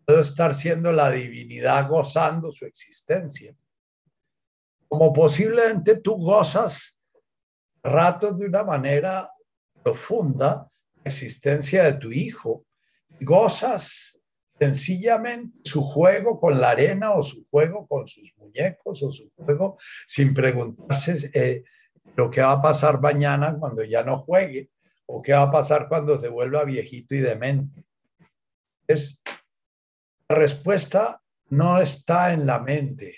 Puedo 0.05 0.21
estar 0.21 0.55
siendo 0.55 0.93
la 0.93 1.11
divinidad 1.11 1.89
gozando 1.89 2.51
su 2.51 2.65
existencia. 2.65 3.55
Como 4.89 5.13
posiblemente 5.13 5.97
tú 5.99 6.17
gozas 6.17 6.99
ratos 7.83 8.39
de 8.39 8.47
una 8.47 8.65
manera 8.65 9.31
profunda 9.83 10.71
la 10.97 11.03
existencia 11.05 11.85
de 11.85 11.93
tu 11.95 12.11
hijo. 12.11 12.65
Gozas 13.21 14.19
sencillamente 14.59 15.59
su 15.65 15.83
juego 15.83 16.41
con 16.41 16.61
la 16.61 16.71
arena 16.71 17.13
o 17.13 17.23
su 17.23 17.47
juego 17.49 17.87
con 17.87 18.09
sus 18.09 18.35
muñecos 18.37 19.03
o 19.03 19.13
su 19.13 19.31
juego 19.37 19.79
sin 20.07 20.35
preguntarse 20.35 21.31
eh, 21.33 21.63
lo 22.17 22.31
que 22.31 22.41
va 22.41 22.53
a 22.53 22.63
pasar 22.63 23.01
mañana 23.01 23.57
cuando 23.57 23.85
ya 23.85 24.03
no 24.03 24.19
juegue 24.19 24.71
¿O 25.11 25.23
qué 25.23 25.33
va 25.33 25.43
a 25.43 25.51
pasar 25.51 25.89
cuando 25.89 26.19
se 26.19 26.29
vuelva 26.29 26.65
viejito 26.65 27.15
y 27.15 27.21
demente? 27.21 27.85
Es, 28.87 29.23
la 30.29 30.37
respuesta 30.37 31.23
no 31.49 31.81
está 31.81 32.35
en 32.35 32.45
la 32.45 32.59
mente, 32.59 33.17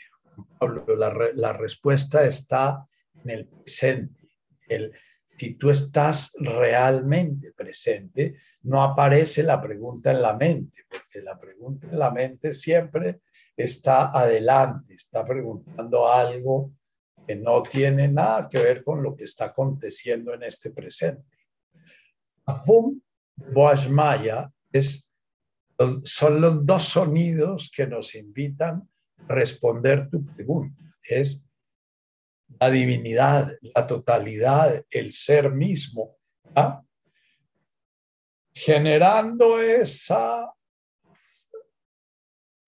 Pablo, 0.56 0.84
la, 0.96 1.52
respuesta 1.52 2.24
está 2.24 2.86
en 3.24 3.30
el 3.30 3.48
presente. 3.48 4.28
Si 5.36 5.56
tú 5.56 5.70
estás 5.70 6.32
realmente 6.38 7.52
presente, 7.52 8.36
no 8.62 8.84
aparece 8.84 9.42
la 9.42 9.60
pregunta 9.60 10.12
en 10.12 10.22
la 10.22 10.34
mente, 10.36 10.84
porque 10.88 11.22
la 11.22 11.40
pregunta 11.40 11.88
en 11.90 11.98
la 11.98 12.12
mente 12.12 12.52
siempre 12.52 13.22
está 13.56 14.12
adelante, 14.16 14.94
está 14.94 15.24
preguntando 15.24 16.08
algo 16.08 16.72
que 17.26 17.34
no 17.34 17.64
tiene 17.64 18.06
nada 18.06 18.48
que 18.48 18.58
ver 18.58 18.84
con 18.84 19.02
lo 19.02 19.16
que 19.16 19.24
está 19.24 19.46
aconteciendo 19.46 20.34
en 20.34 20.44
este 20.44 20.70
presente. 20.70 21.39
Afum, 22.50 23.00
Boashmaya 23.52 24.52
es, 24.72 25.10
son 26.04 26.40
los 26.40 26.66
dos 26.66 26.82
sonidos 26.84 27.70
que 27.74 27.86
nos 27.86 28.14
invitan 28.14 28.88
a 29.28 29.34
responder 29.34 30.08
tu 30.10 30.24
pregunta. 30.26 30.82
Es 31.02 31.46
la 32.58 32.70
divinidad, 32.70 33.50
la 33.74 33.86
totalidad, 33.86 34.84
el 34.90 35.12
ser 35.12 35.52
mismo, 35.52 36.16
¿ah? 36.54 36.82
generando 38.52 39.60
esa 39.60 40.52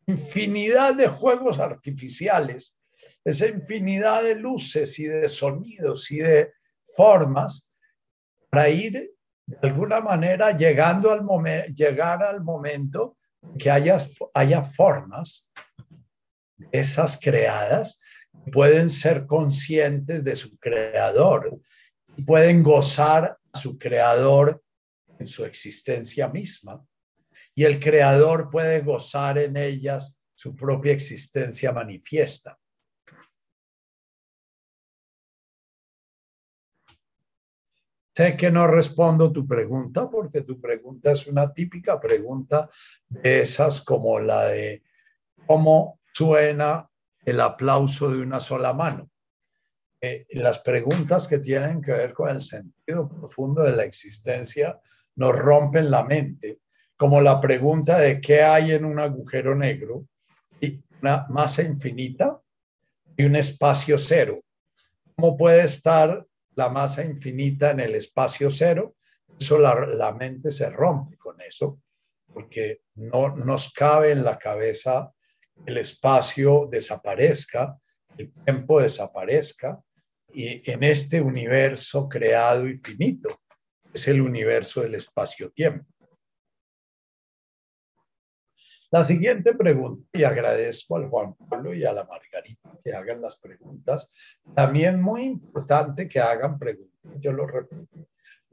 infinidad 0.07 0.95
de 0.95 1.09
juegos 1.09 1.59
artificiales, 1.59 2.79
esa 3.25 3.49
infinidad 3.49 4.23
de 4.23 4.37
luces 4.37 4.99
y 4.99 5.05
de 5.05 5.29
sonidos 5.29 6.11
y 6.11 6.19
de 6.19 6.53
formas 6.97 7.69
para 8.49 8.69
ir 8.69 9.12
de 9.47 9.69
alguna 9.69 10.01
manera 10.01 10.57
llegando 10.57 11.11
al 11.11 11.23
momento, 11.23 11.73
llegar 11.75 12.23
al 12.23 12.43
momento 12.43 13.17
que 13.59 13.71
haya, 13.71 13.99
haya 14.35 14.63
formas, 14.63 15.51
esas 16.71 17.19
creadas, 17.21 18.01
pueden 18.53 18.89
ser 18.89 19.27
conscientes 19.27 20.25
de 20.25 20.37
su 20.37 20.57
creador, 20.59 21.61
pueden 22.27 22.63
gozar 22.63 23.39
a 23.53 23.59
su 23.59 23.79
creador 23.79 24.63
en 25.19 25.29
su 25.29 25.45
existencia 25.45 26.29
misma 26.29 26.85
y 27.55 27.65
el 27.65 27.81
creador 27.81 28.51
puede 28.51 28.81
gozar 28.81 29.39
en 29.39 29.57
ellas 29.57 30.19
su 30.35 30.57
propia 30.57 30.93
existencia 30.93 31.73
manifiesta. 31.73 32.59
Sé 38.15 38.37
que 38.37 38.51
no 38.51 38.67
respondo 38.67 39.33
tu 39.33 39.47
pregunta 39.47 40.11
porque 40.11 40.43
tu 40.43 40.61
pregunta 40.61 41.13
es 41.13 41.27
una 41.27 41.53
típica 41.53 41.99
pregunta 41.99 42.69
de 43.09 43.41
esas 43.41 43.83
como 43.83 44.19
la 44.19 44.45
de 44.47 44.83
cómo 45.47 45.99
suena 46.13 46.89
el 47.25 47.41
aplauso 47.41 48.11
de 48.11 48.21
una 48.21 48.41
sola 48.41 48.75
mano. 48.75 49.11
Eh, 50.01 50.27
las 50.33 50.59
preguntas 50.59 51.27
que 51.27 51.39
tienen 51.39 51.81
que 51.81 51.93
ver 51.93 52.13
con 52.13 52.29
el 52.29 52.43
sentido 52.43 53.09
profundo 53.09 53.63
de 53.63 53.77
la 53.77 53.85
existencia 53.85 54.79
nos 55.15 55.35
rompen 55.35 55.91
la 55.91 56.05
mente, 56.05 56.59
como 56.97 57.21
la 57.21 57.41
pregunta 57.41 57.99
de 57.99 58.21
qué 58.21 58.43
hay 58.43 58.73
en 58.73 58.85
un 58.85 58.99
agujero 58.99 59.55
negro 59.55 60.07
y 60.61 60.83
una 61.01 61.27
masa 61.31 61.63
infinita 61.63 62.39
y 63.17 63.25
un 63.25 63.37
espacio 63.37 63.97
cero. 63.97 64.41
¿Cómo 65.17 65.37
puede 65.37 65.65
estar 65.65 66.27
la 66.55 66.69
masa 66.69 67.05
infinita 67.05 67.71
en 67.71 67.81
el 67.81 67.95
espacio 67.95 68.51
cero? 68.51 68.97
Eso 69.39 69.59
la, 69.59 69.75
la 69.87 70.13
mente 70.13 70.51
se 70.51 70.71
rompe 70.71 71.17
con 71.17 71.41
eso, 71.41 71.81
porque 72.33 72.83
no 72.95 73.37
nos 73.37 73.73
cabe 73.73 74.13
en 74.13 74.25
la 74.25 74.39
cabeza 74.39 75.13
el 75.67 75.79
espacio 75.79 76.69
desaparezca, 76.71 77.77
el 78.17 78.33
tiempo 78.45 78.81
desaparezca, 78.81 79.81
y 80.35 80.71
en 80.71 80.83
este 80.83 81.21
universo 81.21 82.09
creado 82.09 82.67
infinito, 82.67 83.41
es 83.93 84.09
el 84.09 84.21
universo 84.21 84.81
del 84.81 84.95
espacio-tiempo. 84.95 85.92
La 88.93 89.03
siguiente 89.03 89.55
pregunta, 89.55 90.07
y 90.13 90.23
agradezco 90.23 90.97
al 90.97 91.09
Juan 91.09 91.35
Pablo 91.35 91.73
y 91.73 91.83
a 91.83 91.95
la 91.95 92.05
Margarita 92.05 92.79
que 92.85 92.93
hagan 92.93 93.23
las 93.23 93.39
preguntas, 93.39 94.11
también 94.55 95.01
muy 95.01 95.23
importante 95.23 96.07
que 96.07 96.21
hagan 96.21 96.59
preguntas, 96.59 97.01
yo 97.19 97.33
lo 97.33 97.47
repito, 97.47 98.07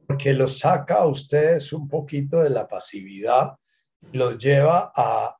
porque 0.08 0.32
los 0.34 0.60
saca 0.60 0.96
a 0.96 1.08
ustedes 1.08 1.74
un 1.74 1.90
poquito 1.90 2.40
de 2.42 2.52
la 2.52 2.70
pasividad 2.70 3.58
y 4.14 4.18
los 4.18 4.38
lleva 4.38 4.94
a 4.96 5.36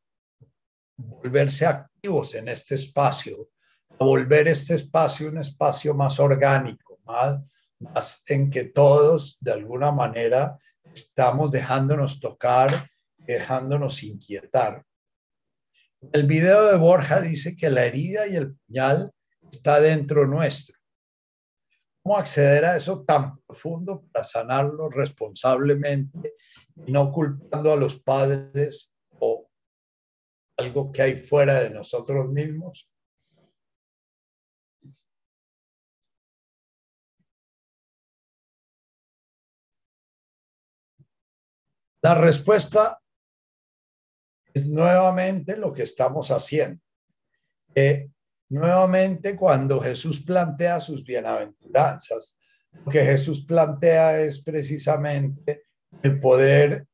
volverse 0.98 1.66
activos 1.66 2.36
en 2.36 2.50
este 2.50 2.76
espacio, 2.76 3.52
a 3.98 4.04
volver 4.04 4.50
este 4.50 4.76
espacio 4.76 5.30
un 5.30 5.38
espacio 5.38 5.94
más 5.94 6.20
orgánico, 6.20 7.00
más, 7.06 7.40
más 7.80 8.22
en 8.28 8.50
que 8.50 8.66
todos 8.66 9.38
de 9.40 9.54
alguna 9.54 9.94
manera 9.94 10.60
estamos 10.94 11.52
dejándonos 11.52 12.20
tocar, 12.20 12.90
dejándonos 13.18 14.04
inquietar. 14.04 14.84
El 16.02 16.26
video 16.28 16.68
de 16.68 16.78
Borja 16.78 17.20
dice 17.20 17.56
que 17.56 17.70
la 17.70 17.86
herida 17.86 18.26
y 18.26 18.36
el 18.36 18.56
puñal 18.56 19.12
está 19.52 19.82
dentro 19.82 20.26
nuestro. 20.26 20.78
¿Cómo 22.02 22.18
acceder 22.18 22.64
a 22.66 22.78
eso 22.78 23.04
tan 23.04 23.38
profundo 23.42 24.06
para 24.12 24.24
sanarlo 24.24 24.90
responsablemente 24.90 26.36
y 26.86 26.92
no 26.92 27.12
culpando 27.12 27.74
a 27.74 27.76
los 27.76 28.02
padres 28.02 28.94
o 29.20 29.50
algo 30.58 30.92
que 30.92 31.02
hay 31.02 31.16
fuera 31.18 31.60
de 31.60 31.70
nosotros 31.72 32.30
mismos? 32.30 32.90
La 42.02 42.16
respuesta 42.16 43.02
es 44.54 44.66
nuevamente 44.66 45.58
lo 45.58 45.74
que 45.74 45.84
estamos 45.84 46.32
haciendo. 46.32 46.82
nuevamente 48.50 49.36
cuando 49.36 49.80
Jesús 49.80 50.26
plantea 50.26 50.80
sus 50.82 51.04
bienaventuranzas, 51.04 52.38
lo 52.86 52.92
que 52.92 53.04
Jesús 53.04 53.46
plantea 53.46 54.20
es 54.20 54.42
precisamente 54.42 55.64
el 56.04 56.20
poder 56.20 56.88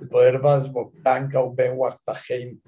el 0.00 0.08
poder 0.08 0.38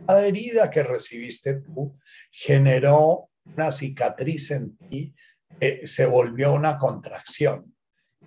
Cada 0.06 0.26
herida 0.26 0.70
que 0.70 0.82
recibiste 0.82 1.60
tú 1.60 1.98
generó 2.30 3.28
una 3.44 3.70
cicatriz 3.72 4.50
en 4.52 4.76
ti, 4.76 5.14
que 5.60 5.86
se 5.86 6.06
volvió 6.06 6.52
una 6.52 6.78
contracción 6.78 7.74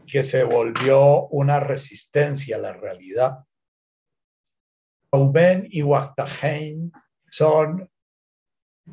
que 0.07 0.23
se 0.23 0.43
volvió 0.43 1.27
una 1.27 1.59
resistencia 1.59 2.57
a 2.57 2.59
la 2.59 2.73
realidad. 2.73 3.39
Reuben 5.11 5.67
y 5.69 5.81
Waktahein 5.83 6.91
son 7.29 7.89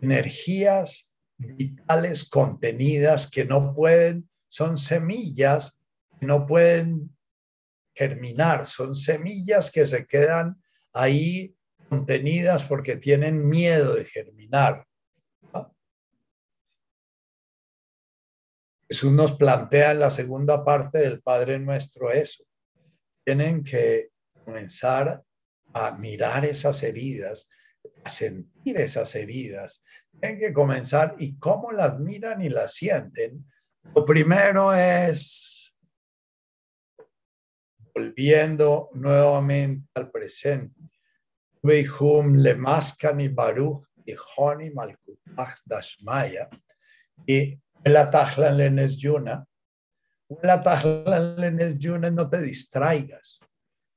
energías 0.00 1.16
vitales 1.36 2.28
contenidas 2.28 3.30
que 3.30 3.44
no 3.44 3.74
pueden, 3.74 4.28
son 4.48 4.76
semillas 4.76 5.80
que 6.18 6.26
no 6.26 6.46
pueden 6.46 7.16
germinar, 7.94 8.66
son 8.66 8.94
semillas 8.94 9.70
que 9.70 9.86
se 9.86 10.06
quedan 10.06 10.62
ahí 10.92 11.54
contenidas 11.88 12.64
porque 12.64 12.96
tienen 12.96 13.48
miedo 13.48 13.94
de 13.94 14.04
germinar. 14.04 14.87
Jesús 18.88 19.12
nos 19.12 19.32
plantea 19.32 19.92
en 19.92 20.00
la 20.00 20.10
segunda 20.10 20.64
parte 20.64 20.98
del 20.98 21.20
Padre 21.20 21.58
Nuestro 21.58 22.10
eso. 22.10 22.44
Tienen 23.24 23.62
que 23.62 24.10
comenzar 24.44 25.22
a 25.74 25.92
mirar 25.92 26.46
esas 26.46 26.82
heridas, 26.82 27.50
a 28.02 28.08
sentir 28.08 28.78
esas 28.78 29.14
heridas. 29.14 29.84
Tienen 30.18 30.38
que 30.38 30.52
comenzar 30.54 31.16
y 31.18 31.38
cómo 31.38 31.70
las 31.70 31.98
miran 31.98 32.40
y 32.40 32.48
las 32.48 32.74
sienten. 32.74 33.44
Lo 33.94 34.06
primero 34.06 34.74
es 34.74 35.74
volviendo 37.94 38.90
nuevamente 38.94 39.88
al 39.94 40.10
presente. 40.10 40.80
Y 47.26 47.60
la 47.84 48.50
lenes 48.52 48.98
yuna. 48.98 49.46
La 50.42 50.62
no 52.12 52.28
te 52.28 52.40
distraigas. 52.42 53.40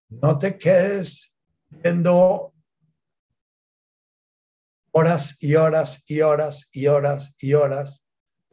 No 0.10 0.38
te 0.38 0.58
quedes 0.58 1.36
viendo 1.70 2.54
horas 4.92 5.42
y 5.42 5.56
horas 5.56 6.04
y 6.08 6.22
horas 6.22 6.70
y 6.72 6.88
horas 6.88 7.36
y 7.40 7.54
horas 7.54 8.06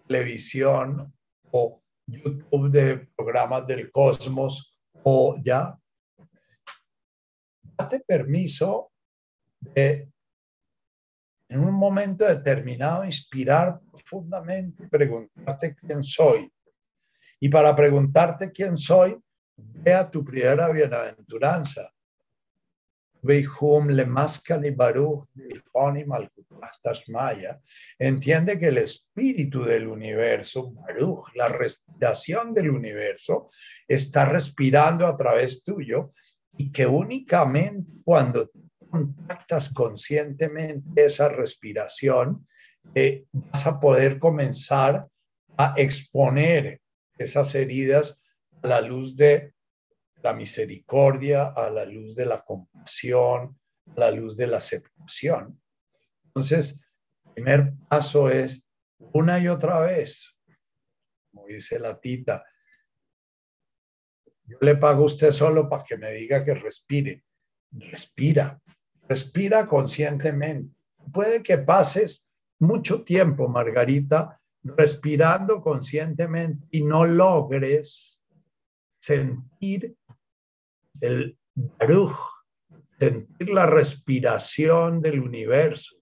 televisión 0.06 1.12
o 1.50 1.82
YouTube 2.06 2.70
de 2.70 3.08
programas 3.16 3.66
del 3.66 3.90
cosmos 3.92 4.78
o 5.02 5.36
ya. 5.44 5.78
Date 7.76 8.00
permiso 8.00 8.90
de 9.60 10.08
en 11.48 11.60
un 11.60 11.74
momento 11.74 12.26
determinado 12.26 13.04
inspirar 13.04 13.80
profundamente 13.90 14.86
preguntarte 14.88 15.74
quién 15.74 16.02
soy. 16.02 16.52
Y 17.40 17.48
para 17.48 17.74
preguntarte 17.74 18.50
quién 18.50 18.76
soy, 18.76 19.16
vea 19.56 20.10
tu 20.10 20.24
primera 20.24 20.68
bienaventuranza. 20.70 21.92
Entiende 27.98 28.58
que 28.58 28.68
el 28.68 28.78
espíritu 28.78 29.64
del 29.64 29.88
universo, 29.88 30.72
Baruch, 30.72 31.34
la 31.34 31.48
respiración 31.48 32.54
del 32.54 32.70
universo, 32.70 33.48
está 33.88 34.24
respirando 34.24 35.06
a 35.06 35.16
través 35.16 35.62
tuyo 35.64 36.12
y 36.58 36.70
que 36.70 36.86
únicamente 36.86 37.90
cuando 38.04 38.50
contactas 38.90 39.72
conscientemente 39.72 41.06
esa 41.06 41.28
respiración, 41.28 42.46
eh, 42.94 43.24
vas 43.32 43.66
a 43.66 43.80
poder 43.80 44.18
comenzar 44.18 45.08
a 45.56 45.74
exponer 45.76 46.80
esas 47.18 47.54
heridas 47.54 48.22
a 48.62 48.68
la 48.68 48.80
luz 48.80 49.16
de 49.16 49.54
la 50.22 50.32
misericordia, 50.32 51.46
a 51.46 51.70
la 51.70 51.84
luz 51.84 52.14
de 52.14 52.26
la 52.26 52.44
compasión, 52.44 53.58
a 53.96 54.00
la 54.00 54.10
luz 54.10 54.36
de 54.36 54.46
la 54.46 54.58
aceptación. 54.58 55.60
Entonces, 56.24 56.84
el 57.24 57.32
primer 57.34 57.72
paso 57.88 58.28
es 58.28 58.68
una 58.98 59.38
y 59.38 59.48
otra 59.48 59.80
vez, 59.80 60.36
como 61.30 61.46
dice 61.46 61.78
la 61.78 62.00
tita, 62.00 62.44
yo 64.44 64.56
le 64.60 64.76
pago 64.76 65.02
a 65.02 65.06
usted 65.06 65.30
solo 65.30 65.68
para 65.68 65.84
que 65.84 65.98
me 65.98 66.10
diga 66.12 66.44
que 66.44 66.54
respire. 66.54 67.24
Respira, 67.70 68.58
respira 69.08 69.66
conscientemente. 69.66 70.74
Puede 71.12 71.42
que 71.42 71.58
pases 71.58 72.28
mucho 72.58 73.02
tiempo, 73.02 73.48
Margarita, 73.48 74.40
respirando 74.62 75.62
conscientemente 75.62 76.66
y 76.70 76.82
no 76.82 77.06
logres 77.06 78.22
sentir 79.00 79.96
el 81.00 81.38
baruch, 81.54 82.16
sentir 82.98 83.50
la 83.50 83.66
respiración 83.66 85.00
del 85.00 85.20
universo, 85.20 85.96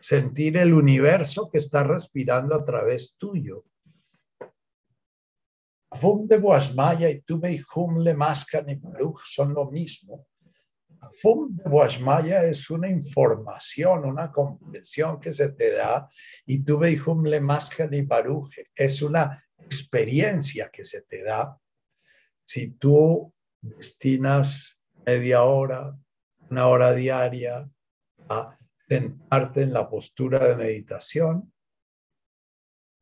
sentir 0.00 0.56
el 0.56 0.72
universo 0.72 1.50
que 1.50 1.58
está 1.58 1.84
respirando 1.84 2.54
a 2.54 2.64
través 2.64 3.16
tuyo. 3.16 3.64
Fum 5.92 6.26
de 6.26 6.38
Boasmaya 6.38 7.10
y 7.10 7.20
Tuve 7.20 7.52
y 7.52 7.62
Hum 7.74 7.98
le 7.98 8.14
Mascan 8.14 8.70
y 8.70 8.76
Baruch 8.76 9.20
son 9.24 9.52
lo 9.52 9.70
mismo. 9.70 10.26
Fum 11.20 11.56
de 11.56 11.68
Boasmaya 11.68 12.44
es 12.44 12.70
una 12.70 12.88
información, 12.88 14.04
una 14.04 14.30
comprensión 14.30 15.18
que 15.20 15.32
se 15.32 15.52
te 15.52 15.72
da 15.72 16.08
y 16.46 16.62
Tuve 16.64 16.92
y 16.92 16.98
Hum 16.98 17.24
le 17.24 17.38
y 17.38 18.02
Baruch 18.02 18.54
es 18.74 19.02
una 19.02 19.42
experiencia 19.58 20.70
que 20.70 20.84
se 20.84 21.02
te 21.02 21.22
da. 21.22 21.58
Si 22.44 22.72
tú 22.72 23.32
destinas 23.60 24.82
media 25.06 25.44
hora, 25.44 25.96
una 26.50 26.68
hora 26.68 26.92
diaria 26.92 27.70
a 28.28 28.58
sentarte 28.88 29.62
en 29.62 29.72
la 29.72 29.88
postura 29.88 30.46
de 30.46 30.56
meditación, 30.56 31.52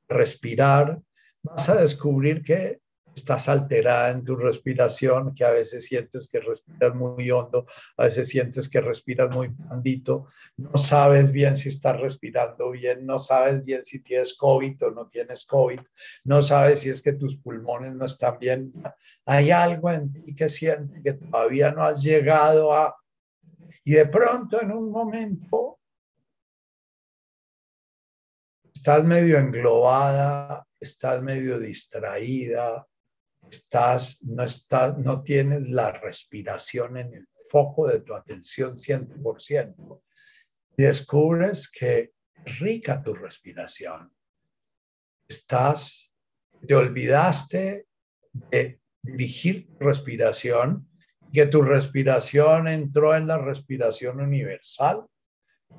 respirar, 0.08 1.00
vas 1.42 1.68
a 1.68 1.76
descubrir 1.76 2.42
que 2.42 2.80
estás 3.18 3.48
alterada 3.48 4.10
en 4.10 4.24
tu 4.24 4.36
respiración, 4.36 5.34
que 5.34 5.44
a 5.44 5.50
veces 5.50 5.86
sientes 5.86 6.28
que 6.28 6.40
respiras 6.40 6.94
muy 6.94 7.30
hondo, 7.30 7.66
a 7.96 8.04
veces 8.04 8.28
sientes 8.28 8.68
que 8.68 8.80
respiras 8.80 9.30
muy 9.30 9.48
blandito, 9.48 10.26
no 10.56 10.78
sabes 10.78 11.30
bien 11.30 11.56
si 11.56 11.68
estás 11.68 12.00
respirando 12.00 12.70
bien, 12.70 13.04
no 13.04 13.18
sabes 13.18 13.64
bien 13.64 13.84
si 13.84 14.00
tienes 14.02 14.36
COVID 14.36 14.86
o 14.86 14.90
no 14.90 15.08
tienes 15.08 15.44
COVID, 15.44 15.80
no 16.24 16.42
sabes 16.42 16.80
si 16.80 16.90
es 16.90 17.02
que 17.02 17.12
tus 17.12 17.36
pulmones 17.38 17.94
no 17.94 18.06
están 18.06 18.38
bien. 18.38 18.72
Hay 19.26 19.50
algo 19.50 19.90
en 19.90 20.12
ti 20.12 20.34
que 20.34 20.48
siente 20.48 21.02
que 21.02 21.14
todavía 21.14 21.72
no 21.72 21.84
has 21.84 22.02
llegado 22.02 22.72
a... 22.72 22.96
Y 23.84 23.92
de 23.92 24.06
pronto 24.06 24.60
en 24.60 24.70
un 24.72 24.90
momento 24.90 25.78
estás 28.72 29.04
medio 29.04 29.38
englobada, 29.38 30.64
estás 30.80 31.22
medio 31.22 31.58
distraída, 31.58 32.86
estás, 33.50 34.22
no, 34.24 34.42
estás, 34.42 34.98
no 34.98 35.22
tienes 35.22 35.68
la 35.68 35.92
respiración 35.92 36.96
en 36.96 37.14
el 37.14 37.26
foco 37.50 37.88
de 37.88 38.00
tu 38.00 38.14
atención 38.14 38.76
100%. 38.76 40.02
Y 40.76 40.82
descubres 40.82 41.70
que 41.70 42.12
rica 42.44 43.02
tu 43.02 43.14
respiración. 43.14 44.12
Estás, 45.28 46.14
te 46.66 46.74
olvidaste 46.74 47.86
de 48.32 48.80
dirigir 49.02 49.66
tu 49.66 49.84
respiración, 49.84 50.88
que 51.32 51.46
tu 51.46 51.62
respiración 51.62 52.68
entró 52.68 53.14
en 53.14 53.26
la 53.26 53.38
respiración 53.38 54.20
universal, 54.20 55.04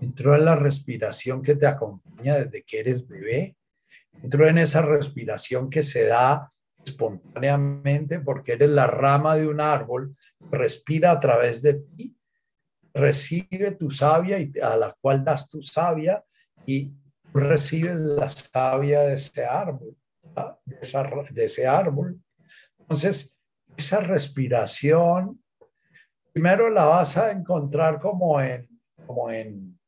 entró 0.01 0.35
en 0.35 0.45
la 0.45 0.55
respiración 0.55 1.41
que 1.41 1.55
te 1.55 1.65
acompaña 1.65 2.35
desde 2.35 2.63
que 2.63 2.79
eres 2.79 3.07
bebé, 3.07 3.55
entró 4.21 4.47
en 4.47 4.59
esa 4.59 4.81
respiración 4.81 5.69
que 5.69 5.81
se 5.81 6.05
da 6.05 6.51
espontáneamente 6.85 8.19
porque 8.19 8.53
eres 8.53 8.69
la 8.69 8.87
rama 8.87 9.35
de 9.35 9.47
un 9.47 9.61
árbol, 9.61 10.15
respira 10.51 11.11
a 11.11 11.19
través 11.19 11.61
de 11.61 11.75
ti, 11.75 12.15
recibe 12.93 13.71
tu 13.71 13.91
savia 13.91 14.39
y 14.39 14.51
a 14.61 14.75
la 14.75 14.95
cual 14.99 15.23
das 15.23 15.49
tu 15.49 15.61
savia 15.61 16.23
y 16.65 16.91
recibes 17.33 17.95
la 17.95 18.29
savia 18.29 19.01
de 19.01 19.15
ese 19.15 19.45
árbol, 19.45 19.95
de, 20.65 21.45
ese 21.45 21.67
árbol. 21.67 22.19
Entonces, 22.79 23.39
esa 23.77 23.99
respiración, 24.01 25.41
primero 26.33 26.69
la 26.69 26.85
vas 26.85 27.17
a 27.17 27.31
encontrar 27.31 27.99
como 27.99 28.41
en, 28.41 28.67
como 29.05 29.31
en, 29.31 29.79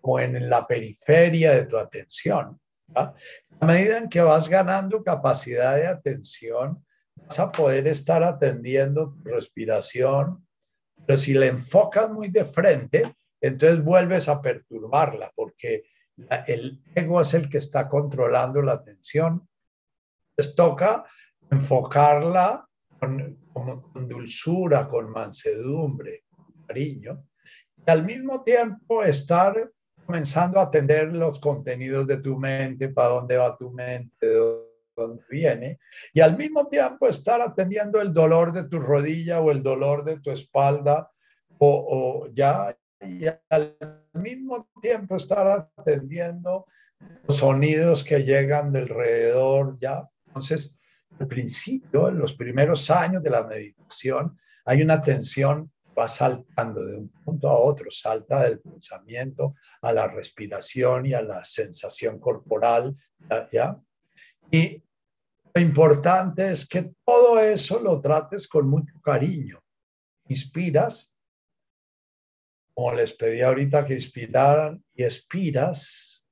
como 0.00 0.20
en 0.20 0.48
la 0.48 0.66
periferia 0.66 1.52
de 1.52 1.66
tu 1.66 1.78
atención. 1.78 2.60
A 2.94 3.66
medida 3.66 3.98
en 3.98 4.08
que 4.08 4.20
vas 4.20 4.48
ganando 4.48 5.02
capacidad 5.02 5.76
de 5.76 5.86
atención, 5.86 6.84
vas 7.16 7.38
a 7.38 7.52
poder 7.52 7.86
estar 7.86 8.22
atendiendo 8.22 9.12
tu 9.12 9.30
respiración, 9.30 10.46
pero 11.06 11.18
si 11.18 11.34
la 11.34 11.46
enfocas 11.46 12.10
muy 12.10 12.28
de 12.28 12.44
frente, 12.44 13.14
entonces 13.40 13.84
vuelves 13.84 14.28
a 14.28 14.40
perturbarla, 14.40 15.32
porque 15.34 15.84
el 16.46 16.82
ego 16.94 17.20
es 17.20 17.34
el 17.34 17.48
que 17.48 17.58
está 17.58 17.88
controlando 17.88 18.62
la 18.62 18.72
atención. 18.72 19.48
Entonces 20.30 20.54
toca 20.54 21.04
enfocarla 21.50 22.66
con, 22.98 23.36
con 23.52 24.08
dulzura, 24.08 24.88
con 24.88 25.10
mansedumbre, 25.10 26.24
con 26.30 26.66
cariño, 26.66 27.26
y 27.84 27.90
al 27.90 28.04
mismo 28.04 28.42
tiempo 28.42 29.02
estar 29.02 29.70
comenzando 30.04 30.58
a 30.58 30.64
atender 30.64 31.12
los 31.12 31.38
contenidos 31.38 32.06
de 32.06 32.18
tu 32.18 32.36
mente, 32.36 32.88
para 32.88 33.08
dónde 33.08 33.36
va 33.36 33.56
tu 33.56 33.70
mente, 33.70 34.26
de 34.26 34.38
dónde 34.96 35.22
viene, 35.30 35.78
y 36.12 36.20
al 36.20 36.36
mismo 36.36 36.68
tiempo 36.68 37.08
estar 37.08 37.40
atendiendo 37.40 38.00
el 38.00 38.12
dolor 38.12 38.52
de 38.52 38.64
tu 38.64 38.78
rodilla 38.78 39.40
o 39.40 39.50
el 39.50 39.62
dolor 39.62 40.04
de 40.04 40.20
tu 40.20 40.30
espalda, 40.30 41.10
o, 41.58 42.28
ya, 42.32 42.76
y 43.00 43.24
al 43.48 43.76
mismo 44.14 44.68
tiempo 44.80 45.16
estar 45.16 45.70
atendiendo 45.76 46.66
los 47.26 47.36
sonidos 47.36 48.02
que 48.02 48.24
llegan 48.24 48.72
del 48.72 48.84
alrededor, 48.84 49.78
ya. 49.80 50.08
Entonces, 50.26 50.78
al 51.18 51.28
principio, 51.28 52.08
en 52.08 52.18
los 52.18 52.34
primeros 52.34 52.90
años 52.90 53.22
de 53.22 53.30
la 53.30 53.44
meditación, 53.44 54.38
hay 54.64 54.82
una 54.82 54.94
atención 54.94 55.70
va 55.98 56.08
saltando 56.08 56.84
de 56.84 56.96
un 56.96 57.08
punto 57.08 57.48
a 57.48 57.58
otro, 57.58 57.90
salta 57.90 58.44
del 58.44 58.60
pensamiento 58.60 59.54
a 59.82 59.92
la 59.92 60.08
respiración 60.08 61.06
y 61.06 61.14
a 61.14 61.22
la 61.22 61.44
sensación 61.44 62.18
corporal, 62.18 62.94
¿ya? 63.50 63.78
Y 64.50 64.82
lo 65.54 65.60
importante 65.60 66.50
es 66.50 66.66
que 66.66 66.94
todo 67.04 67.38
eso 67.38 67.80
lo 67.80 68.00
trates 68.00 68.48
con 68.48 68.68
mucho 68.68 68.94
cariño. 69.02 69.62
Inspiras, 70.28 71.12
como 72.74 72.94
les 72.94 73.12
pedí 73.12 73.42
ahorita 73.42 73.84
que 73.86 73.94
inspiraran, 73.94 74.82
y 74.94 75.04
expiras, 75.04 76.26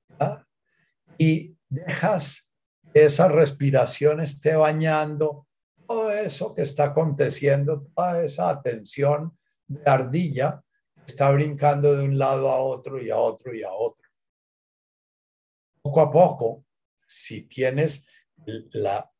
y 1.18 1.54
dejas 1.68 2.54
que 2.92 3.04
esa 3.04 3.28
respiración 3.28 4.20
esté 4.20 4.56
bañando 4.56 5.46
todo 5.86 6.10
eso 6.10 6.54
que 6.54 6.62
está 6.62 6.84
aconteciendo, 6.84 7.86
toda 7.94 8.24
esa 8.24 8.48
atención 8.48 9.36
de 9.70 9.82
ardilla 9.86 10.62
está 11.06 11.30
brincando 11.30 11.96
de 11.96 12.04
un 12.04 12.18
lado 12.18 12.50
a 12.50 12.58
otro 12.58 13.00
y 13.00 13.08
a 13.10 13.16
otro 13.16 13.54
y 13.54 13.62
a 13.62 13.72
otro. 13.72 14.08
Poco 15.82 16.00
a 16.00 16.10
poco, 16.10 16.64
si 17.06 17.46
tienes 17.46 18.06
la 18.72 19.10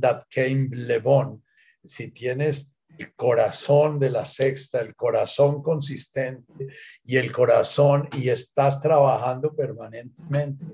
that 0.00 0.24
came 0.30 0.68
Levon, 0.72 1.42
si 1.84 2.10
tienes 2.12 2.70
el 2.96 3.12
corazón 3.14 3.98
de 3.98 4.10
la 4.10 4.24
sexta, 4.24 4.80
el 4.80 4.94
corazón 4.94 5.62
consistente 5.62 6.68
y 7.04 7.16
el 7.16 7.32
corazón 7.32 8.08
y 8.12 8.28
estás 8.28 8.80
trabajando 8.80 9.54
permanentemente, 9.54 10.64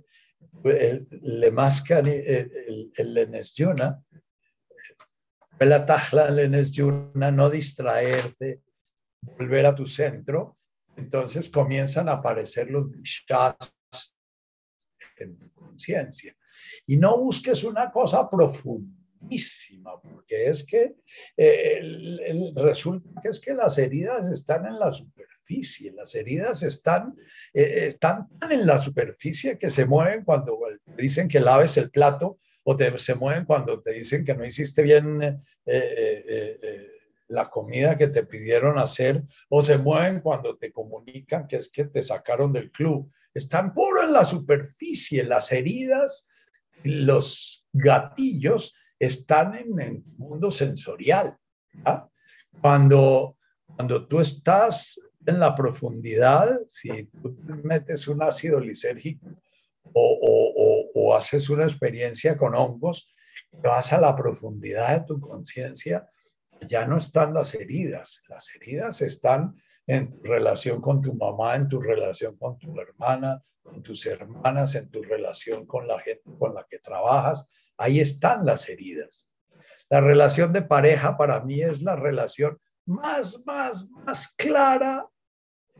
el, 0.65 1.07
le 1.23 1.49
el, 1.49 2.09
el, 2.09 2.93
el, 2.97 3.35
el 3.35 3.45
yuna, 3.55 4.03
no 7.32 7.51
distraerte, 7.51 8.62
volver 9.20 9.66
a 9.66 9.74
tu 9.74 9.86
centro, 9.86 10.59
entonces 10.97 11.48
comienzan 11.48 12.09
a 12.09 12.12
aparecer 12.12 12.70
los 12.70 12.90
bishas 12.90 13.56
en 15.16 15.39
tu 15.39 15.52
conciencia. 15.52 16.36
Y 16.86 16.97
no 16.97 17.18
busques 17.18 17.64
una 17.64 17.90
cosa 17.90 18.28
profunda, 18.28 19.05
importantísima, 19.24 20.01
porque 20.01 20.48
es 20.48 20.64
que 20.64 20.94
eh, 21.36 22.52
resulta 22.55 23.20
que 23.20 23.28
es 23.28 23.40
que 23.40 23.55
las 23.55 23.78
heridas 23.78 24.31
están 24.31 24.66
en 24.66 24.78
la 24.78 24.90
superficie, 24.90 25.93
las 25.93 26.14
heridas 26.14 26.62
están, 26.62 27.14
eh, 27.52 27.86
están 27.86 28.28
tan 28.39 28.52
en 28.52 28.66
la 28.66 28.78
superficie 28.78 29.59
que 29.59 29.70
se 29.70 29.86
mueven 29.86 30.24
cuando 30.24 30.59
dicen 30.97 31.28
que 31.28 31.40
laves 31.40 31.76
el 31.76 31.90
plato 31.90 32.39
o 32.65 32.77
te, 32.77 32.99
se 32.99 33.15
mueven 33.15 33.45
cuando 33.45 33.81
te 33.81 33.93
dicen 33.93 34.24
que 34.24 34.35
no 34.35 34.45
hiciste 34.45 34.82
bien 34.82 35.23
eh, 35.66 36.91
la 37.28 37.51
comida 37.51 37.97
que 37.97 38.09
te 38.09 38.24
pidieron 38.24 38.78
hacer 38.78 39.23
o 39.49 39.62
se 39.62 39.78
mueven 39.78 40.20
cuando 40.20 40.57
te 40.57 40.73
comunican 40.73 41.47
que 41.47 41.57
es 41.57 41.70
que 41.70 41.85
te 41.85 42.03
sacaron 42.03 42.53
del 42.53 42.70
club. 42.70 43.11
Están 43.32 43.74
puro 43.74 44.03
en 44.03 44.12
la 44.12 44.24
superficie, 44.24 45.24
las 45.24 45.53
heridas, 45.53 46.27
los 46.82 47.66
gatillos 47.73 48.74
están 48.99 49.55
en 49.55 49.81
el 49.81 50.03
mundo 50.16 50.51
sensorial. 50.51 51.36
Cuando, 52.61 53.36
cuando 53.66 54.07
tú 54.07 54.20
estás 54.20 55.01
en 55.27 55.41
la 55.41 55.55
profundidad, 55.55 56.61
si 56.69 57.05
tú 57.05 57.36
metes 57.62 58.07
un 58.09 58.23
ácido 58.23 58.61
lisérgico 58.61 59.27
o, 59.95 61.15
haces 61.16 61.49
una 61.49 61.65
experiencia 61.65 62.37
con 62.37 62.55
hongos, 62.55 63.15
vas 63.53 63.93
a 63.93 64.01
la 64.01 64.16
profundidad 64.16 64.99
de 64.99 65.07
tu 65.07 65.21
conciencia, 65.21 66.09
ya 66.69 66.87
no 66.87 66.99
están 66.99 67.35
las 67.35 67.55
heridas. 67.55 68.23
Las 68.29 68.55
heridas 68.55 69.01
están 69.03 69.55
en 69.87 70.11
tu 70.11 70.23
relación 70.25 70.81
con 70.81 71.01
tu 71.01 71.15
mamá, 71.15 71.57
en 71.57 71.69
tu 71.69 71.81
relación 71.81 72.37
con 72.37 72.59
tu 72.59 72.79
hermana, 72.81 73.43
con 73.62 73.83
tus 73.83 74.07
hermanas, 74.07 74.75
en 74.75 74.91
tu 74.91 75.03
relación 75.03 75.66
con 75.66 75.87
la 75.87 76.01
gente 76.01 76.31
con 76.39 76.55
la 76.55 76.66
que 76.69 76.79
trabajas. 76.79 77.47
Ahí 77.77 78.01
están 78.01 78.45
las 78.45 78.69
heridas. 78.69 79.29
La 79.91 80.01
relación 80.01 80.53
de 80.53 80.62
pareja 80.62 81.16
para 81.16 81.41
mí 81.45 81.61
es 81.61 81.83
la 81.83 81.97
relación 81.97 82.59
más, 82.87 83.45
más, 83.47 83.89
más 83.91 84.35
clara 84.35 85.07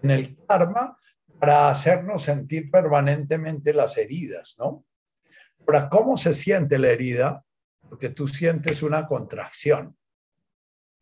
en 0.03 0.11
el 0.11 0.37
karma 0.47 0.97
para 1.39 1.69
hacernos 1.69 2.23
sentir 2.23 2.71
permanentemente 2.71 3.73
las 3.73 3.97
heridas, 3.99 4.57
¿no? 4.59 4.85
Ahora, 5.67 5.89
¿cómo 5.89 6.17
se 6.17 6.35
siente 6.35 6.79
la 6.79 6.91
herida? 6.91 7.45
Porque 7.89 8.11
tú 8.11 8.29
sientes 8.29 8.83
una 8.83 9.07
contracción. 9.07 9.97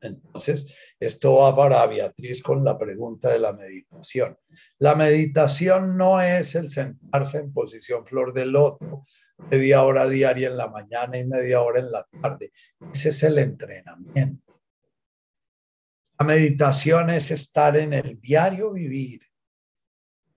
Entonces, 0.00 0.76
esto 0.98 1.36
va 1.36 1.54
para 1.54 1.86
Beatriz 1.86 2.42
con 2.42 2.64
la 2.64 2.76
pregunta 2.76 3.30
de 3.30 3.38
la 3.38 3.52
meditación. 3.52 4.36
La 4.78 4.94
meditación 4.94 5.96
no 5.96 6.20
es 6.20 6.56
el 6.56 6.70
sentarse 6.70 7.38
en 7.38 7.52
posición 7.52 8.04
flor 8.04 8.32
del 8.32 8.50
loto, 8.50 9.04
media 9.50 9.84
hora 9.84 10.08
diaria 10.08 10.48
en 10.48 10.56
la 10.56 10.68
mañana 10.68 11.18
y 11.18 11.24
media 11.24 11.60
hora 11.60 11.80
en 11.80 11.92
la 11.92 12.06
tarde. 12.20 12.52
Ese 12.92 13.10
es 13.10 13.22
el 13.22 13.38
entrenamiento. 13.38 14.60
La 16.18 16.26
meditación 16.26 17.10
es 17.10 17.30
estar 17.30 17.76
en 17.76 17.92
el 17.92 18.20
diario 18.20 18.72
vivir, 18.72 19.22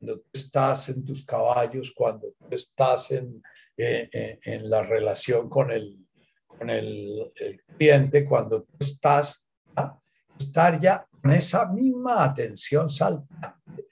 cuando 0.06 0.22
tú 0.22 0.30
estás 0.34 0.90
en 0.90 1.03
tus 1.03 1.26
caballos, 1.26 1.91
cuando 1.95 2.27
tú 2.27 2.45
estás 2.52 3.10
en, 3.10 3.41
eh, 3.76 4.07
eh, 4.14 4.40
en 4.44 4.69
la 4.69 4.84
relación 4.84 5.49
con 5.49 5.72
el, 5.72 5.98
con 6.45 6.69
el 6.69 7.32
cliente, 7.76 8.23
cuando 8.26 8.64
tú 8.64 8.77
estás 8.80 9.44
estar 10.38 10.80
ya 10.80 11.07
con 11.10 11.32
esa 11.32 11.72
misma 11.72 12.23
atención 12.23 12.90
saltante, 12.90 13.88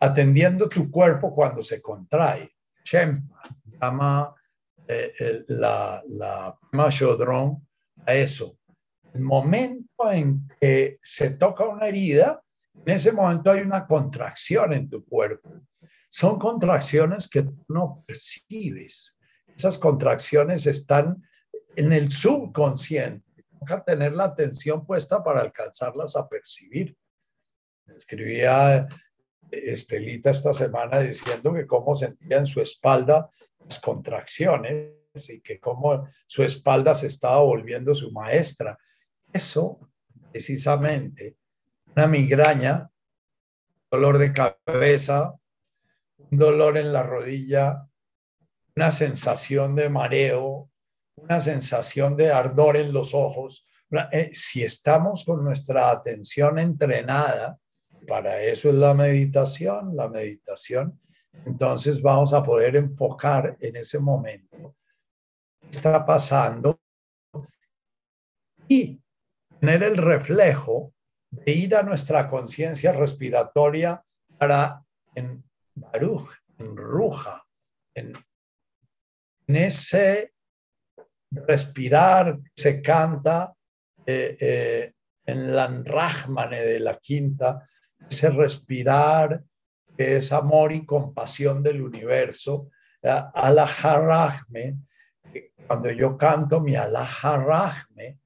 atendiendo 0.00 0.68
tu 0.68 0.90
cuerpo 0.90 1.34
cuando 1.34 1.62
se 1.62 1.82
contrae. 1.82 2.50
Shempa 2.84 3.42
llama 3.64 4.34
eh, 4.86 5.44
la, 5.48 6.02
la 6.06 6.56
Chodron 6.88 7.66
a 8.06 8.14
eso. 8.14 8.56
El 9.12 9.20
momento 9.20 10.10
en 10.10 10.48
que 10.60 10.98
se 11.02 11.30
toca 11.30 11.68
una 11.68 11.88
herida, 11.88 12.42
en 12.74 12.94
ese 12.94 13.12
momento 13.12 13.50
hay 13.50 13.60
una 13.60 13.86
contracción 13.86 14.72
en 14.72 14.88
tu 14.88 15.04
cuerpo. 15.04 15.52
Son 16.10 16.38
contracciones 16.38 17.28
que 17.28 17.48
no 17.68 18.04
percibes. 18.06 19.18
Esas 19.56 19.78
contracciones 19.78 20.66
están 20.66 21.22
en 21.76 21.92
el 21.92 22.12
subconsciente 22.12 23.32
tener 23.84 24.12
la 24.12 24.24
atención 24.24 24.84
puesta 24.84 25.22
para 25.22 25.40
alcanzarlas 25.40 26.16
a 26.16 26.28
percibir. 26.28 26.96
Escribía 27.96 28.88
Estelita 29.50 30.30
esta 30.30 30.52
semana 30.52 31.00
diciendo 31.00 31.52
que 31.52 31.66
cómo 31.66 31.94
sentía 31.94 32.38
en 32.38 32.46
su 32.46 32.60
espalda 32.60 33.28
las 33.60 33.78
contracciones 33.80 34.94
y 35.28 35.40
que 35.40 35.60
cómo 35.60 36.08
su 36.26 36.42
espalda 36.42 36.94
se 36.94 37.06
estaba 37.06 37.40
volviendo 37.40 37.94
su 37.94 38.10
maestra. 38.12 38.78
Eso, 39.32 39.90
precisamente, 40.30 41.36
una 41.94 42.06
migraña, 42.06 42.90
dolor 43.90 44.18
de 44.18 44.32
cabeza, 44.32 45.34
un 46.30 46.38
dolor 46.38 46.78
en 46.78 46.92
la 46.92 47.02
rodilla, 47.02 47.86
una 48.74 48.90
sensación 48.90 49.74
de 49.74 49.90
mareo, 49.90 50.70
una 51.16 51.40
sensación 51.40 52.16
de 52.16 52.32
ardor 52.32 52.76
en 52.76 52.92
los 52.92 53.14
ojos. 53.14 53.66
Eh, 54.12 54.30
si 54.32 54.62
estamos 54.62 55.24
con 55.24 55.44
nuestra 55.44 55.90
atención 55.90 56.58
entrenada, 56.58 57.58
para 58.08 58.40
eso 58.40 58.70
es 58.70 58.74
la 58.76 58.94
meditación, 58.94 59.94
la 59.94 60.08
meditación, 60.08 60.98
entonces 61.44 62.00
vamos 62.00 62.32
a 62.32 62.42
poder 62.42 62.76
enfocar 62.76 63.56
en 63.60 63.76
ese 63.76 63.98
momento 63.98 64.76
qué 65.60 65.70
está 65.70 66.04
pasando 66.04 66.80
y 68.66 69.00
tener 69.60 69.82
el 69.82 69.96
reflejo 69.96 70.92
de 71.32 71.52
ir 71.52 71.74
a 71.74 71.82
nuestra 71.82 72.28
conciencia 72.28 72.92
respiratoria 72.92 74.04
para 74.38 74.84
en 75.14 75.42
Baruch, 75.74 76.28
en 76.58 76.76
Ruja, 76.76 77.44
en, 77.94 78.14
ese 79.46 80.32
respirar 81.30 82.38
se 82.54 82.80
canta 82.80 83.54
eh, 84.06 84.36
eh, 84.40 84.92
en 85.26 85.54
la 85.54 85.66
Rahmane 85.66 86.60
de 86.60 86.80
la 86.80 86.98
quinta, 86.98 87.68
ese 88.08 88.30
respirar 88.30 89.42
que 89.96 90.16
es 90.16 90.32
amor 90.32 90.72
y 90.72 90.86
compasión 90.86 91.62
del 91.62 91.82
universo, 91.82 92.70
Alaharahme, 93.02 94.78
cuando 95.66 95.90
yo 95.90 96.16
canto 96.16 96.60
mi 96.60 96.76
Alaharahme, 96.76 98.18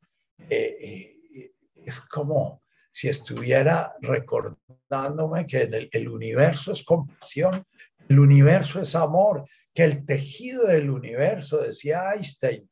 eh, 0.51 1.53
es 1.85 2.01
como 2.01 2.63
si 2.97 3.11
estuviera 3.11 3.95
recordándome 4.01 5.47
que 5.47 5.69
el, 5.93 6.09
universo 6.09 6.73
es 6.73 6.83
compasión, 6.83 7.63
el 8.09 8.19
universo 8.19 8.81
es 8.81 8.95
amor, 8.95 9.45
que 9.75 9.85
el 9.85 10.07
tejido 10.07 10.67
del 10.67 10.89
universo, 10.89 11.59
decía 11.59 12.15
Einstein, 12.15 12.71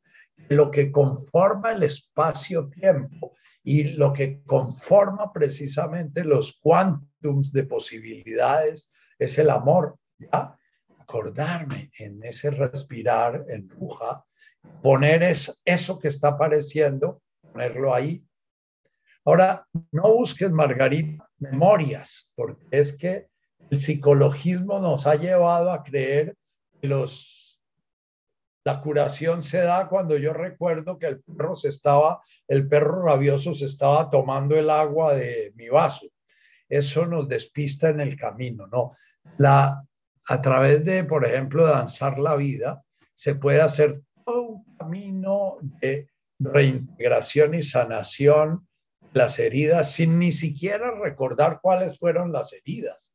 lo 0.49 0.71
que 0.71 0.91
conforma 0.91 1.73
el 1.73 1.83
espacio-tiempo 1.83 3.33
y 3.63 3.83
lo 3.83 4.13
que 4.13 4.41
conforma 4.47 5.31
precisamente 5.31 6.23
los 6.23 6.57
cuantums 6.59 7.51
de 7.51 7.65
posibilidades 7.65 8.91
es 9.19 9.37
el 9.37 9.51
amor. 9.51 9.99
¿ya? 10.17 10.57
Acordarme 10.97 11.91
en 11.99 12.23
ese 12.23 12.49
respirar, 12.49 13.45
en 13.47 13.69
ruja, 13.69 14.25
poner 14.81 15.21
eso 15.21 15.99
que 15.99 16.07
está 16.07 16.29
apareciendo, 16.29 17.21
ponerlo 17.41 17.93
ahí. 17.93 18.25
Ahora, 19.25 19.67
no 19.91 20.13
busques, 20.13 20.51
Margarita, 20.51 21.27
memorias, 21.39 22.31
porque 22.35 22.63
es 22.71 22.97
que 22.97 23.27
el 23.71 23.79
psicologismo 23.79 24.79
nos 24.79 25.07
ha 25.07 25.15
llevado 25.15 25.71
a 25.71 25.83
creer 25.83 26.37
que 26.79 26.87
los 26.87 27.45
la 28.65 28.79
curación 28.79 29.43
se 29.43 29.59
da 29.59 29.87
cuando 29.87 30.17
yo 30.17 30.33
recuerdo 30.33 30.97
que 30.97 31.05
el 31.05 31.21
perro 31.21 31.55
se 31.55 31.69
estaba, 31.69 32.19
el 32.47 32.67
perro 32.67 33.03
rabioso 33.03 33.53
se 33.53 33.65
estaba 33.65 34.09
tomando 34.09 34.55
el 34.55 34.71
agua 34.71 35.13
de 35.13 35.53
mi 35.55 35.69
vaso. 35.69 36.07
Eso 36.67 37.05
nos 37.05 37.29
despista 37.29 37.89
en 37.89 37.99
el 37.99 38.17
camino, 38.17 38.65
¿no? 38.65 38.97
La, 39.37 39.79
a 40.27 40.41
través 40.41 40.83
de, 40.83 41.03
por 41.03 41.27
ejemplo, 41.27 41.67
danzar 41.67 42.17
la 42.17 42.35
vida, 42.35 42.83
se 43.13 43.35
puede 43.35 43.61
hacer 43.61 44.01
todo 44.25 44.41
un 44.41 44.77
camino 44.77 45.57
de 45.61 46.09
reintegración 46.39 47.53
y 47.53 47.61
sanación 47.61 48.67
las 49.15 49.39
heridas 49.39 49.91
sin 49.91 50.19
ni 50.19 50.31
siquiera 50.31 50.91
recordar 50.91 51.59
cuáles 51.61 51.97
fueron 51.99 52.31
las 52.31 52.53
heridas, 52.53 53.13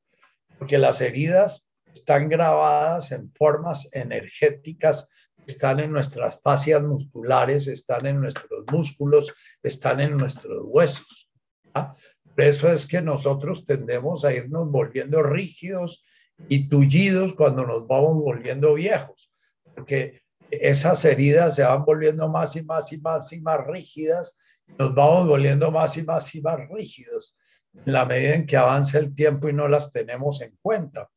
porque 0.59 0.79
las 0.79 1.01
heridas 1.01 1.69
están 1.93 2.29
grabadas 2.29 3.13
en 3.13 3.33
formas 3.33 3.89
energéticas 3.93 5.09
están 5.47 5.81
en 5.81 5.93
nuestras 5.93 6.41
fascias 6.41 6.83
musculares, 6.83 7.67
están 7.67 8.07
en 8.07 8.21
nuestros 8.21 8.65
músculos, 8.71 9.35
están 9.63 10.01
en 10.01 10.17
nuestros 10.17 10.63
huesos. 10.65 11.31
Por 11.73 12.45
eso 12.45 12.71
es 12.71 12.87
que 12.87 13.03
nosotros 13.03 13.65
tendemos 13.65 14.25
a 14.25 14.33
irnos 14.33 14.71
volviendo 14.71 15.23
rígidos 15.23 16.05
y 16.49 16.69
tullidos 16.69 17.35
cuando 17.35 17.67
nos 17.67 17.87
vamos 17.87 18.23
volviendo 18.23 18.75
viejos, 18.75 19.33
porque 19.75 20.23
esas 20.51 21.05
heridas 21.05 21.57
se 21.57 21.63
van 21.63 21.85
volviendo 21.85 22.29
más 22.29 22.57
y 22.57 22.63
más 22.63 22.93
y 22.93 22.99
más 22.99 23.33
y 23.33 23.41
más 23.41 23.67
rígidas, 23.67 24.37
nos 24.79 24.95
vamos 24.95 25.27
volviendo 25.27 25.71
más 25.71 25.97
y 25.97 26.03
más 26.03 26.35
y 26.35 26.41
más 26.41 26.59
rígidos 26.69 27.37
en 27.75 27.93
la 27.93 28.05
medida 28.05 28.35
en 28.35 28.47
que 28.47 28.57
avanza 28.57 28.99
el 28.99 29.15
tiempo 29.15 29.49
y 29.49 29.53
no 29.53 29.69
las 29.69 29.93
tenemos 29.93 30.41
en 30.43 30.57
cuenta. 30.61 31.09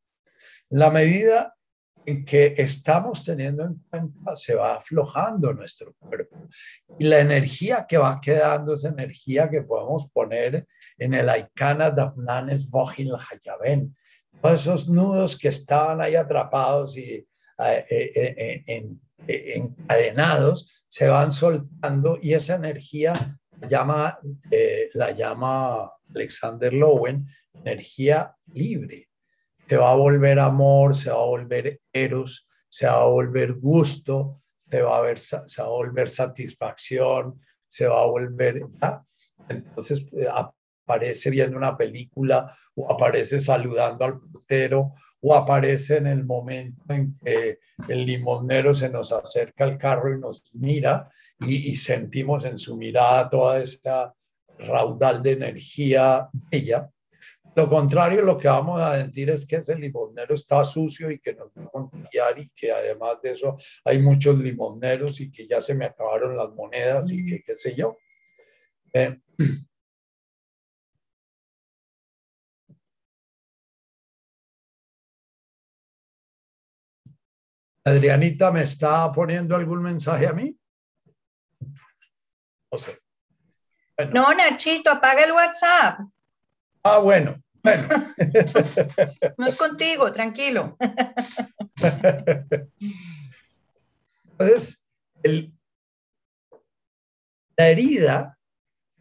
En 0.70 0.80
la 0.80 0.92
medida 0.92 1.56
en 2.06 2.26
que 2.26 2.54
estamos 2.58 3.24
teniendo 3.24 3.64
en 3.64 3.76
cuenta, 3.90 4.36
se 4.36 4.56
va 4.56 4.76
aflojando 4.76 5.54
nuestro 5.54 5.94
cuerpo. 5.94 6.48
Y 7.00 7.06
la 7.06 7.20
energía 7.20 7.86
que 7.88 7.98
va 7.98 8.20
quedando 8.22 8.74
es 8.74 8.84
energía 8.84 9.50
que 9.50 9.62
podemos 9.62 10.10
poner 10.12 10.68
en 10.98 11.14
el 11.14 11.30
Aikana 11.30 11.92
Dafnanes 11.92 12.70
Vojil 12.70 13.14
Hayaben. 13.16 13.96
Todos 14.42 14.62
esos 14.62 14.90
nudos 14.90 15.38
que 15.38 15.48
estaban 15.48 16.02
ahí 16.02 16.16
atrapados 16.16 16.98
y 16.98 17.26
eh, 17.60 17.86
eh, 17.90 18.64
eh, 18.68 19.54
encadenados 19.56 20.86
se 20.90 21.08
van 21.08 21.32
soltando 21.32 22.18
y 22.22 22.34
esa 22.34 22.56
energía 22.56 23.40
llama, 23.68 24.20
la 24.94 25.12
llama 25.12 25.90
Alexander 26.14 26.74
Lowen 26.74 27.28
energía 27.54 28.36
libre. 28.54 29.10
Se 29.68 29.78
va 29.78 29.92
a 29.92 29.96
volver 29.96 30.40
amor, 30.40 30.96
se 30.96 31.10
va 31.10 31.22
a 31.22 31.26
volver 31.26 31.80
eros, 31.92 32.48
se 32.70 32.86
va 32.86 33.02
a 33.02 33.08
volver 33.08 33.54
gusto, 33.54 34.42
se 34.70 34.82
va 34.82 34.98
a, 34.98 35.02
ver, 35.02 35.20
se 35.20 35.38
va 35.38 35.66
a 35.66 35.70
volver 35.70 36.10
satisfacción, 36.10 37.40
se 37.68 37.88
va 37.88 38.02
a 38.02 38.06
volver... 38.06 38.66
Entonces 39.50 40.06
eh, 40.14 40.28
aparece 40.84 41.30
viendo 41.30 41.58
una 41.58 41.78
película 41.78 42.56
o 42.76 42.92
aparece 42.92 43.40
saludando 43.40 44.06
al 44.06 44.20
portero 44.20 44.92
o 45.22 45.36
aparece 45.36 45.98
en 45.98 46.08
el 46.08 46.26
momento 46.26 46.94
en 46.94 47.18
que 47.24 47.60
el 47.88 48.06
limonero 48.06 48.74
se 48.74 48.90
nos 48.90 49.12
acerca 49.12 49.64
al 49.64 49.78
carro 49.78 50.14
y 50.14 50.20
nos 50.20 50.54
mira 50.54 51.10
y, 51.40 51.72
y 51.72 51.76
sentimos 51.76 52.46
en 52.46 52.58
su 52.58 52.78
mirada 52.78 53.30
toda 53.30 53.60
esta 53.60 54.14
raudal 54.58 55.24
de 55.24 55.32
energía 55.32 56.30
bella 56.52 56.90
lo 57.56 57.70
contrario, 57.70 58.24
lo 58.24 58.38
que 58.38 58.48
vamos 58.48 58.82
a 58.82 58.98
decir 58.98 59.30
es 59.30 59.46
que 59.46 59.58
ese 59.58 59.76
limonero 59.76 60.34
está 60.34 60.66
sucio 60.66 61.12
y 61.12 61.20
que 61.20 61.36
nos 61.36 61.50
va 61.50 61.66
a 61.66 61.70
contagiar 61.70 62.40
y 62.40 62.50
que 62.50 62.72
además 62.72 63.18
de 63.22 63.32
eso 63.32 63.58
hay 63.86 64.00
muchos 64.00 64.40
limoneros 64.40 65.22
y 65.22 65.32
que 65.32 65.46
ya 65.46 65.62
se 65.62 65.76
me 65.76 65.86
acabaron 65.86 66.36
las 66.36 66.50
monedas 66.52 67.12
y 67.12 67.24
que 67.24 67.44
qué 67.44 67.56
sé 67.56 67.76
yo. 67.76 67.98
Eh, 68.94 69.20
Adrianita, 77.86 78.52
¿me 78.52 78.64
está 78.64 79.12
poniendo 79.12 79.56
algún 79.56 79.84
mensaje 79.84 80.28
a 80.28 80.34
mí? 80.34 80.58
No, 84.14 84.34
Nachito, 84.34 84.90
apaga 84.90 85.24
el 85.24 85.34
WhatsApp. 85.34 86.00
Ah, 86.84 87.00
bueno. 87.00 87.36
Bueno. 87.62 87.88
No 89.38 89.48
es 89.48 89.56
contigo, 89.56 90.12
tranquilo. 90.12 90.78
Entonces, 94.32 94.86
la 97.56 97.68
herida 97.68 98.38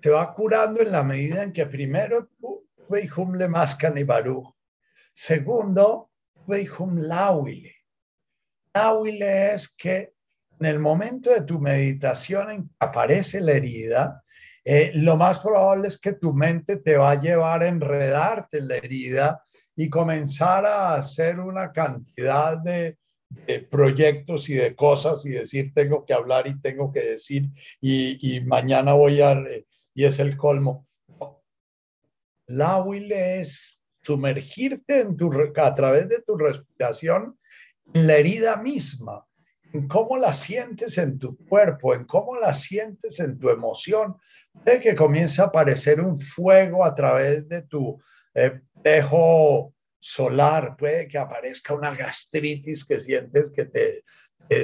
se 0.00 0.10
va 0.10 0.34
curando 0.34 0.80
en 0.80 0.92
la 0.92 1.02
medida 1.02 1.42
en 1.42 1.52
que 1.52 1.66
primero 1.66 2.28
tú 2.38 2.68
veihum 2.88 3.34
le 3.36 3.48
mascan 3.48 3.98
y 3.98 4.04
baruch. 4.04 4.54
Segundo, 5.14 6.10
veihum 6.46 6.98
lauile. 6.98 7.81
Lauile 8.74 9.54
es 9.54 9.74
que 9.76 10.12
en 10.60 10.66
el 10.66 10.78
momento 10.78 11.30
de 11.30 11.42
tu 11.42 11.58
meditación 11.58 12.70
aparece 12.78 13.40
la 13.40 13.52
herida, 13.52 14.22
eh, 14.64 14.92
lo 14.94 15.16
más 15.16 15.40
probable 15.40 15.88
es 15.88 16.00
que 16.00 16.12
tu 16.12 16.32
mente 16.32 16.76
te 16.76 16.96
va 16.96 17.12
a 17.12 17.20
llevar 17.20 17.62
a 17.62 17.68
enredarte 17.68 18.58
en 18.58 18.68
la 18.68 18.76
herida 18.76 19.42
y 19.74 19.90
comenzar 19.90 20.64
a 20.64 20.94
hacer 20.94 21.40
una 21.40 21.72
cantidad 21.72 22.58
de, 22.58 22.98
proyectos 23.70 24.50
y 24.50 24.54
de 24.54 24.76
cosas 24.76 25.24
y 25.24 25.30
decir 25.30 25.72
tengo 25.72 26.04
que 26.04 26.12
hablar 26.12 26.46
y 26.46 26.60
tengo 26.60 26.92
que 26.92 27.00
decir 27.00 27.48
y, 27.80 28.42
mañana 28.42 28.92
voy 28.92 29.22
a... 29.22 29.42
y 29.94 30.04
es 30.04 30.18
el 30.18 30.36
colmo. 30.36 30.86
La 32.46 32.82
huile 32.82 33.40
es 33.40 33.82
sumergirte 34.02 35.06
a 35.56 35.74
través 35.74 36.10
de 36.10 36.20
tu 36.20 36.36
respiración 36.36 37.38
en 37.94 38.06
la 38.06 38.16
herida 38.16 38.56
misma 38.56 39.26
en 39.72 39.88
cómo 39.88 40.16
la 40.16 40.32
sientes 40.32 40.98
en 40.98 41.18
tu 41.18 41.36
cuerpo, 41.46 41.94
en 41.94 42.04
cómo 42.04 42.36
la 42.36 42.52
sientes 42.52 43.18
en 43.20 43.38
tu 43.38 43.48
emoción. 43.48 44.16
Puede 44.64 44.80
que 44.80 44.94
comience 44.94 45.40
a 45.40 45.46
aparecer 45.46 46.00
un 46.00 46.16
fuego 46.16 46.84
a 46.84 46.94
través 46.94 47.48
de 47.48 47.62
tu 47.62 48.00
espejo 48.34 49.74
solar, 49.98 50.76
puede 50.76 51.08
que 51.08 51.18
aparezca 51.18 51.74
una 51.74 51.94
gastritis 51.94 52.84
que 52.84 53.00
sientes 53.00 53.50
que 53.50 53.66
te, 53.66 54.02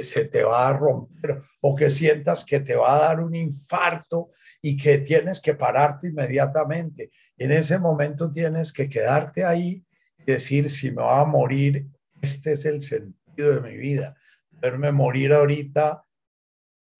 se 0.03 0.25
te 0.25 0.43
va 0.43 0.67
a 0.67 0.73
romper 0.73 1.41
o 1.61 1.75
que 1.75 1.89
sientas 1.89 2.45
que 2.45 2.59
te 2.59 2.75
va 2.75 2.95
a 2.95 2.99
dar 2.99 3.21
un 3.21 3.35
infarto 3.35 4.31
y 4.61 4.75
que 4.75 4.99
tienes 4.99 5.41
que 5.41 5.55
pararte 5.55 6.09
inmediatamente. 6.09 7.11
En 7.37 7.51
ese 7.51 7.79
momento 7.79 8.31
tienes 8.31 8.73
que 8.73 8.89
quedarte 8.89 9.45
ahí 9.45 9.85
y 10.17 10.23
decir, 10.23 10.69
si 10.69 10.91
me 10.91 11.01
va 11.01 11.21
a 11.21 11.25
morir, 11.25 11.87
este 12.21 12.53
es 12.53 12.65
el 12.65 12.81
sentido 12.83 13.55
de 13.55 13.61
mi 13.61 13.77
vida 13.77 14.15
verme 14.61 14.91
morir 14.91 15.33
ahorita 15.33 16.03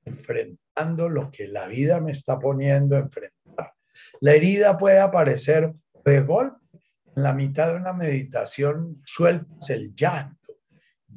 enfrentando 0.06 1.10
lo 1.10 1.30
que 1.30 1.48
la 1.48 1.68
vida 1.68 2.00
me 2.00 2.12
está 2.12 2.40
poniendo 2.40 2.96
a 2.96 3.00
enfrentar. 3.00 3.74
La 4.22 4.34
herida 4.34 4.78
puede 4.78 5.00
aparecer 5.00 5.74
de 6.06 6.22
golpe. 6.22 6.58
En 7.16 7.24
la 7.24 7.34
mitad 7.34 7.70
de 7.70 7.76
una 7.76 7.94
meditación 7.94 9.02
sueltas 9.06 9.70
el 9.70 9.94
llanto. 9.94 10.54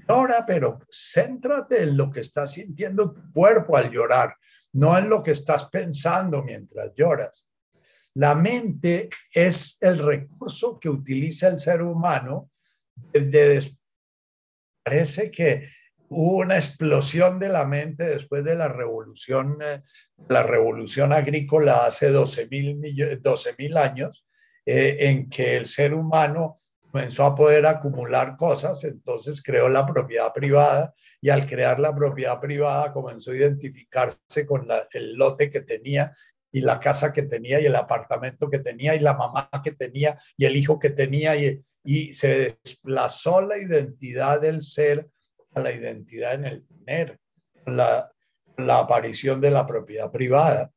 Llora, 0.08 0.44
pero 0.44 0.80
céntrate 0.90 1.84
en 1.84 1.96
lo 1.96 2.10
que 2.10 2.20
está 2.20 2.46
sintiendo 2.46 3.12
tu 3.12 3.30
cuerpo 3.30 3.76
al 3.76 3.90
llorar, 3.90 4.36
no 4.72 4.98
en 4.98 5.08
lo 5.08 5.22
que 5.22 5.30
estás 5.30 5.66
pensando 5.66 6.42
mientras 6.42 6.92
lloras. 6.94 7.46
La 8.14 8.34
mente 8.34 9.10
es 9.32 9.78
el 9.80 9.98
recurso 9.98 10.78
que 10.80 10.88
utiliza 10.88 11.48
el 11.48 11.60
ser 11.60 11.82
humano 11.82 12.50
parece 14.82 15.30
que 15.30 15.68
hubo 16.08 16.38
una 16.38 16.56
explosión 16.56 17.38
de 17.38 17.48
la 17.48 17.64
mente 17.64 18.04
después 18.04 18.44
de 18.44 18.54
la 18.54 18.68
revolución, 18.68 19.58
eh, 19.62 19.82
la 20.28 20.42
revolución 20.42 21.12
agrícola 21.12 21.86
hace 21.86 22.10
12 22.10 22.48
mil 22.50 23.76
años, 23.76 24.26
eh, 24.66 24.96
en 25.00 25.28
que 25.28 25.56
el 25.56 25.66
ser 25.66 25.94
humano 25.94 26.58
comenzó 26.90 27.24
a 27.24 27.34
poder 27.34 27.64
acumular 27.64 28.36
cosas, 28.36 28.84
entonces 28.84 29.42
creó 29.42 29.70
la 29.70 29.86
propiedad 29.86 30.30
privada 30.32 30.94
y 31.22 31.30
al 31.30 31.46
crear 31.46 31.80
la 31.80 31.94
propiedad 31.94 32.38
privada 32.38 32.92
comenzó 32.92 33.30
a 33.30 33.36
identificarse 33.36 34.46
con 34.46 34.68
el 34.92 35.14
lote 35.14 35.50
que 35.50 35.62
tenía 35.62 36.14
y 36.52 36.60
la 36.60 36.78
casa 36.78 37.14
que 37.14 37.22
tenía 37.22 37.60
y 37.60 37.64
el 37.64 37.76
apartamento 37.76 38.50
que 38.50 38.58
tenía 38.58 38.94
y 38.94 39.00
la 39.00 39.14
mamá 39.14 39.48
que 39.64 39.72
tenía 39.72 40.18
y 40.36 40.44
el 40.44 40.54
hijo 40.54 40.78
que 40.78 40.90
tenía 40.90 41.34
y, 41.34 41.64
y 41.84 42.12
se 42.12 42.56
desplazó 42.64 43.40
la 43.42 43.58
identidad 43.58 44.40
del 44.40 44.62
ser 44.62 45.08
a 45.54 45.60
la 45.60 45.72
identidad 45.72 46.34
en 46.34 46.44
el 46.46 46.66
tener, 46.66 47.18
la, 47.66 48.10
la 48.56 48.78
aparición 48.78 49.40
de 49.40 49.50
la 49.50 49.66
propiedad 49.66 50.10
privada, 50.10 50.70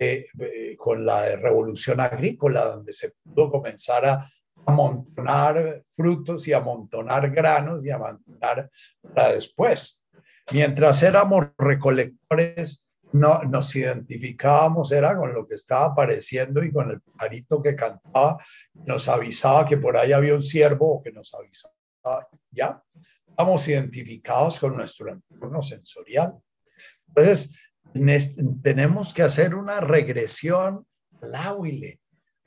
eh, 0.00 0.26
eh, 0.38 0.76
con 0.76 1.04
la 1.04 1.34
revolución 1.36 1.98
agrícola, 1.98 2.64
donde 2.64 2.92
se 2.92 3.14
pudo 3.24 3.50
comenzar 3.50 4.06
a 4.06 4.30
amontonar 4.64 5.82
frutos 5.96 6.46
y 6.46 6.52
amontonar 6.52 7.30
granos 7.30 7.84
y 7.84 7.90
amontonar 7.90 8.70
para 9.14 9.32
después. 9.32 10.04
Mientras 10.52 11.02
éramos 11.02 11.48
recolectores, 11.58 12.87
no, 13.12 13.42
nos 13.44 13.74
identificábamos, 13.74 14.92
era 14.92 15.16
con 15.16 15.32
lo 15.32 15.46
que 15.46 15.54
estaba 15.54 15.86
apareciendo 15.86 16.62
y 16.62 16.72
con 16.72 16.90
el 16.90 17.00
pajarito 17.00 17.62
que 17.62 17.74
cantaba, 17.74 18.38
nos 18.74 19.08
avisaba 19.08 19.64
que 19.64 19.76
por 19.78 19.96
ahí 19.96 20.12
había 20.12 20.34
un 20.34 20.42
ciervo 20.42 20.96
o 20.96 21.02
que 21.02 21.12
nos 21.12 21.34
avisaba, 21.34 21.74
¿ya? 22.50 22.82
estamos 23.38 23.68
identificados 23.68 24.58
con 24.58 24.76
nuestro 24.76 25.12
entorno 25.12 25.62
sensorial. 25.62 26.34
Entonces, 27.06 27.54
tenemos 28.62 29.14
que 29.14 29.22
hacer 29.22 29.54
una 29.54 29.80
regresión 29.80 30.84
al 31.22 31.34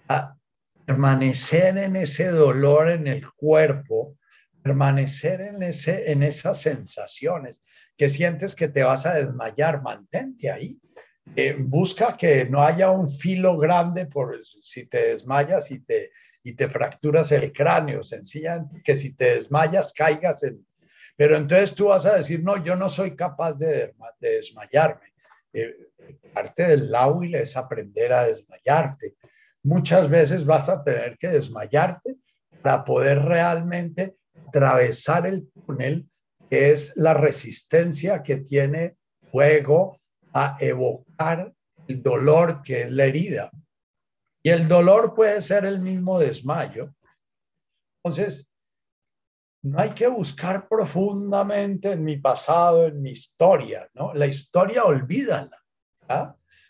a 0.09 0.35
permanecer 0.85 1.77
en 1.77 1.95
ese 1.95 2.29
dolor 2.29 2.89
en 2.89 3.07
el 3.07 3.31
cuerpo, 3.31 4.17
permanecer 4.63 5.41
en, 5.41 5.63
ese, 5.63 6.11
en 6.11 6.23
esas 6.23 6.61
sensaciones, 6.61 7.63
que 7.97 8.09
sientes 8.09 8.55
que 8.55 8.67
te 8.67 8.83
vas 8.83 9.05
a 9.05 9.13
desmayar, 9.13 9.81
mantente 9.81 10.51
ahí. 10.51 10.79
Eh, 11.35 11.55
busca 11.59 12.17
que 12.17 12.45
no 12.45 12.63
haya 12.63 12.89
un 12.89 13.09
filo 13.09 13.57
grande 13.57 14.05
por 14.05 14.41
si 14.61 14.87
te 14.87 15.09
desmayas 15.09 15.71
y 15.71 15.83
te, 15.83 16.09
y 16.43 16.53
te 16.53 16.67
fracturas 16.67 17.31
el 17.31 17.53
cráneo, 17.53 18.03
sencillamente 18.03 18.81
que 18.83 18.95
si 18.95 19.15
te 19.15 19.35
desmayas 19.35 19.93
caigas 19.93 20.43
en 20.43 20.65
Pero 21.15 21.37
entonces 21.37 21.75
tú 21.75 21.87
vas 21.87 22.05
a 22.05 22.17
decir, 22.17 22.43
no, 22.43 22.63
yo 22.63 22.75
no 22.75 22.89
soy 22.89 23.15
capaz 23.15 23.53
de, 23.53 23.93
desmayarme. 24.19 25.13
Eh, 25.53 25.75
parte 26.33 26.63
del 26.63 26.91
lauil 26.91 27.35
es 27.35 27.55
aprender 27.55 28.13
a 28.13 28.25
desmayarte. 28.25 29.15
Muchas 29.63 30.09
veces 30.09 30.45
vas 30.45 30.69
a 30.69 30.83
tener 30.83 31.17
que 31.17 31.27
desmayarte 31.27 32.15
para 32.61 32.83
poder 32.83 33.19
realmente 33.19 34.15
atravesar 34.51 35.25
el 35.25 35.49
túnel, 35.49 36.09
es 36.49 36.97
la 36.97 37.13
resistencia 37.13 38.21
que 38.23 38.37
tiene 38.37 38.97
fuego 39.31 40.01
a 40.33 40.57
evocar 40.59 41.53
el 41.87 42.03
dolor 42.03 42.61
que 42.61 42.81
es 42.81 42.91
la 42.91 43.05
herida. 43.05 43.49
Y 44.43 44.49
el 44.49 44.67
dolor 44.67 45.15
puede 45.15 45.41
ser 45.41 45.65
el 45.65 45.79
mismo 45.79 46.19
desmayo. 46.19 46.93
Entonces, 48.03 48.53
no 49.63 49.79
hay 49.79 49.91
que 49.91 50.07
buscar 50.07 50.67
profundamente 50.67 51.91
en 51.91 52.03
mi 52.03 52.17
pasado, 52.17 52.87
en 52.87 53.01
mi 53.01 53.11
historia, 53.11 53.89
¿no? 53.93 54.13
La 54.13 54.25
historia 54.25 54.83
olvídala. 54.83 55.57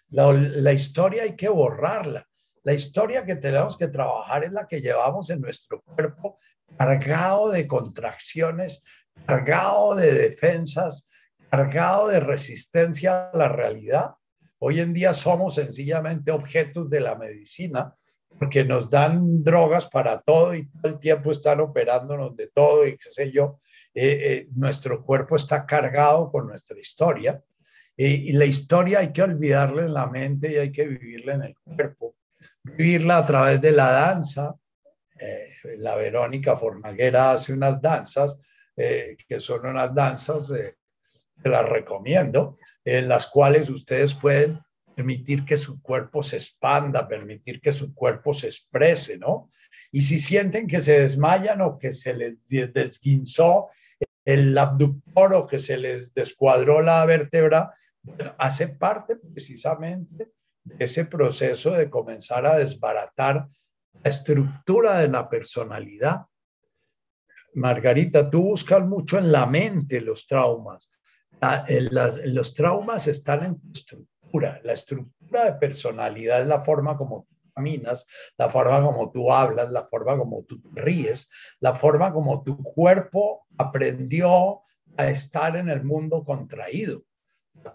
La, 0.10 0.34
la 0.34 0.74
historia 0.74 1.24
hay 1.24 1.36
que 1.36 1.50
borrarla. 1.50 2.28
La 2.64 2.74
historia 2.74 3.26
que 3.26 3.36
tenemos 3.36 3.78
que 3.78 3.88
trabajar 3.88 4.44
es 4.44 4.52
la 4.52 4.68
que 4.68 4.82
llevamos 4.82 5.30
en 5.30 5.42
nuestro 5.42 5.82
cuerpo 5.82 6.38
cargado 6.78 7.50
de 7.50 7.68
contracciones, 7.68 8.84
cargado 9.26 9.96
de 9.96 10.14
defensas, 10.14 11.08
cargado 11.50 12.08
de 12.08 12.20
resistencia 12.20 13.30
a 13.30 13.38
la 13.38 13.50
realidad. 13.50 14.12
Hoy 14.60 14.80
en 14.80 14.94
día 14.94 15.14
somos 15.14 15.56
sencillamente 15.56 16.32
objetos 16.32 16.90
de 16.90 17.00
la 17.02 17.16
medicina 17.16 17.96
porque 18.40 18.64
nos 18.64 18.90
dan 18.90 19.44
drogas 19.44 19.90
para 19.90 20.22
todo 20.22 20.56
y 20.56 20.68
todo 20.68 20.94
el 20.94 21.00
tiempo 21.00 21.32
están 21.32 21.60
operándonos 21.60 22.36
de 22.36 22.48
todo 22.48 22.88
y 22.88 22.92
qué 22.92 23.10
sé 23.10 23.32
yo. 23.32 23.60
Eh, 23.94 24.20
eh, 24.22 24.48
nuestro 24.56 25.04
cuerpo 25.04 25.36
está 25.36 25.66
cargado 25.66 26.32
con 26.32 26.48
nuestra 26.48 26.80
historia 26.80 27.44
eh, 27.98 28.08
y 28.08 28.32
la 28.32 28.46
historia 28.46 29.00
hay 29.00 29.12
que 29.12 29.22
olvidarla 29.22 29.82
en 29.82 29.94
la 29.94 30.08
mente 30.08 30.52
y 30.52 30.56
hay 30.56 30.72
que 30.72 30.88
vivirla 30.88 31.34
en 31.34 31.44
el 31.44 31.56
cuerpo. 31.56 32.16
Vivirla 32.64 33.18
a 33.18 33.26
través 33.26 33.62
de 33.62 33.72
la 33.72 33.92
danza. 33.92 34.56
la 35.78 35.96
Verónica 35.96 36.58
Fornaguera 36.58 37.32
hace 37.32 37.54
unas 37.54 37.82
danzas 37.82 38.40
que 38.76 39.40
son 39.40 39.66
unas 39.66 39.94
danzas 39.94 40.52
las 41.44 41.70
recomiendo, 41.70 42.58
en 42.84 43.08
las 43.08 43.28
cuales 43.28 43.70
ustedes 43.70 44.16
pueden 44.16 44.60
permitir 44.96 45.46
que 45.46 45.58
su 45.58 45.82
cuerpo 45.82 46.22
se 46.24 46.38
expanda, 46.38 47.08
permitir 47.08 47.62
que 47.62 47.72
su 47.72 47.94
cuerpo 47.94 48.34
se 48.34 48.48
exprese, 48.48 49.18
¿no? 49.18 49.50
Y 49.92 50.02
si 50.02 50.20
sienten 50.20 50.68
que 50.68 50.82
se 50.82 51.00
desmayan 51.00 51.62
o 51.62 51.78
que 51.78 51.94
se 51.94 52.14
les 52.14 52.38
desguinzó 52.48 53.70
el 54.26 54.58
abductor 54.58 55.34
o 55.34 55.48
que 55.48 55.60
se 55.60 55.78
les 55.78 56.14
descuadró 56.14 56.82
la 56.82 57.06
vértebra, 57.06 57.74
hace 58.38 58.68
parte 58.68 59.16
precisamente 59.16 60.32
de 60.64 60.86
ese 60.86 61.06
proceso 61.06 61.72
de 61.72 61.90
comenzar 61.90 62.46
a 62.46 62.58
desbaratar 62.58 63.48
la 63.94 64.10
estructura 64.10 65.00
de 65.00 65.08
la 65.08 65.30
personalidad. 65.30 66.22
Margarita, 67.56 68.30
tú 68.30 68.44
buscas 68.44 68.86
mucho 68.86 69.18
en 69.18 69.32
la 69.32 69.46
mente 69.46 70.02
los 70.02 70.26
traumas 70.28 70.90
los 72.26 72.54
traumas 72.54 73.08
están 73.08 73.44
en 73.44 73.60
tu 73.60 73.72
estructura. 73.74 74.62
La 74.64 74.74
estructura 74.74 75.46
de 75.46 75.54
personalidad 75.54 76.42
es 76.42 76.48
la 76.48 76.60
forma 76.60 76.98
como 76.98 77.26
tú 77.28 77.36
caminas, 77.54 78.06
la 78.38 78.50
forma 78.50 78.82
como 78.82 79.12
tú 79.12 79.32
hablas, 79.32 79.72
la 79.72 79.84
forma 79.84 80.18
como 80.18 80.44
tú 80.44 80.62
ríes, 80.74 81.30
la 81.60 81.74
forma 81.74 82.14
como 82.14 82.44
tu 82.44 82.62
cuerpo 82.64 83.46
aprendió 83.58 84.62
a 84.98 85.10
estar 85.10 85.56
en 85.58 85.70
el 85.70 85.84
mundo 85.84 86.24
contraído, 86.24 87.04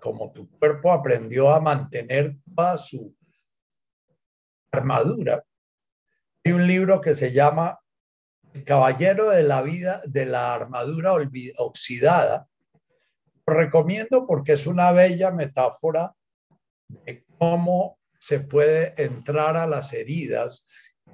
como 0.00 0.32
tu 0.32 0.48
cuerpo 0.58 0.92
aprendió 0.92 1.50
a 1.50 1.60
mantener 1.60 2.36
toda 2.54 2.78
su 2.78 3.14
armadura. 4.70 5.44
Hay 6.44 6.52
un 6.52 6.66
libro 6.66 7.00
que 7.00 7.14
se 7.14 7.32
llama 7.32 7.80
El 8.52 8.64
caballero 8.64 9.30
de 9.30 9.42
la 9.42 9.62
vida 9.62 10.02
de 10.04 10.26
la 10.26 10.54
armadura 10.54 11.14
oxidada, 11.56 12.48
recomiendo 13.46 14.26
porque 14.26 14.52
es 14.52 14.66
una 14.66 14.92
bella 14.92 15.30
metáfora 15.30 16.14
de 16.88 17.24
cómo 17.38 17.98
se 18.18 18.40
puede 18.40 19.00
entrar 19.02 19.56
a 19.56 19.66
las 19.66 19.92
heridas 19.92 20.66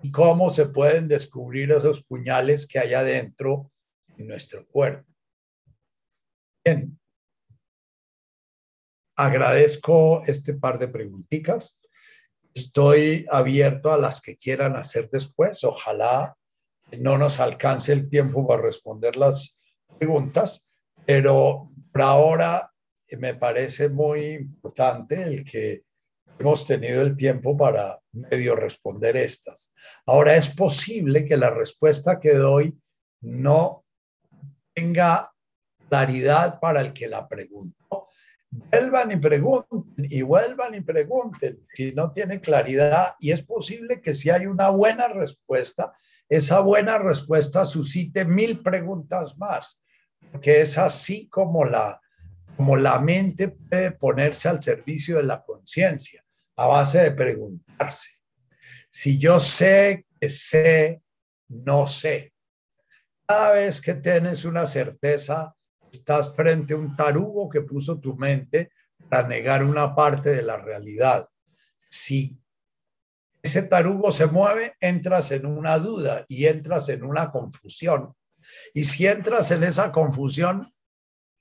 y 0.02 0.10
cómo 0.10 0.50
se 0.50 0.66
pueden 0.66 1.08
descubrir 1.08 1.72
esos 1.72 2.04
puñales 2.04 2.66
que 2.66 2.78
hay 2.78 2.94
adentro 2.94 3.70
en 4.16 4.28
nuestro 4.28 4.66
cuerpo. 4.66 5.10
Bien. 6.64 6.98
Agradezco 9.16 10.22
este 10.26 10.54
par 10.54 10.78
de 10.78 10.88
preguntitas. 10.88 11.78
Estoy 12.54 13.26
abierto 13.30 13.92
a 13.92 13.98
las 13.98 14.20
que 14.20 14.36
quieran 14.36 14.76
hacer 14.76 15.10
después. 15.10 15.64
Ojalá 15.64 16.36
no 16.98 17.18
nos 17.18 17.40
alcance 17.40 17.92
el 17.92 18.08
tiempo 18.08 18.46
para 18.46 18.62
responder 18.62 19.16
las 19.16 19.58
preguntas, 19.98 20.66
pero 21.06 21.70
por 21.92 22.02
ahora 22.02 22.72
me 23.18 23.34
parece 23.34 23.88
muy 23.88 24.34
importante 24.34 25.22
el 25.22 25.44
que 25.44 25.84
hemos 26.38 26.66
tenido 26.66 27.02
el 27.02 27.16
tiempo 27.16 27.56
para 27.56 28.00
medio 28.12 28.56
responder 28.56 29.16
estas. 29.16 29.74
Ahora 30.06 30.36
es 30.36 30.48
posible 30.48 31.24
que 31.24 31.36
la 31.36 31.50
respuesta 31.50 32.18
que 32.18 32.34
doy 32.34 32.78
no 33.20 33.84
tenga 34.74 35.32
claridad 35.88 36.58
para 36.60 36.80
el 36.80 36.92
que 36.92 37.08
la 37.08 37.28
preguntó. 37.28 38.01
Vuelvan 38.52 39.12
y 39.12 39.16
pregunten 39.16 39.84
y 39.96 40.22
vuelvan 40.22 40.74
y 40.74 40.82
pregunten 40.82 41.66
si 41.74 41.92
no 41.92 42.12
tiene 42.12 42.40
claridad 42.40 43.14
y 43.18 43.32
es 43.32 43.42
posible 43.42 44.02
que 44.02 44.14
si 44.14 44.28
hay 44.28 44.46
una 44.46 44.68
buena 44.68 45.08
respuesta, 45.08 45.92
esa 46.28 46.60
buena 46.60 46.98
respuesta 46.98 47.64
suscite 47.64 48.26
mil 48.26 48.62
preguntas 48.62 49.38
más 49.38 49.82
que 50.40 50.60
es 50.60 50.78
así 50.78 51.28
como 51.28 51.64
la, 51.64 52.00
como 52.56 52.76
la 52.76 52.98
mente 52.98 53.48
puede 53.48 53.92
ponerse 53.92 54.48
al 54.48 54.62
servicio 54.62 55.16
de 55.16 55.24
la 55.24 55.42
conciencia, 55.42 56.24
a 56.56 56.66
base 56.66 57.00
de 57.00 57.10
preguntarse. 57.12 58.18
Si 58.90 59.18
yo 59.18 59.40
sé 59.40 60.06
que 60.20 60.28
sé, 60.28 61.02
no 61.48 61.86
sé. 61.86 62.32
Cada 63.26 63.52
vez 63.52 63.80
que 63.80 63.94
tienes 63.94 64.44
una 64.44 64.66
certeza, 64.66 65.54
estás 65.92 66.34
frente 66.34 66.74
a 66.74 66.78
un 66.78 66.96
tarugo 66.96 67.48
que 67.48 67.60
puso 67.60 68.00
tu 68.00 68.16
mente 68.16 68.72
para 69.08 69.28
negar 69.28 69.62
una 69.62 69.94
parte 69.94 70.30
de 70.30 70.42
la 70.42 70.56
realidad. 70.56 71.28
Si 71.90 72.38
ese 73.42 73.62
tarugo 73.62 74.12
se 74.12 74.26
mueve, 74.26 74.74
entras 74.80 75.30
en 75.32 75.46
una 75.46 75.78
duda 75.78 76.24
y 76.28 76.46
entras 76.46 76.88
en 76.88 77.04
una 77.04 77.30
confusión 77.30 78.14
y 78.74 78.84
si 78.84 79.06
entras 79.06 79.50
en 79.50 79.64
esa 79.64 79.92
confusión, 79.92 80.72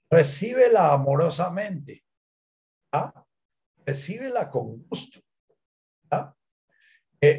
recíbela 0.10 0.92
amorosamente. 0.92 2.04
¿ah? 2.92 3.26
Recíbela 3.86 4.50
con 4.50 4.84
gusto. 4.88 5.20
¿ah? 6.12 6.36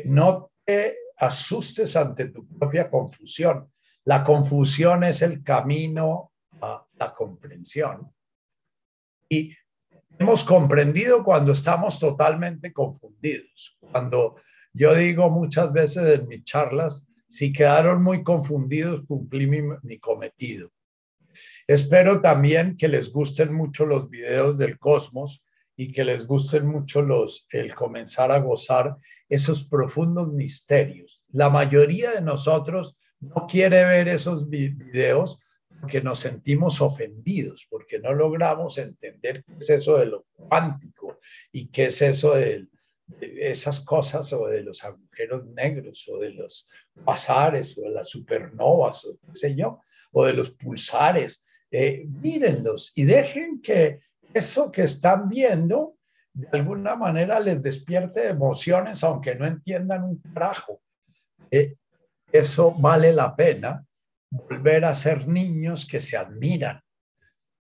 no 0.04 0.50
te 0.64 0.96
asustes 1.18 1.96
ante 1.96 2.26
tu 2.26 2.46
propia 2.46 2.90
confusión. 2.90 3.72
La 4.04 4.24
confusión 4.24 5.04
es 5.04 5.22
el 5.22 5.42
camino 5.42 6.31
la 7.02 7.14
comprensión. 7.14 8.10
Y 9.28 9.54
hemos 10.18 10.44
comprendido 10.44 11.24
cuando 11.24 11.52
estamos 11.52 11.98
totalmente 11.98 12.72
confundidos. 12.72 13.78
Cuando 13.80 14.36
yo 14.72 14.94
digo 14.94 15.30
muchas 15.30 15.72
veces 15.72 16.20
en 16.20 16.28
mis 16.28 16.44
charlas, 16.44 17.08
si 17.28 17.52
quedaron 17.52 18.02
muy 18.02 18.22
confundidos, 18.22 19.02
cumplí 19.06 19.46
mi, 19.46 19.98
cometido. 19.98 20.70
Espero 21.66 22.20
también 22.20 22.76
que 22.76 22.88
les 22.88 23.10
gusten 23.10 23.54
mucho 23.54 23.86
los 23.86 24.10
videos 24.10 24.58
del 24.58 24.78
cosmos 24.78 25.42
y 25.74 25.90
que 25.92 26.04
les 26.04 26.26
gusten 26.26 26.66
mucho 26.66 27.00
los, 27.00 27.46
el 27.50 27.74
comenzar 27.74 28.30
a 28.30 28.38
gozar 28.38 28.96
esos 29.30 29.64
profundos 29.64 30.30
misterios. 30.30 31.22
La 31.30 31.48
mayoría 31.48 32.12
de 32.12 32.20
nosotros 32.20 32.96
no 33.20 33.46
quiere 33.48 33.82
ver 33.84 34.08
esos 34.08 34.50
videos 34.50 35.38
porque 35.82 36.00
nos 36.00 36.20
sentimos 36.20 36.80
ofendidos, 36.80 37.66
porque 37.68 37.98
no 37.98 38.14
logramos 38.14 38.78
entender 38.78 39.42
qué 39.42 39.54
es 39.58 39.68
eso 39.68 39.98
de 39.98 40.06
lo 40.06 40.26
cuántico 40.32 41.18
y 41.50 41.72
qué 41.72 41.86
es 41.86 42.00
eso 42.02 42.36
del, 42.36 42.70
esas 43.20 43.80
cosas 43.80 44.32
o 44.32 44.46
de 44.46 44.62
los 44.62 44.84
agujeros 44.84 45.44
negros 45.46 46.08
o 46.08 46.20
de 46.20 46.34
los 46.34 46.70
pasares 47.04 47.76
o 47.76 47.80
de 47.80 47.90
las 47.90 48.10
supernovas 48.10 49.04
o 49.06 49.18
qué 49.18 49.34
sé 49.34 49.56
yo, 49.56 49.80
o 50.12 50.24
de 50.24 50.34
los 50.34 50.52
pulsares. 50.52 51.44
Eh, 51.72 52.04
mírenlos 52.06 52.92
y 52.94 53.02
dejen 53.02 53.60
que 53.60 53.98
eso 54.32 54.70
que 54.70 54.84
están 54.84 55.28
viendo 55.28 55.96
de 56.32 56.46
alguna 56.52 56.94
manera 56.94 57.40
les 57.40 57.60
despierte 57.60 58.28
emociones 58.28 59.02
aunque 59.02 59.34
no 59.34 59.46
entiendan 59.46 60.04
un 60.04 60.18
carajo. 60.18 60.80
Eh, 61.50 61.74
eso 62.30 62.72
vale 62.78 63.12
la 63.12 63.34
pena 63.34 63.84
volver 64.32 64.86
a 64.86 64.94
ser 64.94 65.28
niños 65.28 65.86
que 65.86 66.00
se 66.00 66.16
admiran, 66.16 66.80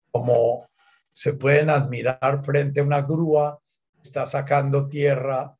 como 0.10 0.70
se 1.10 1.34
pueden 1.34 1.70
admirar 1.70 2.42
frente 2.44 2.80
a 2.80 2.84
una 2.84 3.02
grúa 3.02 3.60
que 3.94 4.02
está 4.04 4.26
sacando 4.26 4.88
tierra 4.88 5.54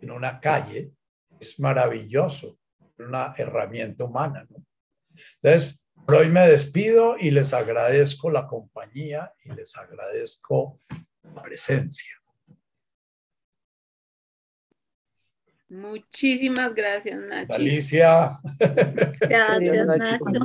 en 0.00 0.12
una 0.12 0.40
calle. 0.40 0.92
Es 1.40 1.58
maravilloso, 1.58 2.58
una 2.98 3.34
herramienta 3.36 4.04
humana. 4.04 4.46
Entonces, 5.42 5.84
por 6.06 6.14
hoy 6.16 6.28
me 6.28 6.46
despido 6.46 7.18
y 7.18 7.32
les 7.32 7.52
agradezco 7.52 8.30
la 8.30 8.46
compañía 8.46 9.32
y 9.42 9.52
les 9.52 9.76
agradezco 9.76 10.80
la 11.34 11.42
presencia. 11.42 12.14
Muchísimas 15.74 16.72
gracias, 16.72 17.18
Nacho. 17.18 17.54
Alicia. 17.54 18.38
Gracias, 19.20 19.86
Nacho. 19.98 20.24